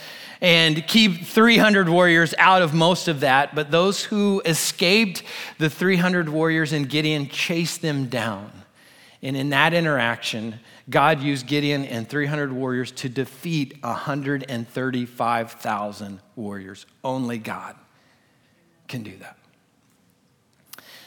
and 0.44 0.86
keep 0.88 1.26
300 1.26 1.88
warriors 1.88 2.34
out 2.38 2.62
of 2.62 2.74
most 2.74 3.08
of 3.08 3.22
that. 3.22 3.56
But 3.56 3.72
those 3.72 4.04
who 4.04 4.42
escaped 4.46 5.24
the 5.58 5.70
300 5.70 6.28
warriors 6.28 6.74
and 6.74 6.90
Gideon 6.90 7.30
chased 7.30 7.82
them 7.82 8.08
down. 8.08 8.52
And 9.22 9.38
in 9.38 9.52
that 9.52 9.74
interaction, 9.74 10.60
God 10.90 11.22
used 11.22 11.48
Gideon 11.48 11.86
and 11.86 12.10
300 12.10 12.52
warriors 12.52 12.92
to 12.92 13.08
defeat 13.08 13.82
135,000 13.82 16.20
warriors. 16.36 16.86
Only 17.06 17.38
God 17.38 17.78
can 18.90 19.02
do 19.02 19.16
that. 19.18 19.38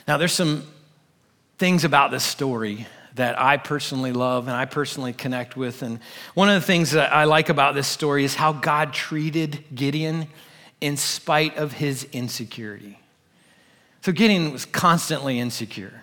Now, 0.09 0.16
there's 0.16 0.33
some 0.33 0.66
things 1.59 1.85
about 1.85 2.11
this 2.11 2.25
story 2.25 2.87
that 3.16 3.40
I 3.40 3.57
personally 3.57 4.12
love 4.12 4.46
and 4.46 4.57
I 4.57 4.64
personally 4.64 5.12
connect 5.12 5.57
with. 5.57 5.83
And 5.83 6.00
one 6.35 6.48
of 6.48 6.55
the 6.55 6.66
things 6.66 6.92
that 6.92 7.12
I 7.12 7.24
like 7.24 7.48
about 7.48 7.74
this 7.74 7.88
story 7.88 8.24
is 8.24 8.35
how 8.35 8.52
God 8.52 8.92
treated 8.92 9.64
Gideon 9.74 10.29
in 10.81 10.96
spite 10.96 11.57
of 11.57 11.72
his 11.72 12.05
insecurity. 12.12 12.98
So 14.02 14.12
Gideon 14.12 14.52
was 14.52 14.64
constantly 14.64 15.38
insecure. 15.38 16.02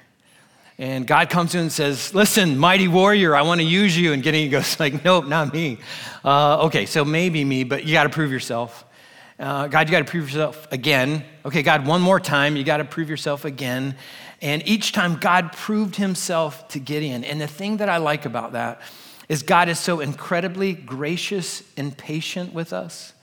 And 0.79 1.05
God 1.05 1.29
comes 1.29 1.51
to 1.51 1.59
him 1.59 1.63
and 1.63 1.71
says, 1.71 2.15
Listen, 2.15 2.57
mighty 2.57 2.87
warrior, 2.87 3.35
I 3.35 3.43
want 3.43 3.61
to 3.61 3.65
use 3.65 3.97
you. 3.97 4.11
And 4.11 4.23
Gideon 4.23 4.49
goes, 4.49 4.79
like, 4.79 5.05
Nope, 5.05 5.25
not 5.25 5.53
me. 5.53 5.77
Uh, 6.25 6.65
okay, 6.65 6.85
so 6.85 7.05
maybe 7.05 7.43
me, 7.45 7.63
but 7.63 7.85
you 7.85 7.93
got 7.93 8.03
to 8.03 8.09
prove 8.09 8.31
yourself. 8.31 8.83
Uh, 9.39 9.67
God, 9.67 9.87
you 9.87 9.91
got 9.91 10.05
to 10.05 10.11
prove 10.11 10.25
yourself 10.25 10.67
again. 10.71 11.23
Okay, 11.45 11.63
God, 11.63 11.85
one 11.85 12.01
more 12.01 12.19
time, 12.19 12.55
you 12.55 12.63
got 12.63 12.77
to 12.77 12.85
prove 12.85 13.09
yourself 13.09 13.45
again. 13.45 13.95
And 14.43 14.61
each 14.67 14.91
time 14.91 15.15
God 15.15 15.53
proved 15.53 15.95
himself 15.95 16.67
to 16.67 16.79
Gideon. 16.79 17.23
And 17.23 17.39
the 17.39 17.47
thing 17.47 17.77
that 17.77 17.87
I 17.87 17.97
like 17.97 18.25
about 18.25 18.51
that 18.51 18.81
is 19.29 19.41
God 19.41 19.69
is 19.69 19.79
so 19.79 20.01
incredibly 20.01 20.73
gracious 20.73 21.63
and 21.77 21.97
patient 21.97 22.53
with 22.53 22.73
us, 22.73 23.13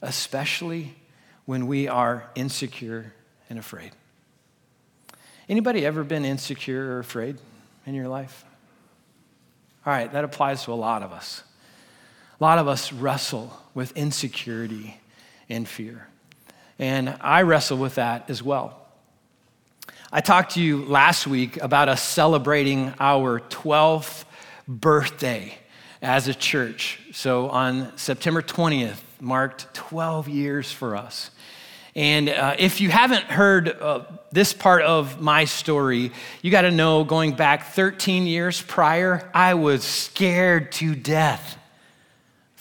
especially 0.00 0.94
when 1.46 1.66
we 1.66 1.88
are 1.88 2.30
insecure 2.36 3.12
and 3.50 3.58
afraid. 3.58 3.90
Anybody 5.48 5.84
ever 5.84 6.04
been 6.04 6.24
insecure 6.24 6.92
or 6.92 7.00
afraid 7.00 7.38
in 7.84 7.94
your 7.94 8.06
life? 8.06 8.44
All 9.84 9.92
right, 9.92 10.12
that 10.12 10.22
applies 10.22 10.62
to 10.64 10.72
a 10.72 10.74
lot 10.74 11.02
of 11.02 11.10
us. 11.12 11.42
A 12.40 12.44
lot 12.44 12.58
of 12.58 12.68
us 12.68 12.92
wrestle 12.92 13.52
with 13.74 13.96
insecurity 13.96 15.00
and 15.48 15.66
fear. 15.66 16.06
And 16.78 17.16
I 17.20 17.42
wrestle 17.42 17.78
with 17.78 17.96
that 17.96 18.30
as 18.30 18.44
well. 18.44 18.81
I 20.14 20.20
talked 20.20 20.56
to 20.56 20.62
you 20.62 20.84
last 20.84 21.26
week 21.26 21.56
about 21.62 21.88
us 21.88 22.02
celebrating 22.02 22.92
our 23.00 23.40
12th 23.40 24.24
birthday 24.68 25.54
as 26.02 26.28
a 26.28 26.34
church. 26.34 27.00
So 27.12 27.48
on 27.48 27.96
September 27.96 28.42
20th, 28.42 28.98
marked 29.20 29.72
12 29.72 30.28
years 30.28 30.70
for 30.70 30.96
us. 30.96 31.30
And 31.96 32.28
uh, 32.28 32.56
if 32.58 32.82
you 32.82 32.90
haven't 32.90 33.24
heard 33.24 33.70
uh, 33.70 34.04
this 34.30 34.52
part 34.52 34.82
of 34.82 35.18
my 35.22 35.46
story, 35.46 36.12
you 36.42 36.50
got 36.50 36.62
to 36.62 36.70
know 36.70 37.04
going 37.04 37.32
back 37.32 37.68
13 37.68 38.26
years 38.26 38.60
prior, 38.60 39.30
I 39.32 39.54
was 39.54 39.82
scared 39.82 40.72
to 40.72 40.94
death. 40.94 41.56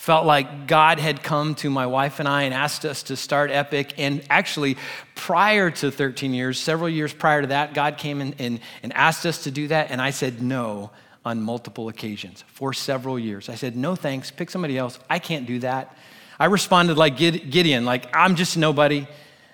Felt 0.01 0.25
like 0.25 0.65
God 0.65 0.97
had 0.97 1.21
come 1.21 1.53
to 1.53 1.69
my 1.69 1.85
wife 1.85 2.17
and 2.17 2.27
I 2.27 2.41
and 2.41 2.55
asked 2.55 2.85
us 2.85 3.03
to 3.03 3.15
start 3.15 3.51
Epic. 3.51 3.93
And 3.99 4.23
actually, 4.31 4.77
prior 5.13 5.69
to 5.69 5.91
13 5.91 6.33
years, 6.33 6.59
several 6.59 6.89
years 6.89 7.13
prior 7.13 7.41
to 7.41 7.47
that, 7.49 7.75
God 7.75 7.99
came 7.99 8.19
and, 8.19 8.33
and, 8.39 8.61
and 8.81 8.91
asked 8.93 9.27
us 9.27 9.43
to 9.43 9.51
do 9.51 9.67
that. 9.67 9.91
And 9.91 10.01
I 10.01 10.09
said 10.09 10.41
no 10.41 10.89
on 11.23 11.39
multiple 11.39 11.87
occasions 11.87 12.43
for 12.47 12.73
several 12.73 13.19
years. 13.19 13.47
I 13.47 13.53
said, 13.53 13.75
no 13.75 13.95
thanks, 13.95 14.31
pick 14.31 14.49
somebody 14.49 14.75
else. 14.75 14.97
I 15.07 15.19
can't 15.19 15.45
do 15.45 15.59
that. 15.59 15.95
I 16.39 16.45
responded 16.45 16.97
like 16.97 17.15
Gideon, 17.17 17.85
like, 17.85 18.07
I'm 18.15 18.35
just 18.35 18.57
nobody. 18.57 19.05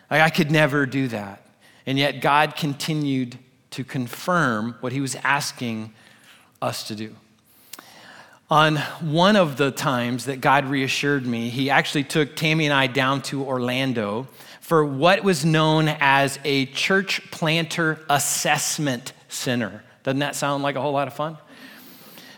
Like, 0.10 0.21
I 0.21 0.29
could 0.29 0.49
never 0.49 0.86
do 0.86 1.10
that. 1.10 1.45
And 1.86 1.99
yet, 1.99 2.21
God 2.21 2.55
continued 2.55 3.38
to 3.71 3.83
confirm 3.83 4.77
what 4.79 4.93
he 4.93 5.01
was 5.01 5.15
asking 5.25 5.93
us 6.62 6.88
to 6.88 6.95
do. 6.95 7.17
On 8.49 8.77
one 9.01 9.36
of 9.36 9.57
the 9.57 9.71
times 9.71 10.25
that 10.25 10.39
God 10.39 10.67
reassured 10.67 11.25
me, 11.25 11.49
he 11.49 11.69
actually 11.69 12.05
took 12.05 12.33
Tammy 12.38 12.63
and 12.63 12.73
I 12.73 12.88
down 12.88 13.21
to 13.23 13.43
Orlando 13.43 14.25
for 14.62 14.86
what 14.86 15.21
was 15.21 15.43
known 15.43 15.89
as 15.99 16.39
a 16.45 16.67
church 16.67 17.29
planter 17.29 17.99
assessment 18.10 19.12
center. 19.27 19.83
Doesn't 20.03 20.19
that 20.19 20.33
sound 20.33 20.63
like 20.63 20.77
a 20.77 20.81
whole 20.81 20.93
lot 20.93 21.10
of 21.10 21.13
fun? 21.13 21.38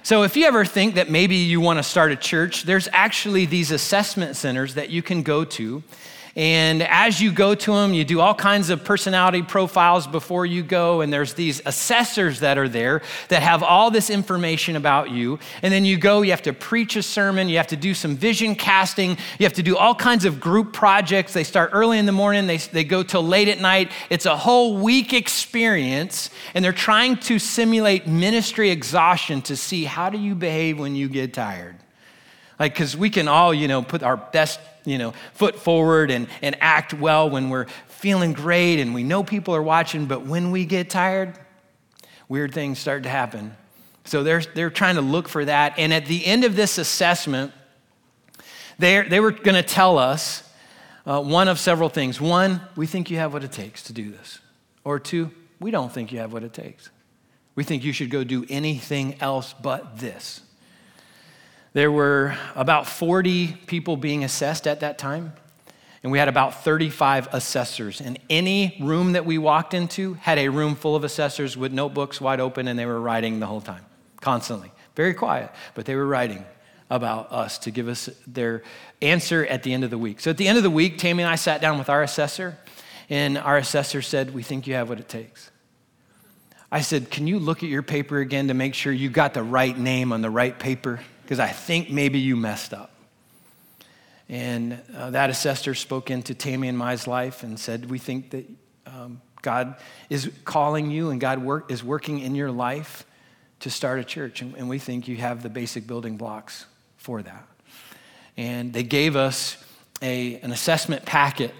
So, 0.01 0.23
if 0.23 0.35
you 0.35 0.45
ever 0.45 0.65
think 0.65 0.95
that 0.95 1.11
maybe 1.11 1.35
you 1.35 1.61
want 1.61 1.77
to 1.77 1.83
start 1.83 2.11
a 2.11 2.15
church, 2.15 2.63
there's 2.63 2.87
actually 2.91 3.45
these 3.45 3.69
assessment 3.69 4.35
centers 4.35 4.73
that 4.73 4.89
you 4.89 5.03
can 5.03 5.21
go 5.21 5.45
to 5.45 5.83
and 6.39 6.84
as 6.84 7.19
you 7.19 7.34
go 7.34 7.54
to 7.54 7.73
them, 7.73 7.93
you 7.93 8.06
do 8.06 8.21
all 8.21 8.34
kinds 8.34 8.69
of 8.69 8.86
personality 8.86 9.41
profiles 9.43 10.08
before 10.08 10.45
you 10.45 10.63
go. 10.63 11.02
And 11.02 11.12
there's 11.12 11.34
these 11.34 11.62
assessors 11.65 12.39
that 12.39 12.58
are 12.58 12.69
there 12.69 13.02
that 13.28 13.43
have 13.43 13.62
all 13.62 13.91
this 13.91 14.10
information 14.10 14.78
about 14.78 15.12
you. 15.12 15.38
And 15.62 15.73
then 15.73 15.84
you 15.84 15.97
go, 15.97 16.21
you 16.21 16.32
have 16.32 16.43
to 16.43 16.54
preach 16.54 16.95
a 16.95 17.04
sermon, 17.04 17.49
you 17.49 17.58
have 17.58 17.67
to 17.67 17.75
do 17.75 17.93
some 17.93 18.15
vision 18.15 18.56
casting, 18.56 19.17
you 19.38 19.43
have 19.43 19.52
to 19.56 19.63
do 19.63 19.75
all 19.75 19.93
kinds 19.93 20.23
of 20.23 20.39
group 20.39 20.71
projects. 20.71 21.34
They 21.34 21.43
start 21.43 21.71
early 21.73 21.99
in 21.99 22.06
the 22.06 22.13
morning, 22.13 22.47
they, 22.47 22.56
they 22.56 22.86
go 22.86 23.04
till 23.04 23.21
late 23.21 23.49
at 23.49 23.60
night. 23.60 23.91
It's 24.10 24.25
a 24.25 24.38
whole 24.38 24.78
week 24.78 25.12
experience. 25.12 26.30
And 26.54 26.63
they're 26.63 26.71
trying 26.71 27.17
to 27.17 27.38
simulate 27.38 28.08
ministry 28.08 28.69
exhaustion 28.69 29.41
to 29.41 29.58
see 29.58 29.84
how 29.84 30.10
do 30.10 30.17
you 30.17 30.36
behave 30.36 30.80
when 30.80 30.95
you 30.95 31.10
get 31.10 31.34
tired. 31.34 31.75
Like, 32.59 32.73
because 32.73 32.95
we 32.95 33.09
can 33.09 33.27
all, 33.27 33.53
you 33.53 33.67
know, 33.67 33.81
put 33.81 34.03
our 34.03 34.17
best 34.17 34.59
you 34.85 34.97
know, 34.97 35.13
foot 35.33 35.55
forward 35.55 36.11
and, 36.11 36.27
and 36.41 36.55
act 36.61 36.93
well 36.93 37.29
when 37.29 37.49
we're 37.49 37.67
feeling 37.87 38.33
great 38.33 38.79
and 38.79 38.93
we 38.93 39.03
know 39.03 39.23
people 39.23 39.55
are 39.55 39.63
watching, 39.63 40.05
but 40.05 40.25
when 40.25 40.51
we 40.51 40.65
get 40.65 40.89
tired, 40.89 41.37
weird 42.27 42.53
things 42.53 42.79
start 42.79 43.03
to 43.03 43.09
happen. 43.09 43.55
So 44.05 44.23
they're, 44.23 44.41
they're 44.41 44.69
trying 44.69 44.95
to 44.95 45.01
look 45.01 45.29
for 45.29 45.45
that. 45.45 45.75
And 45.77 45.93
at 45.93 46.05
the 46.05 46.25
end 46.25 46.43
of 46.43 46.55
this 46.55 46.77
assessment, 46.77 47.53
they 48.79 49.01
they 49.01 49.19
were 49.19 49.31
going 49.31 49.55
to 49.55 49.63
tell 49.63 49.97
us 49.97 50.41
uh, 51.05 51.21
one 51.21 51.47
of 51.49 51.59
several 51.59 51.89
things. 51.89 52.19
One, 52.19 52.61
we 52.75 52.87
think 52.87 53.11
you 53.11 53.17
have 53.17 53.33
what 53.33 53.43
it 53.43 53.51
takes 53.51 53.83
to 53.83 53.93
do 53.93 54.09
this. 54.09 54.39
Or 54.83 54.99
two, 54.99 55.31
we 55.59 55.69
don't 55.69 55.91
think 55.91 56.11
you 56.11 56.19
have 56.19 56.31
what 56.31 56.43
it 56.43 56.53
takes. 56.53 56.89
We 57.55 57.65
think 57.65 57.83
you 57.83 57.91
should 57.91 58.09
go 58.09 58.23
do 58.23 58.45
anything 58.49 59.19
else 59.19 59.53
but 59.61 59.97
this. 59.97 60.41
There 61.73 61.91
were 61.91 62.36
about 62.55 62.88
40 62.88 63.53
people 63.67 63.95
being 63.95 64.23
assessed 64.23 64.65
at 64.65 64.79
that 64.79 64.97
time, 64.97 65.34
and 66.01 66.12
we 66.12 66.17
had 66.17 66.27
about 66.27 66.63
35 66.63 67.27
assessors. 67.32 68.01
And 68.01 68.17
any 68.29 68.77
room 68.82 69.12
that 69.13 69.25
we 69.25 69.38
walked 69.38 69.73
into 69.73 70.15
had 70.15 70.39
a 70.39 70.49
room 70.49 70.75
full 70.75 70.95
of 70.95 71.03
assessors 71.03 71.55
with 71.55 71.71
notebooks 71.71 72.19
wide 72.19 72.39
open, 72.39 72.67
and 72.67 72.79
they 72.79 72.86
were 72.86 72.99
writing 72.99 73.39
the 73.39 73.45
whole 73.45 73.62
time, 73.62 73.86
constantly. 74.19 74.71
Very 74.95 75.13
quiet, 75.13 75.51
but 75.75 75.86
they 75.86 75.95
were 75.95 76.08
writing 76.08 76.43
about 76.89 77.32
us 77.32 77.60
to 77.60 77.71
give 77.71 77.88
us 77.88 78.10
their 78.25 78.63
answer 79.01 79.45
at 79.45 79.62
the 79.62 79.73
end 79.73 79.84
of 79.84 79.91
the 79.91 79.97
week. 79.97 80.19
So 80.19 80.32
at 80.32 80.38
the 80.38 80.47
end 80.47 80.58
of 80.58 80.63
the 80.63 80.71
week, 80.71 80.97
Tammy 80.97 81.21
and 81.21 81.32
I 81.32 81.36
sat 81.36 81.62
down 81.62 81.77
with 81.77 81.89
our 81.89 82.01
assessor, 82.01 82.58
and 83.10 83.38
our 83.38 83.58
assessor 83.58 84.01
said, 84.01 84.34
We 84.34 84.41
think 84.41 84.65
you 84.65 84.73
have 84.73 84.89
what 84.89 84.99
it 84.99 85.08
takes. 85.08 85.51
I 86.71 86.82
said, 86.82 87.12
Can 87.12 87.27
you 87.27 87.38
look 87.38 87.62
at 87.62 87.69
your 87.69 87.84
paper 87.84 88.17
again 88.17 88.47
to 88.47 88.55
make 88.55 88.73
sure 88.73 88.91
you 88.91 89.10
got 89.10 89.36
the 89.36 89.43
right 89.43 89.77
name 89.77 90.12
on 90.12 90.21
the 90.21 90.29
right 90.32 90.58
paper? 90.58 90.99
Because 91.29 91.39
I 91.39 91.49
think 91.49 91.91
maybe 91.91 92.17
you 92.17 92.35
messed 92.35 92.73
up. 92.73 92.89
And 94.29 94.81
uh, 94.97 95.11
that 95.11 95.29
assessor 95.29 95.75
spoke 95.75 96.09
into 96.09 96.33
Tammy 96.33 96.67
and 96.67 96.75
my 96.75 96.97
life 97.05 97.43
and 97.43 97.59
said, 97.59 97.87
We 97.87 97.99
think 97.99 98.31
that 98.31 98.49
um, 98.87 99.21
God 99.43 99.75
is 100.09 100.31
calling 100.43 100.89
you 100.89 101.11
and 101.11 101.21
God 101.21 101.43
work, 101.43 101.71
is 101.71 101.83
working 101.83 102.17
in 102.17 102.33
your 102.33 102.49
life 102.49 103.05
to 103.59 103.69
start 103.69 103.99
a 103.99 104.03
church. 104.03 104.41
And, 104.41 104.55
and 104.55 104.67
we 104.67 104.79
think 104.79 105.07
you 105.07 105.17
have 105.17 105.43
the 105.43 105.49
basic 105.49 105.85
building 105.85 106.17
blocks 106.17 106.65
for 106.97 107.21
that. 107.21 107.47
And 108.35 108.73
they 108.73 108.81
gave 108.81 109.15
us 109.15 109.63
a, 110.01 110.37
an 110.37 110.51
assessment 110.51 111.05
packet 111.05 111.53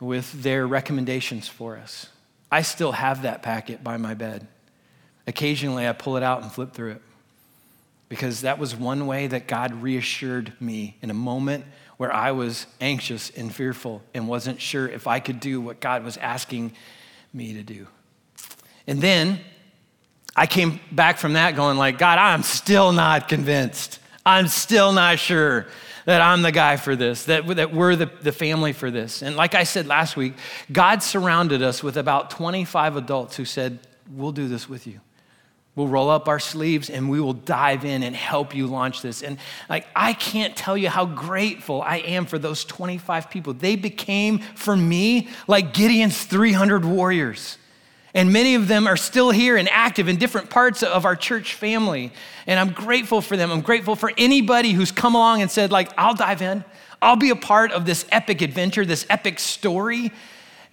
with 0.00 0.42
their 0.42 0.66
recommendations 0.66 1.48
for 1.48 1.78
us. 1.78 2.10
I 2.52 2.60
still 2.60 2.92
have 2.92 3.22
that 3.22 3.42
packet 3.42 3.82
by 3.82 3.96
my 3.96 4.12
bed. 4.12 4.46
Occasionally, 5.26 5.88
I 5.88 5.94
pull 5.94 6.18
it 6.18 6.22
out 6.22 6.42
and 6.42 6.52
flip 6.52 6.74
through 6.74 6.90
it 6.90 7.02
because 8.08 8.42
that 8.42 8.58
was 8.58 8.74
one 8.74 9.06
way 9.06 9.26
that 9.26 9.46
God 9.46 9.82
reassured 9.82 10.52
me 10.60 10.96
in 11.02 11.10
a 11.10 11.14
moment 11.14 11.64
where 11.98 12.12
I 12.12 12.32
was 12.32 12.66
anxious 12.80 13.30
and 13.30 13.54
fearful 13.54 14.02
and 14.14 14.28
wasn't 14.28 14.60
sure 14.60 14.88
if 14.88 15.06
I 15.06 15.20
could 15.20 15.40
do 15.40 15.60
what 15.60 15.80
God 15.80 16.04
was 16.04 16.16
asking 16.16 16.72
me 17.32 17.54
to 17.54 17.62
do. 17.62 17.86
And 18.86 19.02
then 19.02 19.40
I 20.34 20.46
came 20.46 20.80
back 20.92 21.18
from 21.18 21.34
that 21.34 21.56
going 21.56 21.76
like, 21.76 21.98
God, 21.98 22.18
I'm 22.18 22.42
still 22.42 22.92
not 22.92 23.28
convinced. 23.28 23.98
I'm 24.24 24.46
still 24.46 24.92
not 24.92 25.18
sure 25.18 25.66
that 26.04 26.22
I'm 26.22 26.40
the 26.40 26.52
guy 26.52 26.76
for 26.76 26.96
this, 26.96 27.24
that, 27.24 27.46
that 27.56 27.74
we're 27.74 27.96
the, 27.96 28.06
the 28.06 28.32
family 28.32 28.72
for 28.72 28.90
this. 28.90 29.20
And 29.20 29.36
like 29.36 29.54
I 29.54 29.64
said 29.64 29.86
last 29.86 30.16
week, 30.16 30.34
God 30.72 31.02
surrounded 31.02 31.62
us 31.62 31.82
with 31.82 31.98
about 31.98 32.30
25 32.30 32.96
adults 32.96 33.36
who 33.36 33.44
said, 33.44 33.80
We'll 34.10 34.32
do 34.32 34.48
this 34.48 34.70
with 34.70 34.86
you. 34.86 35.00
We'll 35.78 35.86
roll 35.86 36.10
up 36.10 36.26
our 36.26 36.40
sleeves 36.40 36.90
and 36.90 37.08
we 37.08 37.20
will 37.20 37.34
dive 37.34 37.84
in 37.84 38.02
and 38.02 38.16
help 38.16 38.52
you 38.52 38.66
launch 38.66 39.00
this. 39.00 39.22
And 39.22 39.38
like 39.70 39.86
I 39.94 40.12
can't 40.12 40.56
tell 40.56 40.76
you 40.76 40.88
how 40.88 41.06
grateful 41.06 41.82
I 41.82 41.98
am 41.98 42.26
for 42.26 42.36
those 42.36 42.64
25 42.64 43.30
people. 43.30 43.54
They 43.54 43.76
became 43.76 44.40
for 44.40 44.76
me 44.76 45.28
like 45.46 45.72
Gideon's 45.72 46.24
300 46.24 46.84
warriors. 46.84 47.58
And 48.12 48.32
many 48.32 48.56
of 48.56 48.66
them 48.66 48.88
are 48.88 48.96
still 48.96 49.30
here 49.30 49.56
and 49.56 49.68
active 49.68 50.08
in 50.08 50.16
different 50.16 50.50
parts 50.50 50.82
of 50.82 51.04
our 51.04 51.14
church 51.14 51.54
family. 51.54 52.12
And 52.48 52.58
I'm 52.58 52.72
grateful 52.72 53.20
for 53.20 53.36
them. 53.36 53.52
I'm 53.52 53.60
grateful 53.60 53.94
for 53.94 54.12
anybody 54.18 54.72
who's 54.72 54.90
come 54.90 55.14
along 55.14 55.42
and 55.42 55.50
said 55.50 55.70
like 55.70 55.92
I'll 55.96 56.14
dive 56.14 56.42
in. 56.42 56.64
I'll 57.00 57.14
be 57.14 57.30
a 57.30 57.36
part 57.36 57.70
of 57.70 57.86
this 57.86 58.04
epic 58.10 58.42
adventure, 58.42 58.84
this 58.84 59.06
epic 59.08 59.38
story. 59.38 60.10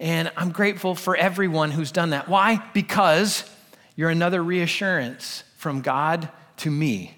And 0.00 0.32
I'm 0.36 0.50
grateful 0.50 0.96
for 0.96 1.14
everyone 1.16 1.70
who's 1.70 1.92
done 1.92 2.10
that. 2.10 2.28
Why? 2.28 2.60
Because 2.74 3.48
you're 3.96 4.10
another 4.10 4.42
reassurance 4.44 5.42
from 5.56 5.80
God 5.80 6.28
to 6.58 6.70
me 6.70 7.16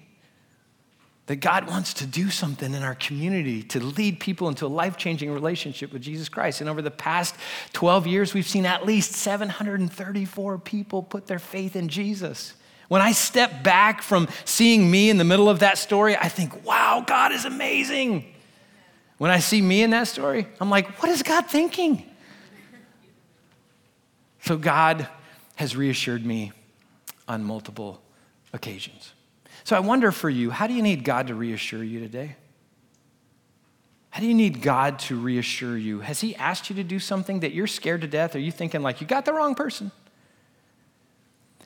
that 1.29 1.35
God 1.35 1.67
wants 1.67 1.93
to 1.93 2.07
do 2.07 2.31
something 2.31 2.73
in 2.73 2.81
our 2.81 2.95
community 2.95 3.61
to 3.61 3.79
lead 3.79 4.19
people 4.19 4.47
into 4.47 4.65
a 4.65 4.67
life 4.67 4.97
changing 4.97 5.31
relationship 5.31 5.93
with 5.93 6.01
Jesus 6.01 6.27
Christ. 6.27 6.59
And 6.59 6.67
over 6.67 6.81
the 6.81 6.89
past 6.89 7.35
12 7.73 8.07
years, 8.07 8.33
we've 8.33 8.47
seen 8.47 8.65
at 8.65 8.83
least 8.83 9.11
734 9.11 10.57
people 10.57 11.03
put 11.03 11.27
their 11.27 11.37
faith 11.37 11.75
in 11.75 11.87
Jesus. 11.87 12.55
When 12.87 13.03
I 13.03 13.11
step 13.11 13.61
back 13.61 14.01
from 14.01 14.27
seeing 14.43 14.89
me 14.89 15.11
in 15.11 15.17
the 15.17 15.23
middle 15.23 15.49
of 15.49 15.59
that 15.59 15.77
story, 15.77 16.17
I 16.17 16.29
think, 16.29 16.65
wow, 16.65 17.03
God 17.05 17.31
is 17.31 17.45
amazing. 17.45 18.33
When 19.19 19.29
I 19.29 19.37
see 19.37 19.61
me 19.61 19.83
in 19.83 19.91
that 19.91 20.07
story, 20.07 20.47
I'm 20.59 20.71
like, 20.71 20.99
what 20.99 21.11
is 21.11 21.21
God 21.21 21.45
thinking? 21.45 22.03
So 24.45 24.57
God 24.57 25.07
has 25.57 25.75
reassured 25.75 26.25
me 26.25 26.53
on 27.29 27.43
multiple 27.43 28.01
occasions. 28.51 29.13
So 29.63 29.75
I 29.75 29.79
wonder 29.79 30.11
for 30.11 30.29
you, 30.29 30.49
how 30.49 30.67
do 30.67 30.73
you 30.73 30.81
need 30.81 31.03
God 31.03 31.27
to 31.27 31.35
reassure 31.35 31.83
you 31.83 31.99
today? 31.99 32.35
How 34.09 34.19
do 34.19 34.25
you 34.25 34.33
need 34.33 34.61
God 34.61 34.97
to 34.99 35.15
reassure 35.15 35.77
you? 35.77 35.99
Has 35.99 36.19
He 36.19 36.35
asked 36.35 36.69
you 36.69 36.75
to 36.77 36.83
do 36.83 36.99
something 36.99 37.41
that 37.41 37.53
you're 37.53 37.67
scared 37.67 38.01
to 38.01 38.07
death? 38.07 38.35
Are 38.35 38.39
you 38.39 38.51
thinking, 38.51 38.81
like, 38.81 38.99
you 38.99 39.07
got 39.07 39.25
the 39.25 39.33
wrong 39.33 39.53
person? 39.53 39.91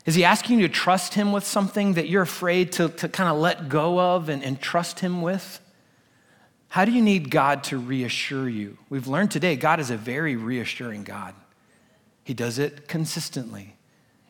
Is 0.06 0.16
He 0.16 0.26
asking 0.26 0.60
you 0.60 0.68
to 0.68 0.74
trust 0.74 1.14
Him 1.14 1.32
with 1.32 1.46
something 1.46 1.94
that 1.94 2.10
you're 2.10 2.24
afraid 2.24 2.74
to, 2.74 2.90
to 2.90 3.08
kind 3.08 3.30
of 3.30 3.38
let 3.38 3.70
go 3.70 4.00
of 4.00 4.28
and, 4.28 4.44
and 4.44 4.60
trust 4.60 5.00
Him 5.00 5.22
with? 5.22 5.62
How 6.68 6.84
do 6.84 6.92
you 6.92 7.02
need 7.02 7.30
God 7.30 7.64
to 7.66 7.78
reassure 7.78 8.50
you? 8.50 8.78
We've 8.90 9.08
learned 9.08 9.32
today 9.32 9.56
God 9.56 9.80
is 9.80 9.90
a 9.90 9.98
very 9.98 10.36
reassuring 10.36 11.06
God. 11.06 11.34
He 12.26 12.34
does 12.34 12.60
it 12.60 12.88
consistently 12.88 13.76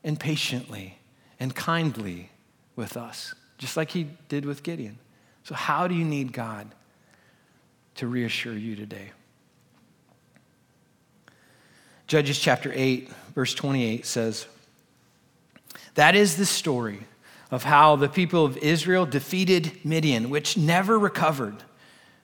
and 0.04 0.20
patiently 0.20 1.00
and 1.44 1.54
kindly 1.54 2.30
with 2.78 2.96
us, 2.96 3.36
just 3.58 3.76
like 3.76 3.92
he 3.92 4.08
did 4.30 4.46
with 4.46 4.64
Gideon. 4.64 4.98
So, 5.44 5.54
how 5.54 5.90
do 5.90 5.94
you 5.94 6.06
need 6.06 6.32
God 6.32 6.74
to 7.96 8.08
reassure 8.08 8.54
you 8.54 8.78
today? 8.78 9.12
Judges 12.08 12.40
chapter 12.40 12.72
8, 12.74 13.12
verse 13.36 13.54
28 13.54 14.06
says, 14.06 14.46
That 15.96 16.16
is 16.16 16.38
the 16.38 16.46
story 16.46 17.02
of 17.52 17.66
how 17.66 17.98
the 17.98 18.08
people 18.08 18.46
of 18.46 18.56
Israel 18.60 19.06
defeated 19.06 19.84
Midian, 19.84 20.30
which 20.30 20.56
never 20.56 20.98
recovered. 20.98 21.58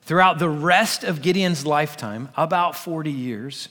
Throughout 0.00 0.38
the 0.38 0.48
rest 0.48 1.04
of 1.04 1.20
Gideon's 1.20 1.66
lifetime, 1.66 2.30
about 2.38 2.74
40 2.74 3.12
years, 3.12 3.68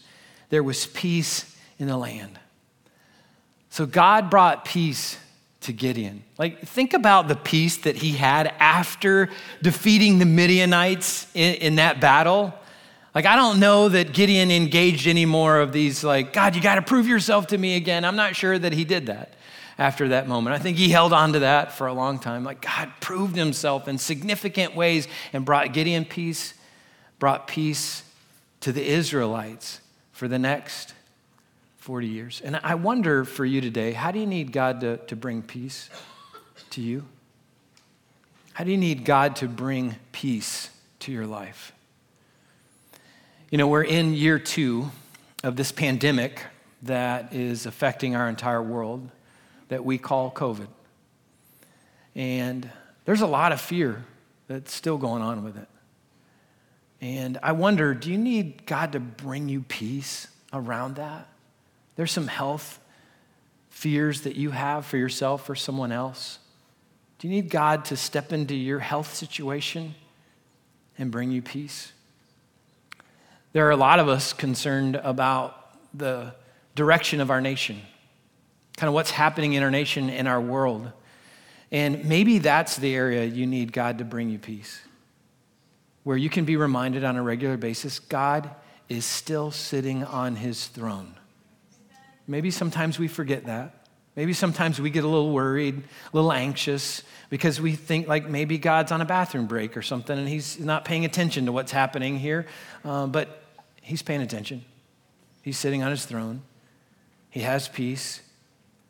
there 0.49 0.62
was 0.62 0.85
peace 0.85 1.57
in 1.79 1.88
the 1.88 1.97
land. 1.97 2.38
So 3.71 3.88
God 3.88 4.29
brought 4.29 4.63
peace 4.63 5.17
to 5.61 5.73
Gideon. 5.73 6.23
Like, 6.37 6.61
think 6.61 6.93
about 6.93 7.27
the 7.27 7.35
peace 7.35 7.77
that 7.77 7.97
he 7.97 8.13
had 8.13 8.47
after 8.59 9.29
defeating 9.61 10.19
the 10.19 10.25
Midianites 10.25 11.27
in, 11.33 11.55
in 11.55 11.75
that 11.75 11.99
battle. 11.99 12.53
Like, 13.13 13.25
I 13.25 13.35
don't 13.35 13.59
know 13.59 13.89
that 13.89 14.13
Gideon 14.13 14.51
engaged 14.51 15.07
any 15.07 15.25
more 15.25 15.59
of 15.59 15.71
these, 15.73 16.03
like, 16.03 16.31
God, 16.31 16.55
you 16.55 16.61
got 16.61 16.75
to 16.75 16.81
prove 16.81 17.07
yourself 17.07 17.47
to 17.47 17.57
me 17.57 17.75
again. 17.75 18.05
I'm 18.05 18.15
not 18.15 18.35
sure 18.35 18.57
that 18.57 18.71
he 18.71 18.85
did 18.85 19.07
that 19.07 19.33
after 19.77 20.09
that 20.09 20.27
moment. 20.27 20.55
I 20.55 20.59
think 20.59 20.77
he 20.77 20.89
held 20.89 21.11
on 21.11 21.33
to 21.33 21.39
that 21.39 21.73
for 21.73 21.87
a 21.87 21.93
long 21.93 22.19
time. 22.19 22.43
Like, 22.43 22.61
God 22.61 22.91
proved 23.01 23.35
himself 23.35 23.87
in 23.87 23.97
significant 23.97 24.75
ways 24.75 25.07
and 25.33 25.43
brought 25.43 25.73
Gideon 25.73 26.05
peace, 26.05 26.53
brought 27.17 27.47
peace 27.47 28.03
to 28.61 28.71
the 28.71 28.85
Israelites 28.85 29.81
for 30.11 30.27
the 30.27 30.39
next 30.39 30.93
40 31.79 32.07
years. 32.07 32.41
And 32.43 32.59
I 32.61 32.75
wonder 32.75 33.25
for 33.25 33.45
you 33.45 33.61
today, 33.61 33.93
how 33.93 34.11
do 34.11 34.19
you 34.19 34.25
need 34.25 34.51
God 34.51 34.81
to, 34.81 34.97
to 34.97 35.15
bring 35.15 35.41
peace 35.41 35.89
to 36.71 36.81
you? 36.81 37.05
How 38.53 38.63
do 38.65 38.71
you 38.71 38.77
need 38.77 39.05
God 39.05 39.37
to 39.37 39.47
bring 39.47 39.95
peace 40.11 40.69
to 40.99 41.11
your 41.11 41.25
life? 41.25 41.71
You 43.49 43.57
know, 43.57 43.67
we're 43.67 43.83
in 43.83 44.13
year 44.13 44.37
two 44.37 44.91
of 45.43 45.55
this 45.55 45.71
pandemic 45.71 46.41
that 46.83 47.33
is 47.33 47.65
affecting 47.65 48.15
our 48.15 48.27
entire 48.27 48.61
world 48.61 49.09
that 49.69 49.85
we 49.85 49.97
call 49.97 50.31
COVID. 50.31 50.67
And 52.13 52.69
there's 53.05 53.21
a 53.21 53.27
lot 53.27 53.53
of 53.53 53.61
fear 53.61 54.03
that's 54.47 54.73
still 54.73 54.97
going 54.97 55.21
on 55.21 55.43
with 55.43 55.57
it. 55.57 55.67
And 57.01 57.37
I 57.41 57.53
wonder 57.53 57.93
do 57.93 58.11
you 58.11 58.17
need 58.17 58.65
God 58.65 58.91
to 58.91 58.99
bring 58.99 59.47
you 59.47 59.61
peace 59.61 60.27
around 60.51 60.95
that? 60.97 61.27
There's 61.99 62.13
some 62.13 62.27
health 62.27 62.79
fears 63.67 64.21
that 64.21 64.38
you 64.38 64.51
have 64.51 64.85
for 64.85 64.95
yourself 64.95 65.49
or 65.49 65.55
someone 65.55 65.91
else. 65.91 66.39
Do 67.17 67.27
you 67.27 67.33
need 67.33 67.49
God 67.49 67.83
to 67.85 67.97
step 67.97 68.31
into 68.31 68.55
your 68.55 68.79
health 68.79 69.13
situation 69.13 69.95
and 70.97 71.12
bring 71.12 71.29
you 71.29 71.41
peace? 71.41 71.91
There 73.51 73.67
are 73.67 73.71
a 73.71 73.75
lot 73.75 73.99
of 73.99 74.07
us 74.07 74.31
concerned 74.31 74.95
about 74.95 75.75
the 75.93 76.33
direction 76.73 77.19
of 77.19 77.29
our 77.29 77.41
nation, 77.41 77.81
kind 78.77 78.88
of 78.88 78.93
what's 78.93 79.12
happening 79.12 79.51
in 79.51 79.62
our 79.62 79.69
nation 79.69 80.09
and 80.09 80.25
our 80.25 80.39
world. 80.39 80.89
And 81.69 82.05
maybe 82.05 82.38
that's 82.38 82.77
the 82.77 82.95
area 82.95 83.25
you 83.25 83.45
need 83.45 83.73
God 83.73 83.97
to 83.97 84.05
bring 84.05 84.29
you 84.29 84.39
peace, 84.39 84.79
where 86.05 86.15
you 86.15 86.29
can 86.29 86.45
be 86.45 86.55
reminded 86.55 87.03
on 87.03 87.17
a 87.17 87.21
regular 87.21 87.57
basis 87.57 87.99
God 87.99 88.49
is 88.88 89.03
still 89.03 89.51
sitting 89.51 90.05
on 90.05 90.38
his 90.38 90.67
throne. 90.67 91.15
Maybe 92.29 92.51
sometimes 92.51 92.99
we 92.99 93.07
forget 93.07 93.45
that. 93.45 93.73
Maybe 94.15 94.33
sometimes 94.33 94.79
we 94.79 94.91
get 94.91 95.03
a 95.03 95.07
little 95.07 95.31
worried, 95.31 95.77
a 95.77 96.15
little 96.15 96.31
anxious 96.31 97.01
because 97.31 97.59
we 97.59 97.73
think 97.73 98.07
like 98.07 98.29
maybe 98.29 98.59
God's 98.59 98.91
on 98.91 99.01
a 99.01 99.05
bathroom 99.05 99.47
break 99.47 99.75
or 99.75 99.81
something 99.81 100.15
and 100.15 100.27
he's 100.27 100.59
not 100.59 100.85
paying 100.85 101.05
attention 101.05 101.47
to 101.47 101.51
what's 101.51 101.71
happening 101.71 102.19
here. 102.19 102.45
Uh, 102.85 103.07
but 103.07 103.41
he's 103.81 104.03
paying 104.03 104.21
attention. 104.21 104.63
He's 105.41 105.57
sitting 105.57 105.81
on 105.81 105.89
his 105.89 106.05
throne. 106.05 106.43
He 107.31 107.39
has 107.39 107.67
peace 107.67 108.21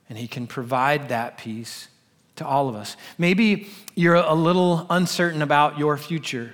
and 0.09 0.17
he 0.17 0.27
can 0.27 0.45
provide 0.45 1.07
that 1.07 1.37
peace 1.37 1.87
to 2.35 2.45
all 2.45 2.67
of 2.67 2.75
us. 2.75 2.97
Maybe 3.17 3.69
you're 3.95 4.15
a 4.15 4.33
little 4.33 4.85
uncertain 4.89 5.41
about 5.41 5.79
your 5.79 5.95
future. 5.95 6.53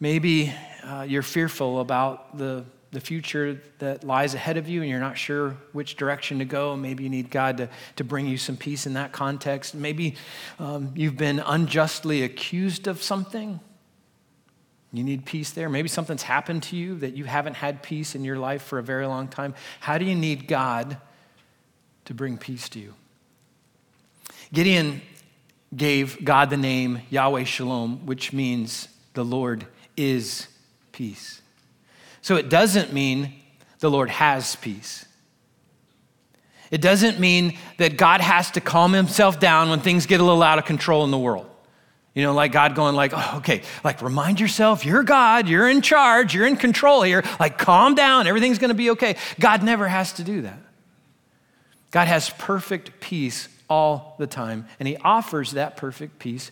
Maybe 0.00 0.52
uh, 0.84 1.06
you're 1.08 1.22
fearful 1.22 1.80
about 1.80 2.36
the 2.36 2.66
the 2.92 3.00
future 3.00 3.60
that 3.78 4.02
lies 4.02 4.34
ahead 4.34 4.56
of 4.56 4.68
you 4.68 4.80
and 4.80 4.90
you're 4.90 4.98
not 4.98 5.16
sure 5.16 5.50
which 5.72 5.96
direction 5.96 6.40
to 6.40 6.44
go. 6.44 6.76
Maybe 6.76 7.04
you 7.04 7.10
need 7.10 7.30
God 7.30 7.58
to, 7.58 7.68
to 7.96 8.04
bring 8.04 8.26
you 8.26 8.36
some 8.36 8.56
peace 8.56 8.86
in 8.86 8.94
that 8.94 9.12
context. 9.12 9.74
Maybe 9.74 10.16
um, 10.58 10.92
you've 10.96 11.16
been 11.16 11.38
unjustly 11.38 12.22
accused 12.22 12.88
of 12.88 13.00
something. 13.02 13.60
You 14.92 15.04
need 15.04 15.24
peace 15.24 15.52
there. 15.52 15.68
Maybe 15.68 15.88
something's 15.88 16.24
happened 16.24 16.64
to 16.64 16.76
you 16.76 16.96
that 16.96 17.16
you 17.16 17.24
haven't 17.24 17.54
had 17.54 17.82
peace 17.82 18.16
in 18.16 18.24
your 18.24 18.36
life 18.36 18.62
for 18.62 18.80
a 18.80 18.82
very 18.82 19.06
long 19.06 19.28
time. 19.28 19.54
How 19.78 19.98
do 19.98 20.04
you 20.04 20.16
need 20.16 20.48
God 20.48 20.96
to 22.06 22.14
bring 22.14 22.38
peace 22.38 22.68
to 22.70 22.80
you? 22.80 22.94
Gideon 24.52 25.00
gave 25.76 26.24
God 26.24 26.50
the 26.50 26.56
name 26.56 27.02
Yahweh 27.08 27.44
Shalom, 27.44 28.04
which 28.04 28.32
means 28.32 28.88
the 29.14 29.24
Lord 29.24 29.64
is 29.96 30.48
peace. 30.90 31.40
So 32.22 32.36
it 32.36 32.48
doesn't 32.48 32.92
mean 32.92 33.32
the 33.80 33.90
Lord 33.90 34.10
has 34.10 34.56
peace. 34.56 35.06
It 36.70 36.80
doesn't 36.80 37.18
mean 37.18 37.58
that 37.78 37.96
God 37.96 38.20
has 38.20 38.50
to 38.52 38.60
calm 38.60 38.92
himself 38.92 39.40
down 39.40 39.70
when 39.70 39.80
things 39.80 40.06
get 40.06 40.20
a 40.20 40.24
little 40.24 40.42
out 40.42 40.58
of 40.58 40.64
control 40.64 41.04
in 41.04 41.10
the 41.10 41.18
world. 41.18 41.46
You 42.14 42.24
know, 42.24 42.32
like 42.32 42.52
God 42.52 42.74
going 42.74 42.96
like, 42.96 43.12
oh, 43.14 43.34
okay, 43.38 43.62
like 43.84 44.02
remind 44.02 44.40
yourself, 44.40 44.84
you're 44.84 45.02
God, 45.02 45.48
you're 45.48 45.68
in 45.68 45.80
charge, 45.80 46.34
you're 46.34 46.46
in 46.46 46.56
control 46.56 47.02
here. 47.02 47.24
Like 47.38 47.56
calm 47.56 47.94
down, 47.94 48.26
everything's 48.26 48.58
going 48.58 48.70
to 48.70 48.74
be 48.74 48.90
okay. 48.90 49.16
God 49.38 49.62
never 49.62 49.88
has 49.88 50.12
to 50.14 50.24
do 50.24 50.42
that. 50.42 50.58
God 51.90 52.08
has 52.08 52.30
perfect 52.30 53.00
peace 53.00 53.48
all 53.68 54.16
the 54.18 54.26
time, 54.26 54.66
and 54.78 54.88
he 54.88 54.96
offers 54.98 55.52
that 55.52 55.76
perfect 55.76 56.18
peace 56.18 56.50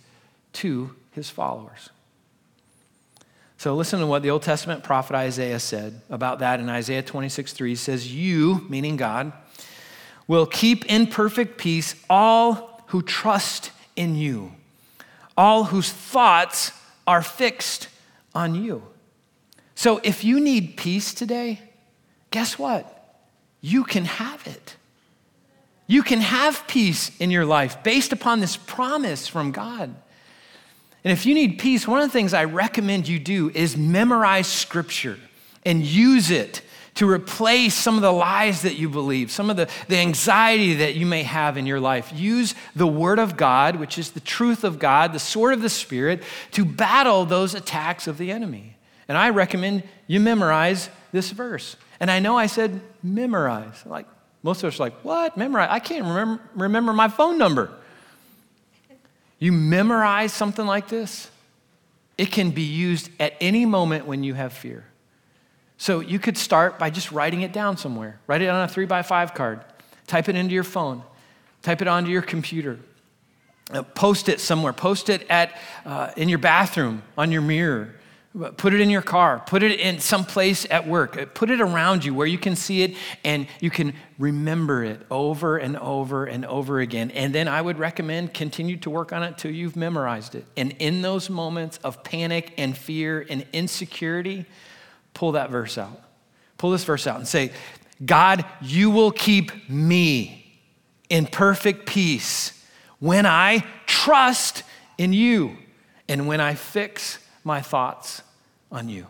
to 0.54 0.94
his 1.10 1.28
followers. 1.28 1.90
So 3.58 3.74
listen 3.74 3.98
to 3.98 4.06
what 4.06 4.22
the 4.22 4.30
Old 4.30 4.42
Testament 4.42 4.84
prophet 4.84 5.16
Isaiah 5.16 5.58
said 5.58 6.00
about 6.08 6.38
that 6.38 6.60
in 6.60 6.68
Isaiah 6.68 7.02
26 7.02 7.52
3. 7.52 7.70
He 7.70 7.74
says, 7.74 8.14
You, 8.14 8.64
meaning 8.68 8.96
God, 8.96 9.32
will 10.28 10.46
keep 10.46 10.86
in 10.86 11.08
perfect 11.08 11.58
peace 11.58 11.96
all 12.08 12.84
who 12.86 13.02
trust 13.02 13.72
in 13.96 14.14
you, 14.14 14.52
all 15.36 15.64
whose 15.64 15.90
thoughts 15.90 16.70
are 17.04 17.20
fixed 17.20 17.88
on 18.32 18.54
you. 18.54 18.84
So 19.74 20.00
if 20.04 20.22
you 20.22 20.38
need 20.38 20.76
peace 20.76 21.12
today, 21.12 21.60
guess 22.30 22.60
what? 22.60 22.94
You 23.60 23.82
can 23.82 24.04
have 24.04 24.46
it. 24.46 24.76
You 25.88 26.04
can 26.04 26.20
have 26.20 26.68
peace 26.68 27.10
in 27.18 27.32
your 27.32 27.44
life 27.44 27.82
based 27.82 28.12
upon 28.12 28.38
this 28.38 28.56
promise 28.56 29.26
from 29.26 29.50
God. 29.50 29.96
And 31.08 31.16
if 31.16 31.24
you 31.24 31.32
need 31.32 31.58
peace, 31.58 31.88
one 31.88 32.02
of 32.02 32.06
the 32.06 32.12
things 32.12 32.34
I 32.34 32.44
recommend 32.44 33.08
you 33.08 33.18
do 33.18 33.48
is 33.54 33.78
memorize 33.78 34.46
scripture 34.46 35.18
and 35.64 35.82
use 35.82 36.30
it 36.30 36.60
to 36.96 37.08
replace 37.08 37.74
some 37.74 37.96
of 37.96 38.02
the 38.02 38.12
lies 38.12 38.60
that 38.60 38.76
you 38.76 38.90
believe, 38.90 39.30
some 39.30 39.48
of 39.48 39.56
the, 39.56 39.70
the 39.88 39.96
anxiety 39.96 40.74
that 40.74 40.96
you 40.96 41.06
may 41.06 41.22
have 41.22 41.56
in 41.56 41.64
your 41.64 41.80
life. 41.80 42.12
Use 42.14 42.54
the 42.76 42.86
Word 42.86 43.18
of 43.18 43.38
God, 43.38 43.76
which 43.76 43.96
is 43.96 44.10
the 44.10 44.20
truth 44.20 44.64
of 44.64 44.78
God, 44.78 45.14
the 45.14 45.18
sword 45.18 45.54
of 45.54 45.62
the 45.62 45.70
Spirit, 45.70 46.22
to 46.50 46.66
battle 46.66 47.24
those 47.24 47.54
attacks 47.54 48.06
of 48.06 48.18
the 48.18 48.30
enemy. 48.30 48.76
And 49.08 49.16
I 49.16 49.30
recommend 49.30 49.84
you 50.08 50.20
memorize 50.20 50.90
this 51.10 51.30
verse. 51.30 51.76
And 52.00 52.10
I 52.10 52.18
know 52.18 52.36
I 52.36 52.48
said 52.48 52.82
memorize. 53.02 53.82
Like 53.86 54.04
most 54.42 54.62
of 54.62 54.68
us 54.68 54.78
are 54.78 54.82
like, 54.82 55.04
what? 55.04 55.38
Memorize? 55.38 55.68
I 55.70 55.78
can't 55.78 56.04
remember, 56.04 56.42
remember 56.54 56.92
my 56.92 57.08
phone 57.08 57.38
number. 57.38 57.72
You 59.38 59.52
memorize 59.52 60.32
something 60.32 60.66
like 60.66 60.88
this, 60.88 61.30
it 62.16 62.32
can 62.32 62.50
be 62.50 62.62
used 62.62 63.10
at 63.20 63.34
any 63.40 63.64
moment 63.64 64.06
when 64.06 64.24
you 64.24 64.34
have 64.34 64.52
fear. 64.52 64.84
So 65.76 66.00
you 66.00 66.18
could 66.18 66.36
start 66.36 66.78
by 66.78 66.90
just 66.90 67.12
writing 67.12 67.42
it 67.42 67.52
down 67.52 67.76
somewhere. 67.76 68.18
Write 68.26 68.42
it 68.42 68.48
on 68.48 68.62
a 68.62 68.68
three 68.68 68.86
by 68.86 69.02
five 69.02 69.34
card, 69.34 69.60
type 70.08 70.28
it 70.28 70.34
into 70.34 70.52
your 70.52 70.64
phone, 70.64 71.04
type 71.62 71.80
it 71.80 71.86
onto 71.86 72.10
your 72.10 72.22
computer, 72.22 72.80
uh, 73.70 73.82
post 73.82 74.28
it 74.28 74.40
somewhere, 74.40 74.72
post 74.72 75.08
it 75.08 75.24
at, 75.30 75.56
uh, 75.84 76.10
in 76.16 76.28
your 76.28 76.40
bathroom, 76.40 77.02
on 77.16 77.30
your 77.30 77.42
mirror, 77.42 77.94
Put 78.34 78.74
it 78.74 78.80
in 78.80 78.90
your 78.90 79.02
car. 79.02 79.42
Put 79.44 79.62
it 79.62 79.80
in 79.80 80.00
some 80.00 80.24
place 80.24 80.66
at 80.70 80.86
work. 80.86 81.34
Put 81.34 81.50
it 81.50 81.62
around 81.62 82.04
you 82.04 82.12
where 82.12 82.26
you 82.26 82.36
can 82.36 82.56
see 82.56 82.82
it 82.82 82.94
and 83.24 83.48
you 83.58 83.70
can 83.70 83.94
remember 84.18 84.84
it 84.84 85.00
over 85.10 85.56
and 85.56 85.76
over 85.78 86.26
and 86.26 86.44
over 86.44 86.78
again. 86.78 87.10
And 87.12 87.34
then 87.34 87.48
I 87.48 87.60
would 87.60 87.78
recommend 87.78 88.34
continue 88.34 88.76
to 88.78 88.90
work 88.90 89.14
on 89.14 89.22
it 89.22 89.38
till 89.38 89.50
you've 89.50 89.76
memorized 89.76 90.34
it. 90.34 90.44
And 90.58 90.72
in 90.78 91.00
those 91.00 91.30
moments 91.30 91.78
of 91.78 92.04
panic 92.04 92.52
and 92.58 92.76
fear 92.76 93.26
and 93.28 93.46
insecurity, 93.54 94.44
pull 95.14 95.32
that 95.32 95.50
verse 95.50 95.78
out. 95.78 96.00
Pull 96.58 96.72
this 96.72 96.84
verse 96.84 97.06
out 97.06 97.16
and 97.16 97.26
say, 97.26 97.50
God, 98.04 98.44
you 98.60 98.90
will 98.90 99.10
keep 99.10 99.70
me 99.70 100.60
in 101.08 101.26
perfect 101.26 101.86
peace 101.86 102.62
when 102.98 103.24
I 103.24 103.64
trust 103.86 104.64
in 104.98 105.14
you 105.14 105.56
and 106.08 106.28
when 106.28 106.40
I 106.40 106.54
fix 106.54 107.18
my 107.42 107.62
thoughts 107.62 108.22
on 108.70 108.88
you. 108.88 109.06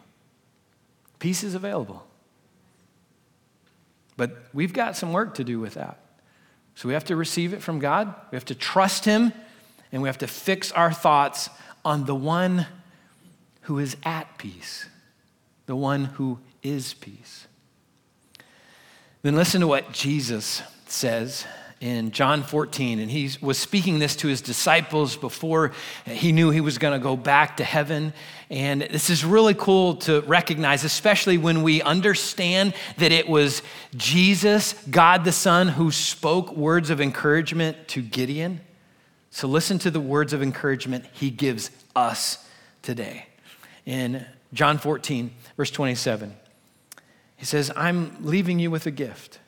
Peace 1.18 1.42
is 1.42 1.54
available. 1.54 2.04
But 4.16 4.36
we've 4.52 4.72
got 4.72 4.96
some 4.96 5.12
work 5.12 5.34
to 5.34 5.44
do 5.44 5.60
with 5.60 5.74
that. 5.74 5.98
So 6.74 6.86
we 6.86 6.94
have 6.94 7.04
to 7.06 7.16
receive 7.16 7.52
it 7.52 7.62
from 7.62 7.78
God, 7.78 8.14
we 8.30 8.36
have 8.36 8.44
to 8.46 8.54
trust 8.54 9.04
Him, 9.04 9.32
and 9.90 10.02
we 10.02 10.08
have 10.08 10.18
to 10.18 10.26
fix 10.26 10.70
our 10.72 10.92
thoughts 10.92 11.50
on 11.84 12.04
the 12.04 12.14
one 12.14 12.66
who 13.62 13.78
is 13.78 13.96
at 14.04 14.38
peace, 14.38 14.86
the 15.66 15.76
one 15.76 16.04
who 16.04 16.38
is 16.62 16.94
peace. 16.94 17.46
Then 19.22 19.34
listen 19.34 19.60
to 19.60 19.66
what 19.66 19.92
Jesus 19.92 20.62
says 20.86 21.44
in 21.80 22.10
John 22.10 22.42
14, 22.42 22.98
and 22.98 23.10
he 23.10 23.30
was 23.40 23.56
speaking 23.56 24.00
this 24.00 24.16
to 24.16 24.28
his 24.28 24.40
disciples 24.40 25.16
before 25.16 25.72
he 26.04 26.32
knew 26.32 26.50
he 26.50 26.60
was 26.60 26.76
going 26.76 26.98
to 26.98 27.02
go 27.02 27.16
back 27.16 27.58
to 27.58 27.64
heaven. 27.64 28.12
And 28.50 28.82
this 28.82 29.10
is 29.10 29.24
really 29.24 29.54
cool 29.54 29.96
to 29.96 30.22
recognize, 30.22 30.82
especially 30.82 31.38
when 31.38 31.62
we 31.62 31.80
understand 31.82 32.74
that 32.96 33.12
it 33.12 33.28
was 33.28 33.62
Jesus, 33.96 34.72
God 34.90 35.24
the 35.24 35.32
Son, 35.32 35.68
who 35.68 35.92
spoke 35.92 36.56
words 36.56 36.90
of 36.90 37.00
encouragement 37.00 37.86
to 37.88 38.02
Gideon. 38.02 38.60
So 39.30 39.46
listen 39.46 39.78
to 39.80 39.90
the 39.90 40.00
words 40.00 40.32
of 40.32 40.42
encouragement 40.42 41.04
he 41.12 41.30
gives 41.30 41.70
us 41.94 42.44
today. 42.82 43.26
In 43.86 44.26
John 44.52 44.78
14, 44.78 45.30
verse 45.56 45.70
27, 45.70 46.34
he 47.36 47.44
says, 47.44 47.70
I'm 47.76 48.16
leaving 48.20 48.58
you 48.58 48.70
with 48.70 48.86
a 48.86 48.90
gift 48.90 49.38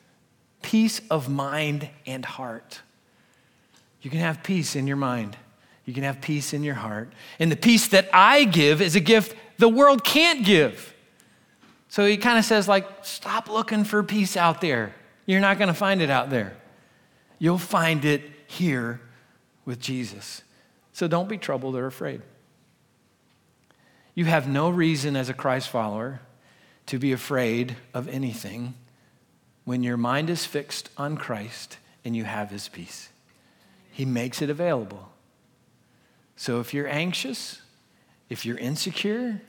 peace 0.61 1.01
of 1.09 1.29
mind 1.29 1.89
and 2.05 2.23
heart. 2.25 2.81
You 4.01 4.09
can 4.09 4.19
have 4.19 4.43
peace 4.43 4.75
in 4.75 4.87
your 4.87 4.97
mind. 4.97 5.37
You 5.85 5.93
can 5.93 6.03
have 6.03 6.21
peace 6.21 6.53
in 6.53 6.63
your 6.63 6.75
heart. 6.75 7.11
And 7.39 7.51
the 7.51 7.55
peace 7.55 7.87
that 7.89 8.09
I 8.13 8.43
give 8.43 8.81
is 8.81 8.95
a 8.95 8.99
gift 8.99 9.35
the 9.57 9.69
world 9.69 10.03
can't 10.03 10.43
give. 10.43 10.93
So 11.87 12.05
he 12.05 12.17
kind 12.17 12.39
of 12.39 12.45
says, 12.45 12.67
like, 12.67 12.85
stop 13.03 13.49
looking 13.49 13.83
for 13.83 14.01
peace 14.01 14.35
out 14.35 14.61
there. 14.61 14.95
You're 15.25 15.39
not 15.39 15.57
going 15.57 15.67
to 15.67 15.73
find 15.73 16.01
it 16.01 16.09
out 16.09 16.29
there. 16.29 16.55
You'll 17.37 17.57
find 17.57 18.03
it 18.05 18.23
here 18.47 19.01
with 19.65 19.79
Jesus. 19.79 20.41
So 20.93 21.07
don't 21.07 21.29
be 21.29 21.37
troubled 21.37 21.75
or 21.75 21.85
afraid. 21.85 22.21
You 24.15 24.25
have 24.25 24.47
no 24.47 24.69
reason 24.69 25.15
as 25.15 25.29
a 25.29 25.33
Christ 25.33 25.69
follower 25.69 26.21
to 26.87 26.97
be 26.97 27.11
afraid 27.11 27.75
of 27.93 28.07
anything 28.07 28.73
when 29.65 29.83
your 29.83 29.97
mind 29.97 30.29
is 30.29 30.45
fixed 30.45 30.89
on 30.97 31.17
Christ 31.17 31.77
and 32.03 32.15
you 32.15 32.23
have 32.23 32.49
his 32.49 32.67
peace. 32.67 33.09
He 33.91 34.05
makes 34.05 34.41
it 34.41 34.49
available. 34.49 35.09
So 36.35 36.59
if 36.59 36.73
you're 36.73 36.87
anxious, 36.87 37.61
if 38.29 38.45
you're 38.45 38.57
insecure, 38.57 39.41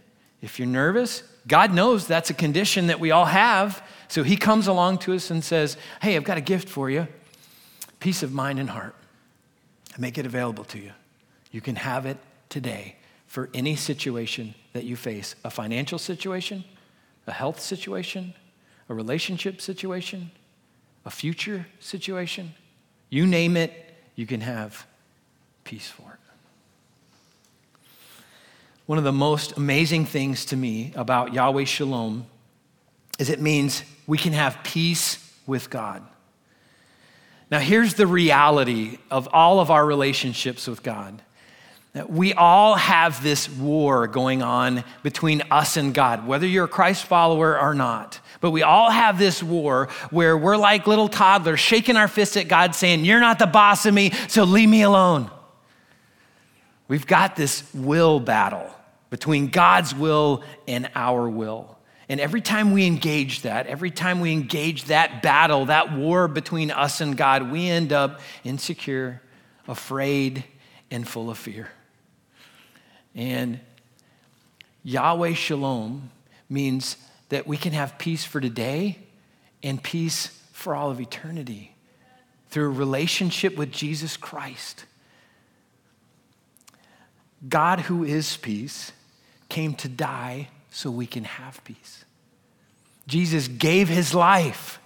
if 0.42 0.58
you're 0.58 0.68
nervous, 0.68 1.22
God 1.46 1.72
knows 1.72 2.06
that's 2.06 2.30
a 2.30 2.34
condition 2.34 2.88
that 2.88 3.00
we 3.00 3.10
all 3.10 3.24
have. 3.24 3.86
So 4.08 4.22
he 4.22 4.36
comes 4.36 4.66
along 4.66 4.98
to 4.98 5.14
us 5.14 5.30
and 5.30 5.42
says, 5.42 5.76
Hey, 6.02 6.16
I've 6.16 6.24
got 6.24 6.36
a 6.36 6.42
gift 6.42 6.68
for 6.68 6.90
you 6.90 7.08
peace 8.00 8.24
of 8.24 8.32
mind 8.32 8.58
and 8.58 8.68
heart. 8.68 8.96
I 9.96 10.00
make 10.00 10.18
it 10.18 10.26
available 10.26 10.64
to 10.64 10.78
you. 10.78 10.90
You 11.52 11.60
can 11.60 11.76
have 11.76 12.04
it 12.04 12.18
today 12.48 12.96
for 13.28 13.48
any 13.54 13.76
situation 13.76 14.54
that 14.72 14.82
you 14.82 14.96
face 14.96 15.36
a 15.44 15.50
financial 15.50 15.98
situation, 15.98 16.64
a 17.28 17.32
health 17.32 17.60
situation, 17.60 18.34
a 18.88 18.94
relationship 18.94 19.60
situation, 19.60 20.30
a 21.04 21.10
future 21.10 21.66
situation. 21.80 22.54
You 23.10 23.26
name 23.26 23.56
it, 23.56 23.72
you 24.14 24.26
can 24.26 24.40
have 24.40 24.86
peace 25.64 25.88
for 25.88 26.02
it. 26.12 26.18
One 28.86 28.98
of 28.98 29.04
the 29.04 29.12
most 29.12 29.56
amazing 29.56 30.06
things 30.06 30.44
to 30.46 30.56
me 30.56 30.92
about 30.96 31.32
Yahweh 31.32 31.64
Shalom 31.64 32.26
is 33.18 33.30
it 33.30 33.40
means 33.40 33.84
we 34.06 34.18
can 34.18 34.32
have 34.32 34.58
peace 34.64 35.18
with 35.46 35.70
God. 35.70 36.02
Now, 37.50 37.58
here's 37.58 37.94
the 37.94 38.06
reality 38.06 38.98
of 39.10 39.28
all 39.32 39.60
of 39.60 39.70
our 39.70 39.84
relationships 39.84 40.66
with 40.66 40.82
God 40.82 41.22
we 42.08 42.32
all 42.32 42.76
have 42.76 43.22
this 43.22 43.50
war 43.50 44.06
going 44.06 44.42
on 44.42 44.82
between 45.02 45.42
us 45.50 45.76
and 45.76 45.92
God, 45.92 46.26
whether 46.26 46.46
you're 46.46 46.64
a 46.64 46.68
Christ 46.68 47.04
follower 47.04 47.60
or 47.60 47.74
not. 47.74 48.18
But 48.42 48.50
we 48.50 48.64
all 48.64 48.90
have 48.90 49.20
this 49.20 49.40
war 49.40 49.88
where 50.10 50.36
we're 50.36 50.56
like 50.56 50.88
little 50.88 51.08
toddlers 51.08 51.60
shaking 51.60 51.96
our 51.96 52.08
fists 52.08 52.36
at 52.36 52.48
God, 52.48 52.74
saying, 52.74 53.04
You're 53.04 53.20
not 53.20 53.38
the 53.38 53.46
boss 53.46 53.86
of 53.86 53.94
me, 53.94 54.10
so 54.26 54.42
leave 54.42 54.68
me 54.68 54.82
alone. 54.82 55.30
We've 56.88 57.06
got 57.06 57.36
this 57.36 57.62
will 57.72 58.18
battle 58.18 58.68
between 59.10 59.46
God's 59.46 59.94
will 59.94 60.42
and 60.66 60.90
our 60.96 61.30
will. 61.30 61.78
And 62.08 62.20
every 62.20 62.40
time 62.40 62.72
we 62.72 62.84
engage 62.84 63.42
that, 63.42 63.68
every 63.68 63.92
time 63.92 64.18
we 64.18 64.32
engage 64.32 64.86
that 64.86 65.22
battle, 65.22 65.66
that 65.66 65.92
war 65.96 66.26
between 66.26 66.72
us 66.72 67.00
and 67.00 67.16
God, 67.16 67.52
we 67.52 67.68
end 67.68 67.92
up 67.92 68.20
insecure, 68.42 69.22
afraid, 69.68 70.42
and 70.90 71.06
full 71.06 71.30
of 71.30 71.38
fear. 71.38 71.70
And 73.14 73.60
Yahweh 74.82 75.34
Shalom 75.34 76.10
means 76.50 76.96
that 77.32 77.46
we 77.46 77.56
can 77.56 77.72
have 77.72 77.96
peace 77.96 78.26
for 78.26 78.42
today 78.42 78.98
and 79.62 79.82
peace 79.82 80.38
for 80.52 80.74
all 80.74 80.90
of 80.90 81.00
eternity 81.00 81.74
through 82.50 82.66
a 82.66 82.68
relationship 82.68 83.56
with 83.56 83.72
Jesus 83.72 84.18
Christ. 84.18 84.84
God, 87.48 87.80
who 87.80 88.04
is 88.04 88.36
peace, 88.36 88.92
came 89.48 89.72
to 89.76 89.88
die 89.88 90.50
so 90.70 90.90
we 90.90 91.06
can 91.06 91.24
have 91.24 91.64
peace. 91.64 92.04
Jesus 93.06 93.48
gave 93.48 93.88
his 93.88 94.12
life 94.12 94.78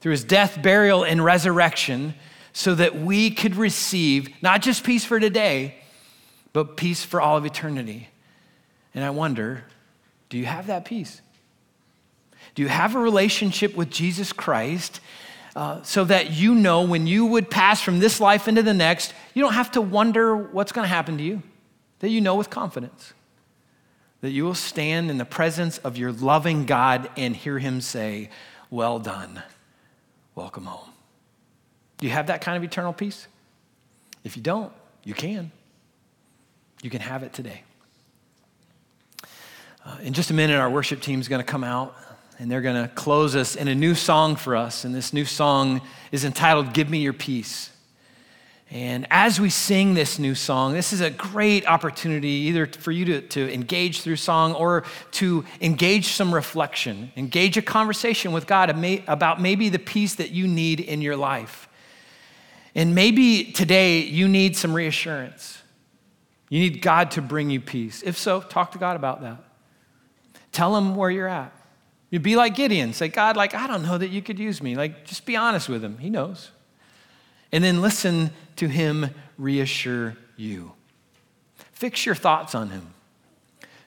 through 0.00 0.10
his 0.10 0.24
death, 0.24 0.60
burial, 0.60 1.04
and 1.04 1.24
resurrection 1.24 2.14
so 2.52 2.74
that 2.74 2.96
we 2.96 3.30
could 3.30 3.54
receive 3.54 4.28
not 4.42 4.60
just 4.60 4.82
peace 4.82 5.04
for 5.04 5.20
today, 5.20 5.76
but 6.52 6.76
peace 6.76 7.04
for 7.04 7.20
all 7.20 7.36
of 7.36 7.46
eternity. 7.46 8.08
And 8.92 9.04
I 9.04 9.10
wonder 9.10 9.62
do 10.30 10.36
you 10.36 10.46
have 10.46 10.66
that 10.66 10.84
peace? 10.84 11.20
Do 12.54 12.62
you 12.62 12.68
have 12.68 12.94
a 12.94 12.98
relationship 12.98 13.76
with 13.76 13.90
Jesus 13.90 14.32
Christ 14.32 15.00
uh, 15.56 15.82
so 15.82 16.04
that 16.04 16.30
you 16.30 16.54
know 16.54 16.82
when 16.82 17.06
you 17.06 17.26
would 17.26 17.50
pass 17.50 17.80
from 17.80 17.98
this 17.98 18.20
life 18.20 18.48
into 18.48 18.62
the 18.62 18.74
next, 18.74 19.14
you 19.34 19.42
don't 19.42 19.54
have 19.54 19.70
to 19.72 19.80
wonder 19.80 20.36
what's 20.36 20.72
going 20.72 20.84
to 20.84 20.88
happen 20.88 21.18
to 21.18 21.22
you? 21.22 21.42
That 22.00 22.10
you 22.10 22.20
know 22.20 22.36
with 22.36 22.50
confidence 22.50 23.12
that 24.22 24.30
you 24.30 24.44
will 24.44 24.54
stand 24.54 25.10
in 25.10 25.18
the 25.18 25.24
presence 25.24 25.78
of 25.78 25.98
your 25.98 26.12
loving 26.12 26.64
God 26.64 27.10
and 27.16 27.36
hear 27.36 27.58
Him 27.58 27.80
say, 27.80 28.30
Well 28.70 28.98
done, 28.98 29.42
welcome 30.34 30.64
home. 30.64 30.90
Do 31.98 32.06
you 32.06 32.12
have 32.12 32.28
that 32.28 32.40
kind 32.40 32.56
of 32.56 32.64
eternal 32.64 32.92
peace? 32.92 33.26
If 34.24 34.36
you 34.36 34.42
don't, 34.42 34.72
you 35.04 35.12
can. 35.12 35.50
You 36.82 36.90
can 36.90 37.00
have 37.00 37.22
it 37.24 37.32
today. 37.32 37.62
Uh, 39.84 39.98
in 40.02 40.12
just 40.12 40.30
a 40.30 40.34
minute, 40.34 40.56
our 40.56 40.70
worship 40.70 41.00
team 41.00 41.20
is 41.20 41.28
going 41.28 41.40
to 41.40 41.46
come 41.46 41.64
out 41.64 41.94
and 42.42 42.50
they're 42.50 42.60
going 42.60 42.82
to 42.82 42.92
close 42.92 43.36
us 43.36 43.54
in 43.54 43.68
a 43.68 43.74
new 43.74 43.94
song 43.94 44.34
for 44.34 44.56
us. 44.56 44.84
And 44.84 44.92
this 44.92 45.12
new 45.12 45.24
song 45.24 45.80
is 46.10 46.24
entitled 46.24 46.72
Give 46.72 46.90
Me 46.90 46.98
Your 46.98 47.12
Peace. 47.12 47.70
And 48.68 49.06
as 49.12 49.40
we 49.40 49.48
sing 49.48 49.94
this 49.94 50.18
new 50.18 50.34
song, 50.34 50.72
this 50.72 50.92
is 50.92 51.00
a 51.02 51.10
great 51.10 51.68
opportunity 51.68 52.28
either 52.28 52.66
for 52.66 52.90
you 52.90 53.04
to, 53.04 53.20
to 53.20 53.54
engage 53.54 54.00
through 54.00 54.16
song 54.16 54.54
or 54.54 54.82
to 55.12 55.44
engage 55.60 56.08
some 56.08 56.34
reflection, 56.34 57.12
engage 57.16 57.56
a 57.56 57.62
conversation 57.62 58.32
with 58.32 58.48
God 58.48 58.70
about 59.06 59.40
maybe 59.40 59.68
the 59.68 59.78
peace 59.78 60.16
that 60.16 60.32
you 60.32 60.48
need 60.48 60.80
in 60.80 61.00
your 61.00 61.16
life. 61.16 61.68
And 62.74 62.92
maybe 62.92 63.52
today 63.52 64.00
you 64.00 64.26
need 64.26 64.56
some 64.56 64.74
reassurance. 64.74 65.62
You 66.48 66.58
need 66.58 66.82
God 66.82 67.12
to 67.12 67.22
bring 67.22 67.50
you 67.50 67.60
peace. 67.60 68.02
If 68.02 68.18
so, 68.18 68.40
talk 68.40 68.72
to 68.72 68.78
God 68.78 68.96
about 68.96 69.20
that. 69.20 69.44
Tell 70.50 70.76
him 70.76 70.96
where 70.96 71.08
you're 71.08 71.28
at. 71.28 71.54
You 72.12 72.20
be 72.20 72.36
like 72.36 72.54
Gideon. 72.54 72.92
Say, 72.92 73.08
God, 73.08 73.38
like, 73.38 73.54
I 73.54 73.66
don't 73.66 73.82
know 73.82 73.96
that 73.96 74.10
you 74.10 74.20
could 74.20 74.38
use 74.38 74.62
me. 74.62 74.76
Like, 74.76 75.06
just 75.06 75.24
be 75.24 75.34
honest 75.34 75.70
with 75.70 75.82
him. 75.82 75.96
He 75.96 76.10
knows. 76.10 76.50
And 77.50 77.64
then 77.64 77.80
listen 77.80 78.30
to 78.56 78.68
him 78.68 79.10
reassure 79.38 80.16
you. 80.36 80.72
Fix 81.72 82.04
your 82.04 82.14
thoughts 82.14 82.54
on 82.54 82.68
him. 82.68 82.92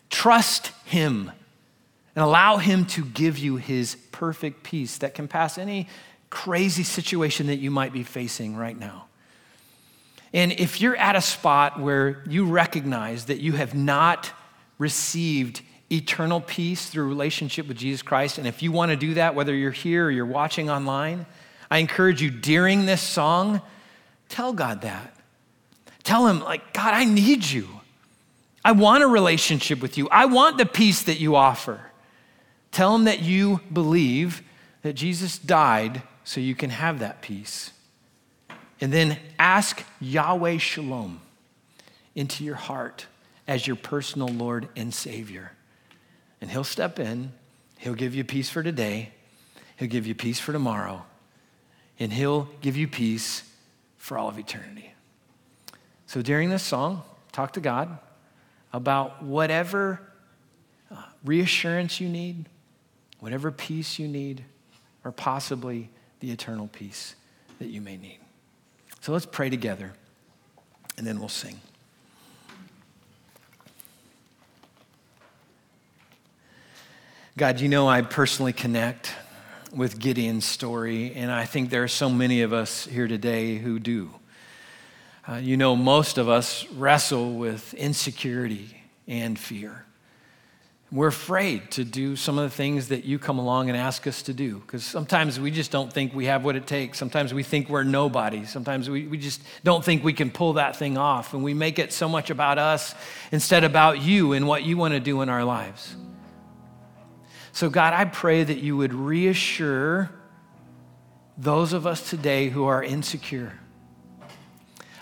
Trust 0.09 0.71
him 0.85 1.31
and 2.15 2.23
allow 2.23 2.57
him 2.57 2.85
to 2.87 3.05
give 3.05 3.37
you 3.37 3.57
his 3.57 3.95
perfect 4.11 4.63
peace 4.63 4.97
that 4.97 5.13
can 5.13 5.27
pass 5.27 5.59
any 5.59 5.87
crazy 6.31 6.83
situation 6.83 7.45
that 7.47 7.57
you 7.57 7.69
might 7.69 7.93
be 7.93 8.03
facing 8.03 8.55
right 8.55 8.77
now. 8.77 9.05
And 10.33 10.51
if 10.53 10.81
you're 10.81 10.97
at 10.97 11.15
a 11.15 11.21
spot 11.21 11.79
where 11.79 12.23
you 12.27 12.45
recognize 12.45 13.25
that 13.25 13.39
you 13.39 13.53
have 13.53 13.75
not 13.75 14.31
received 14.79 15.61
eternal 15.91 16.41
peace 16.41 16.87
through 16.87 17.07
relationship 17.07 17.67
with 17.67 17.77
Jesus 17.77 18.01
Christ, 18.01 18.37
and 18.37 18.47
if 18.47 18.63
you 18.63 18.71
want 18.71 18.91
to 18.91 18.95
do 18.95 19.15
that, 19.15 19.35
whether 19.35 19.53
you're 19.53 19.71
here 19.71 20.05
or 20.05 20.11
you're 20.11 20.25
watching 20.25 20.69
online, 20.69 21.25
I 21.69 21.79
encourage 21.79 22.21
you 22.21 22.31
during 22.31 22.85
this 22.85 23.01
song, 23.01 23.61
tell 24.29 24.53
God 24.53 24.81
that. 24.81 25.15
Tell 26.03 26.27
Him, 26.27 26.39
like, 26.39 26.73
God, 26.73 26.93
I 26.93 27.05
need 27.05 27.43
you. 27.43 27.67
I 28.63 28.71
want 28.71 29.03
a 29.03 29.07
relationship 29.07 29.81
with 29.81 29.97
you. 29.97 30.07
I 30.09 30.25
want 30.25 30.57
the 30.57 30.65
peace 30.65 31.03
that 31.03 31.19
you 31.19 31.35
offer. 31.35 31.79
Tell 32.71 32.95
Him 32.95 33.05
that 33.05 33.21
you 33.21 33.61
believe 33.71 34.41
that 34.81 34.93
Jesus 34.93 35.37
died 35.37 36.01
so 36.23 36.41
you 36.41 36.55
can 36.55 36.71
have 36.71 36.99
that 36.99 37.21
peace. 37.21 37.71
And 38.81 38.91
then 38.91 39.17
ask 39.39 39.83
Yahweh 40.01 40.57
Shalom 40.57 41.21
into 42.15 42.43
your 42.43 42.55
heart 42.55 43.05
as 43.47 43.67
your 43.67 43.75
personal 43.75 44.27
Lord 44.27 44.67
and 44.75 44.93
Savior. 44.93 45.51
And 46.45 46.51
He'll 46.51 46.63
step 46.63 46.99
in, 46.99 47.31
He'll 47.79 47.95
give 47.95 48.13
you 48.13 48.23
peace 48.23 48.51
for 48.51 48.61
today, 48.61 49.09
He'll 49.77 49.89
give 49.89 50.05
you 50.05 50.13
peace 50.13 50.39
for 50.39 50.53
tomorrow, 50.53 51.03
and 51.97 52.13
He'll 52.13 52.47
give 52.61 52.77
you 52.77 52.87
peace 52.87 53.49
for 53.97 54.15
all 54.15 54.29
of 54.29 54.37
eternity. 54.37 54.93
So 56.05 56.21
during 56.21 56.51
this 56.51 56.61
song, 56.61 57.01
talk 57.31 57.53
to 57.53 57.61
God 57.61 57.97
about 58.71 59.23
whatever 59.23 59.99
uh, 60.91 61.01
reassurance 61.23 61.99
you 61.99 62.09
need, 62.09 62.45
whatever 63.19 63.49
peace 63.49 63.97
you 63.97 64.07
need, 64.07 64.43
or 65.03 65.11
possibly 65.11 65.89
the 66.19 66.29
eternal 66.29 66.67
peace 66.67 67.15
that 67.57 67.69
you 67.69 67.81
may 67.81 67.97
need. 67.97 68.19
So 69.01 69.13
let's 69.13 69.25
pray 69.25 69.49
together, 69.49 69.93
and 70.95 71.07
then 71.07 71.17
we'll 71.19 71.27
sing. 71.27 71.59
God, 77.37 77.59
you 77.59 77.67
know 77.67 77.89
I 77.89 78.01
personally 78.01 78.53
connect 78.53 79.13
with 79.73 79.99
Gideon's 79.99 80.45
story, 80.45 81.13
and 81.15 81.29
I 81.29 81.43
think 81.43 81.69
there 81.69 81.83
are 81.83 81.89
so 81.89 82.09
many 82.09 82.43
of 82.43 82.53
us 82.53 82.85
here 82.85 83.09
today 83.09 83.57
who 83.57 83.77
do. 83.77 84.09
Uh, 85.27 85.35
you 85.35 85.57
know, 85.57 85.75
most 85.75 86.17
of 86.17 86.29
us 86.29 86.65
wrestle 86.69 87.33
with 87.33 87.73
insecurity 87.73 88.81
and 89.05 89.37
fear. 89.37 89.85
We're 90.93 91.07
afraid 91.07 91.71
to 91.71 91.83
do 91.83 92.15
some 92.15 92.37
of 92.37 92.49
the 92.49 92.55
things 92.55 92.87
that 92.87 93.03
you 93.03 93.19
come 93.19 93.37
along 93.37 93.67
and 93.67 93.77
ask 93.77 94.07
us 94.07 94.21
to 94.21 94.33
do 94.33 94.59
because 94.59 94.85
sometimes 94.85 95.37
we 95.37 95.51
just 95.51 95.71
don't 95.71 95.91
think 95.91 96.13
we 96.13 96.27
have 96.27 96.45
what 96.45 96.55
it 96.55 96.67
takes. 96.67 96.97
Sometimes 96.97 97.33
we 97.33 97.43
think 97.43 97.67
we're 97.67 97.83
nobody. 97.83 98.45
Sometimes 98.45 98.89
we, 98.89 99.07
we 99.07 99.17
just 99.17 99.41
don't 99.61 99.83
think 99.83 100.05
we 100.05 100.13
can 100.13 100.31
pull 100.31 100.53
that 100.53 100.77
thing 100.77 100.97
off. 100.97 101.33
And 101.33 101.43
we 101.43 101.53
make 101.53 101.79
it 101.79 101.91
so 101.91 102.07
much 102.07 102.29
about 102.29 102.59
us 102.59 102.95
instead 103.33 103.65
about 103.65 104.01
you 104.01 104.31
and 104.31 104.47
what 104.47 104.63
you 104.63 104.77
want 104.77 104.93
to 104.93 105.01
do 105.01 105.21
in 105.21 105.27
our 105.27 105.43
lives. 105.43 105.97
So, 107.55 107.69
God, 107.69 107.93
I 107.93 108.03
pray 108.03 108.43
that 108.43 108.57
you 108.57 108.75
would 108.75 108.93
reassure 108.93 110.11
those 111.37 111.71
of 111.71 111.87
us 111.87 112.09
today 112.09 112.49
who 112.49 112.65
are 112.65 112.83
insecure. 112.83 113.53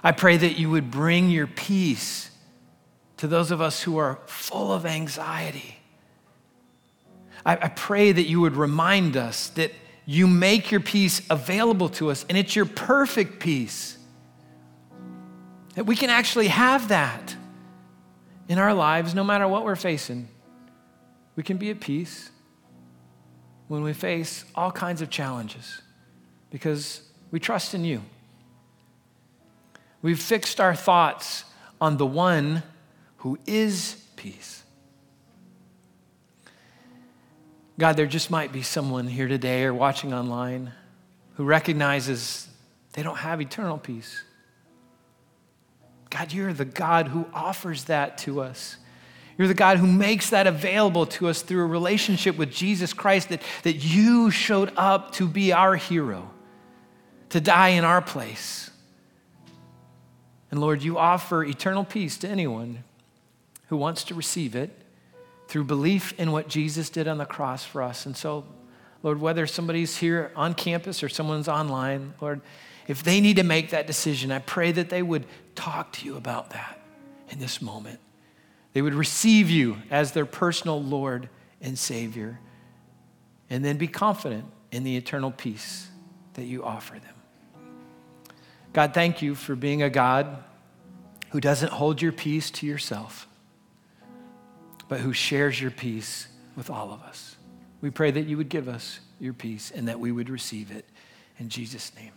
I 0.03 0.11
pray 0.11 0.37
that 0.37 0.59
you 0.59 0.69
would 0.69 0.91
bring 0.91 1.31
your 1.31 1.47
peace 1.47 2.29
to 3.17 3.25
those 3.25 3.49
of 3.49 3.59
us 3.59 3.81
who 3.81 3.97
are 3.97 4.19
full 4.27 4.71
of 4.71 4.85
anxiety. 4.85 5.79
I, 7.43 7.53
I, 7.53 7.69
pray 7.69 8.11
that 8.11 8.27
you 8.27 8.39
would 8.41 8.55
remind 8.55 9.17
us 9.17 9.47
that 9.49 9.71
you 10.05 10.27
make 10.27 10.69
your 10.69 10.79
peace 10.79 11.23
available 11.31 11.89
to 11.89 12.11
us, 12.11 12.23
and 12.29 12.37
it's 12.37 12.55
your 12.55 12.65
perfect 12.65 13.39
peace. 13.39 13.97
That 15.73 15.87
we 15.87 15.95
can 15.95 16.11
actually 16.11 16.49
have 16.49 16.89
that 16.89 17.35
in 18.47 18.59
our 18.59 18.75
lives 18.75 19.15
no 19.15 19.23
matter 19.23 19.47
what 19.47 19.65
we're 19.65 19.75
facing. 19.75 20.27
We 21.35 21.41
can 21.41 21.57
be 21.57 21.71
at 21.71 21.79
peace 21.79 22.29
when 23.67 23.83
we 23.83 23.93
face 23.93 24.45
all 24.55 24.71
kinds 24.71 25.01
of 25.01 25.09
challenges 25.09 25.81
because 26.49 27.01
we 27.31 27.39
trust 27.39 27.73
in 27.73 27.83
you. 27.83 28.01
We've 30.01 30.19
fixed 30.19 30.59
our 30.59 30.75
thoughts 30.75 31.45
on 31.79 31.97
the 31.97 32.05
one 32.05 32.63
who 33.17 33.39
is 33.47 34.05
peace. 34.15 34.63
God, 37.79 37.97
there 37.97 38.05
just 38.05 38.29
might 38.29 38.51
be 38.51 38.61
someone 38.61 39.07
here 39.07 39.27
today 39.27 39.63
or 39.63 39.73
watching 39.73 40.13
online 40.13 40.73
who 41.35 41.43
recognizes 41.43 42.47
they 42.93 43.01
don't 43.01 43.17
have 43.17 43.41
eternal 43.41 43.77
peace. 43.77 44.23
God, 46.11 46.31
you're 46.31 46.53
the 46.53 46.65
God 46.65 47.07
who 47.07 47.25
offers 47.33 47.85
that 47.85 48.19
to 48.19 48.41
us. 48.41 48.77
You're 49.37 49.47
the 49.47 49.53
God 49.53 49.77
who 49.77 49.87
makes 49.87 50.29
that 50.29 50.45
available 50.45 51.05
to 51.07 51.27
us 51.27 51.41
through 51.41 51.63
a 51.63 51.67
relationship 51.67 52.37
with 52.37 52.51
Jesus 52.51 52.93
Christ, 52.93 53.29
that, 53.29 53.41
that 53.63 53.73
you 53.73 54.29
showed 54.29 54.71
up 54.77 55.11
to 55.13 55.27
be 55.27 55.51
our 55.51 55.75
hero, 55.75 56.29
to 57.29 57.41
die 57.41 57.69
in 57.69 57.83
our 57.83 58.01
place. 58.01 58.69
And 60.51 60.61
Lord, 60.61 60.83
you 60.83 60.99
offer 60.99 61.43
eternal 61.43 61.83
peace 61.83 62.17
to 62.19 62.29
anyone 62.29 62.83
who 63.67 63.77
wants 63.77 64.03
to 64.05 64.13
receive 64.13 64.55
it 64.55 64.69
through 65.47 65.63
belief 65.63 66.13
in 66.19 66.31
what 66.31 66.47
Jesus 66.47 66.91
did 66.91 67.07
on 67.07 67.17
the 67.17 67.25
cross 67.25 67.65
for 67.65 67.81
us. 67.81 68.05
And 68.05 68.15
so, 68.15 68.45
Lord, 69.01 69.19
whether 69.19 69.47
somebody's 69.47 69.97
here 69.97 70.31
on 70.35 70.53
campus 70.53 71.01
or 71.01 71.09
someone's 71.09 71.47
online, 71.47 72.13
Lord, 72.21 72.41
if 72.87 73.01
they 73.01 73.19
need 73.19 73.37
to 73.37 73.43
make 73.43 73.71
that 73.71 73.87
decision, 73.87 74.31
I 74.31 74.39
pray 74.39 74.71
that 74.71 74.89
they 74.89 75.01
would 75.01 75.25
talk 75.55 75.91
to 75.93 76.05
you 76.05 76.17
about 76.17 76.51
that 76.51 76.79
in 77.29 77.39
this 77.39 77.61
moment. 77.61 77.99
They 78.73 78.81
would 78.81 78.95
receive 78.95 79.49
you 79.49 79.77
as 79.89 80.11
their 80.11 80.25
personal 80.25 80.81
Lord 80.81 81.29
and 81.61 81.77
Savior, 81.77 82.39
and 83.49 83.63
then 83.63 83.77
be 83.77 83.87
confident 83.87 84.45
in 84.71 84.83
the 84.83 84.97
eternal 84.97 85.31
peace 85.31 85.87
that 86.33 86.43
you 86.43 86.63
offer 86.63 86.95
them. 86.95 87.15
God, 88.73 88.93
thank 88.93 89.21
you 89.21 89.35
for 89.35 89.55
being 89.55 89.83
a 89.83 89.89
God 89.89 90.43
who 91.29 91.39
doesn't 91.39 91.71
hold 91.71 92.01
your 92.01 92.11
peace 92.11 92.49
to 92.51 92.65
yourself, 92.65 93.27
but 94.87 94.99
who 94.99 95.13
shares 95.13 95.61
your 95.61 95.71
peace 95.71 96.27
with 96.55 96.69
all 96.69 96.91
of 96.91 97.01
us. 97.03 97.35
We 97.81 97.91
pray 97.91 98.11
that 98.11 98.25
you 98.25 98.37
would 98.37 98.49
give 98.49 98.67
us 98.67 98.99
your 99.19 99.33
peace 99.33 99.71
and 99.71 99.87
that 99.87 99.99
we 99.99 100.11
would 100.11 100.29
receive 100.29 100.71
it. 100.71 100.85
In 101.37 101.49
Jesus' 101.49 101.91
name. 101.95 102.11